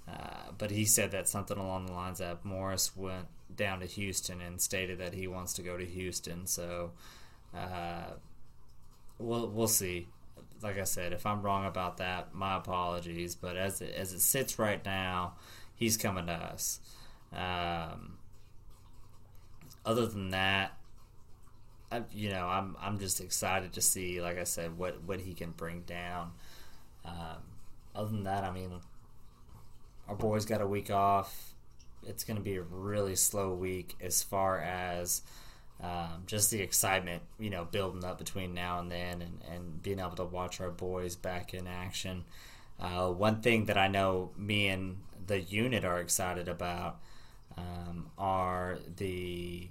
Uh, 0.08 0.52
but 0.56 0.70
he 0.70 0.84
said 0.84 1.10
that 1.12 1.28
something 1.28 1.56
along 1.56 1.86
the 1.86 1.92
lines 1.92 2.18
that 2.18 2.44
Morris 2.44 2.94
went 2.94 3.26
down 3.54 3.80
to 3.80 3.86
Houston 3.86 4.40
and 4.40 4.60
stated 4.60 4.98
that 4.98 5.14
he 5.14 5.26
wants 5.26 5.54
to 5.54 5.62
go 5.62 5.76
to 5.76 5.84
Houston. 5.84 6.46
So 6.46 6.92
uh, 7.56 8.10
we'll 9.18 9.48
we'll 9.48 9.66
see 9.66 10.08
like 10.64 10.78
I 10.78 10.84
said, 10.84 11.12
if 11.12 11.26
I'm 11.26 11.42
wrong 11.42 11.66
about 11.66 11.98
that, 11.98 12.34
my 12.34 12.56
apologies. 12.56 13.34
But 13.34 13.56
as 13.56 13.80
it, 13.80 13.94
as 13.94 14.12
it 14.12 14.20
sits 14.20 14.58
right 14.58 14.84
now, 14.84 15.34
he's 15.74 15.96
coming 15.96 16.26
to 16.26 16.32
us. 16.32 16.80
Um, 17.32 18.18
other 19.84 20.06
than 20.06 20.30
that, 20.30 20.76
I, 21.90 22.02
you 22.12 22.30
know, 22.30 22.46
I'm 22.46 22.76
I'm 22.80 22.98
just 22.98 23.20
excited 23.20 23.72
to 23.74 23.80
see, 23.80 24.20
like 24.20 24.38
I 24.38 24.44
said, 24.44 24.78
what 24.78 25.02
what 25.02 25.20
he 25.20 25.34
can 25.34 25.50
bring 25.52 25.82
down. 25.82 26.32
Um, 27.04 27.42
other 27.94 28.10
than 28.10 28.24
that, 28.24 28.44
I 28.44 28.50
mean, 28.50 28.70
our 30.08 30.16
boys 30.16 30.44
got 30.44 30.60
a 30.60 30.66
week 30.66 30.90
off. 30.90 31.54
It's 32.06 32.24
going 32.24 32.36
to 32.36 32.42
be 32.42 32.56
a 32.56 32.62
really 32.62 33.16
slow 33.16 33.54
week 33.54 33.94
as 34.00 34.22
far 34.22 34.60
as 34.60 35.22
um, 35.80 36.24
just 36.26 36.50
the 36.50 36.60
excitement, 36.60 37.22
you 37.38 37.50
know, 37.50 37.64
building 37.64 38.04
up 38.04 38.18
between 38.18 38.54
now 38.54 38.78
and 38.78 38.90
then 38.90 39.22
and, 39.22 39.40
and 39.50 39.82
being 39.82 39.98
able 39.98 40.16
to 40.16 40.24
watch 40.24 40.60
our 40.60 40.70
boys 40.70 41.16
back 41.16 41.54
in 41.54 41.66
action. 41.66 42.24
Uh, 42.78 43.08
one 43.08 43.40
thing 43.40 43.66
that 43.66 43.78
I 43.78 43.88
know 43.88 44.30
me 44.36 44.68
and 44.68 44.98
the 45.26 45.40
unit 45.40 45.84
are 45.84 45.98
excited 45.98 46.48
about 46.48 47.00
um, 47.56 48.10
are 48.18 48.78
the 48.96 49.68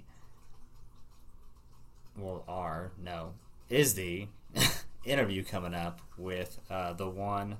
well 2.16 2.44
are 2.48 2.92
no 3.02 3.34
is 3.68 3.94
the 3.94 4.28
interview 5.04 5.42
coming 5.44 5.74
up 5.74 6.00
with 6.16 6.58
uh, 6.70 6.92
the 6.92 7.08
one, 7.08 7.58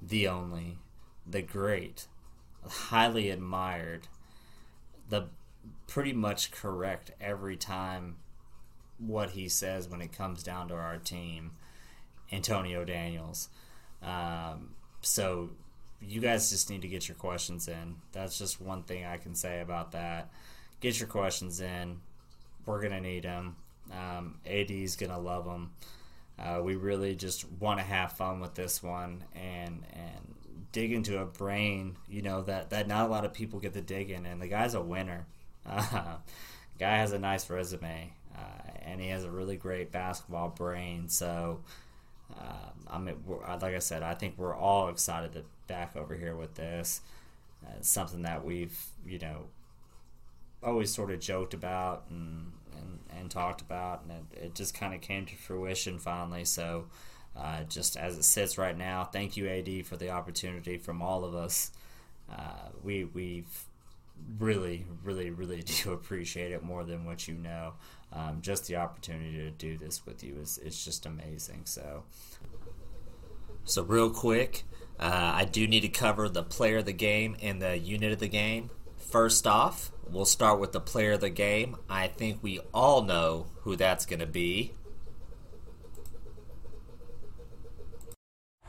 the 0.00 0.28
only, 0.28 0.78
the 1.26 1.42
great, 1.42 2.06
highly 2.66 3.30
admired, 3.30 4.08
the 5.08 5.28
pretty 5.86 6.12
much 6.12 6.50
correct 6.50 7.10
every 7.20 7.56
time 7.56 8.16
what 8.98 9.30
he 9.30 9.48
says 9.48 9.88
when 9.88 10.00
it 10.00 10.12
comes 10.12 10.42
down 10.42 10.68
to 10.68 10.74
our 10.74 10.98
team, 10.98 11.52
Antonio 12.32 12.84
Daniels. 12.84 13.48
Um, 14.02 14.74
so 15.00 15.50
you 16.00 16.20
guys 16.20 16.50
just 16.50 16.70
need 16.70 16.82
to 16.82 16.88
get 16.88 17.08
your 17.08 17.16
questions 17.16 17.68
in. 17.68 17.96
That's 18.12 18.38
just 18.38 18.60
one 18.60 18.82
thing 18.82 19.04
I 19.04 19.16
can 19.16 19.34
say 19.34 19.60
about 19.60 19.92
that. 19.92 20.30
Get 20.80 20.98
your 21.00 21.08
questions 21.08 21.60
in. 21.60 22.00
We're 22.66 22.80
gonna 22.80 23.00
need 23.00 23.24
them. 23.24 23.56
Um, 23.92 24.38
AD's 24.46 24.96
gonna 24.96 25.18
love 25.18 25.44
them. 25.44 25.72
Uh, 26.38 26.60
we 26.62 26.76
really 26.76 27.16
just 27.16 27.50
want 27.58 27.80
to 27.80 27.84
have 27.84 28.12
fun 28.12 28.40
with 28.40 28.54
this 28.54 28.82
one 28.82 29.24
and 29.34 29.84
and 29.92 30.34
dig 30.72 30.92
into 30.92 31.18
a 31.18 31.24
brain, 31.24 31.96
you 32.08 32.22
know 32.22 32.42
that 32.42 32.70
that 32.70 32.86
not 32.86 33.06
a 33.06 33.08
lot 33.08 33.24
of 33.24 33.32
people 33.32 33.58
get 33.58 33.72
to 33.74 33.80
dig 33.80 34.10
in. 34.10 34.26
And 34.26 34.40
the 34.40 34.48
guy's 34.48 34.74
a 34.74 34.80
winner. 34.80 35.26
Uh, 35.66 36.16
guy 36.78 36.98
has 36.98 37.12
a 37.12 37.18
nice 37.18 37.48
resume, 37.50 38.12
uh, 38.36 38.70
and 38.82 39.00
he 39.00 39.08
has 39.08 39.24
a 39.24 39.30
really 39.30 39.56
great 39.56 39.92
basketball 39.92 40.48
brain. 40.50 41.08
So. 41.08 41.60
Uh, 42.38 42.68
I 42.90 42.98
mean, 42.98 43.16
like 43.26 43.62
I 43.74 43.78
said, 43.78 44.02
I 44.02 44.12
think 44.12 44.34
we're 44.36 44.54
all 44.54 44.90
excited 44.90 45.32
to 45.32 45.44
back 45.68 45.96
over 45.96 46.14
here 46.14 46.34
with 46.34 46.54
this. 46.54 47.00
Uh, 47.64 47.70
something 47.80 48.22
that 48.22 48.44
we've, 48.44 48.78
you 49.06 49.18
know, 49.18 49.46
always 50.62 50.92
sort 50.92 51.10
of 51.10 51.20
joked 51.20 51.54
about 51.54 52.04
and 52.10 52.52
and, 52.76 52.98
and 53.18 53.30
talked 53.30 53.60
about, 53.60 54.02
and 54.02 54.12
it, 54.12 54.44
it 54.44 54.54
just 54.54 54.74
kind 54.74 54.94
of 54.94 55.00
came 55.00 55.26
to 55.26 55.36
fruition 55.36 55.98
finally. 55.98 56.44
So, 56.44 56.86
uh, 57.36 57.64
just 57.64 57.96
as 57.96 58.16
it 58.16 58.24
sits 58.24 58.58
right 58.58 58.76
now, 58.76 59.04
thank 59.04 59.36
you, 59.36 59.48
AD, 59.48 59.86
for 59.86 59.96
the 59.96 60.10
opportunity 60.10 60.78
from 60.78 61.02
all 61.02 61.24
of 61.24 61.34
us. 61.34 61.70
Uh, 62.30 62.68
we 62.82 63.04
we've 63.04 63.64
really, 64.38 64.84
really, 65.02 65.30
really 65.30 65.62
do 65.82 65.92
appreciate 65.92 66.52
it 66.52 66.62
more 66.62 66.84
than 66.84 67.04
what 67.04 67.28
you 67.28 67.34
know. 67.34 67.74
Um, 68.12 68.38
just 68.40 68.66
the 68.66 68.76
opportunity 68.76 69.36
to 69.36 69.50
do 69.50 69.76
this 69.76 70.06
with 70.06 70.24
you 70.24 70.36
is 70.40 70.58
it's 70.64 70.84
just 70.84 71.06
amazing. 71.06 71.62
So, 71.64 72.04
so 73.64 73.82
real 73.82 74.10
quick, 74.10 74.64
uh, 75.00 75.32
I 75.34 75.44
do 75.44 75.66
need 75.66 75.80
to 75.80 75.88
cover 75.88 76.28
the 76.28 76.42
player 76.42 76.78
of 76.78 76.84
the 76.84 76.92
game 76.92 77.36
and 77.40 77.62
the 77.62 77.78
unit 77.78 78.12
of 78.12 78.18
the 78.18 78.28
game. 78.28 78.70
First 78.96 79.46
off, 79.46 79.92
we'll 80.10 80.24
start 80.24 80.58
with 80.58 80.72
the 80.72 80.80
player 80.80 81.12
of 81.12 81.20
the 81.20 81.30
game. 81.30 81.76
I 81.88 82.08
think 82.08 82.42
we 82.42 82.60
all 82.74 83.02
know 83.02 83.46
who 83.60 83.76
that's 83.76 84.06
going 84.06 84.20
to 84.20 84.26
be. 84.26 84.72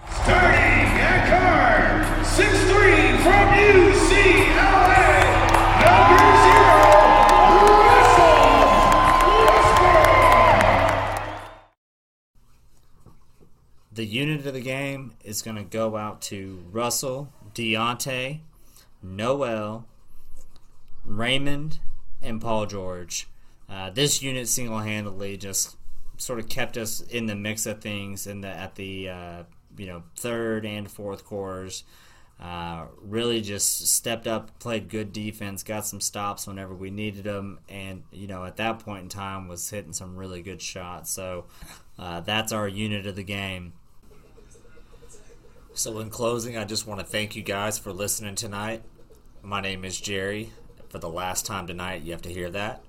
Starting 0.08 0.60
at 1.02 1.30
card, 1.30 2.26
6'3 2.26 3.24
from 3.24 3.50
UCLA, 3.60 3.99
The 14.00 14.06
unit 14.06 14.48
of 14.48 14.54
the 14.54 14.62
game 14.62 15.12
is 15.26 15.42
going 15.42 15.58
to 15.58 15.64
go 15.64 15.98
out 15.98 16.22
to 16.22 16.64
Russell, 16.72 17.34
Deonte, 17.54 18.40
Noel, 19.04 19.86
Raymond, 21.04 21.80
and 22.22 22.40
Paul 22.40 22.66
George. 22.66 23.28
Uh, 23.70 23.90
this 23.90 24.22
unit 24.22 24.48
single-handedly 24.48 25.36
just 25.36 25.76
sort 26.16 26.40
of 26.40 26.48
kept 26.48 26.78
us 26.78 27.02
in 27.02 27.26
the 27.26 27.36
mix 27.36 27.66
of 27.66 27.82
things 27.82 28.26
in 28.26 28.40
the 28.40 28.48
at 28.48 28.76
the 28.76 29.10
uh, 29.10 29.44
you 29.78 29.88
know 29.88 30.04
third 30.16 30.66
and 30.66 30.90
fourth 30.90 31.26
quarters. 31.26 31.84
Uh, 32.40 32.86
really 33.02 33.42
just 33.42 33.86
stepped 33.86 34.28
up, 34.28 34.58
played 34.60 34.88
good 34.88 35.12
defense, 35.12 35.62
got 35.62 35.86
some 35.86 36.00
stops 36.00 36.48
whenever 36.48 36.74
we 36.74 36.90
needed 36.90 37.26
them, 37.26 37.60
and 37.68 38.04
you 38.14 38.28
know 38.28 38.46
at 38.46 38.56
that 38.56 38.80
point 38.80 39.04
in 39.04 39.10
time 39.10 39.50
was 39.50 39.70
hitting 39.70 39.92
some 39.92 40.16
really 40.16 40.42
good 40.42 40.62
shots. 40.62 41.12
So 41.12 41.48
uh, 41.98 42.22
that's 42.22 42.54
our 42.54 42.66
unit 42.66 43.06
of 43.06 43.18
the 43.18 43.24
game. 43.24 43.74
So 45.80 46.00
in 46.00 46.10
closing, 46.10 46.58
I 46.58 46.66
just 46.66 46.86
want 46.86 47.00
to 47.00 47.06
thank 47.06 47.38
you 47.38 47.42
guys 47.42 47.80
for 47.80 47.94
listening 47.94 48.36
tonight. 48.36 48.84
My 49.42 49.62
name 49.62 49.86
is 49.86 49.98
Jerry. 49.98 50.52
For 50.90 50.98
the 50.98 51.08
last 51.08 51.46
time 51.46 51.68
tonight, 51.68 52.02
you 52.02 52.12
have 52.12 52.22
to 52.24 52.34
hear 52.34 52.50
that. 52.50 52.84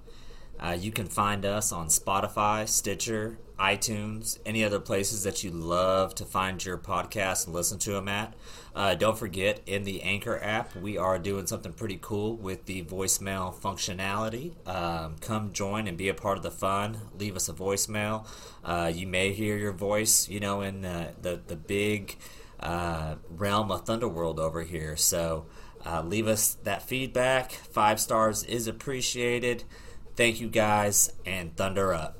Uh, 0.58 0.76
you 0.76 0.90
can 0.90 1.06
find 1.06 1.46
us 1.46 1.70
on 1.70 1.86
Spotify, 1.86 2.66
Stitcher, 2.66 3.38
iTunes, 3.60 4.40
any 4.44 4.64
other 4.64 4.80
places 4.80 5.22
that 5.22 5.44
you 5.44 5.52
love 5.52 6.16
to 6.16 6.24
find 6.24 6.64
your 6.64 6.78
podcast 6.78 7.46
and 7.46 7.54
listen 7.54 7.78
to 7.78 7.92
them 7.92 8.08
at. 8.08 8.34
Uh, 8.74 8.96
don't 8.96 9.16
forget, 9.16 9.60
in 9.66 9.84
the 9.84 10.02
Anchor 10.02 10.40
app, 10.42 10.74
we 10.74 10.98
are 10.98 11.20
doing 11.20 11.46
something 11.46 11.72
pretty 11.72 11.98
cool 12.02 12.34
with 12.34 12.66
the 12.66 12.82
voicemail 12.82 13.54
functionality. 13.54 14.54
Um, 14.66 15.14
come 15.20 15.52
join 15.52 15.86
and 15.86 15.96
be 15.96 16.08
a 16.08 16.14
part 16.14 16.38
of 16.38 16.42
the 16.42 16.50
fun. 16.50 16.98
Leave 17.16 17.36
us 17.36 17.48
a 17.48 17.52
voicemail. 17.52 18.26
Uh, 18.64 18.90
you 18.92 19.06
may 19.06 19.32
hear 19.32 19.56
your 19.56 19.72
voice, 19.72 20.28
you 20.28 20.40
know, 20.40 20.60
in 20.60 20.80
the 20.80 21.12
the, 21.22 21.40
the 21.46 21.56
big 21.56 22.16
uh, 22.60 23.16
realm 23.28 23.70
of 23.70 23.84
Thunderworld 23.84 24.38
over 24.38 24.62
here. 24.62 24.96
So 24.96 25.46
uh, 25.84 26.02
leave 26.02 26.28
us 26.28 26.54
that 26.64 26.82
feedback. 26.82 27.52
Five 27.52 28.00
stars 28.00 28.44
is 28.44 28.66
appreciated. 28.66 29.64
Thank 30.16 30.40
you 30.40 30.48
guys, 30.48 31.12
and 31.24 31.56
Thunder 31.56 31.94
up. 31.94 32.19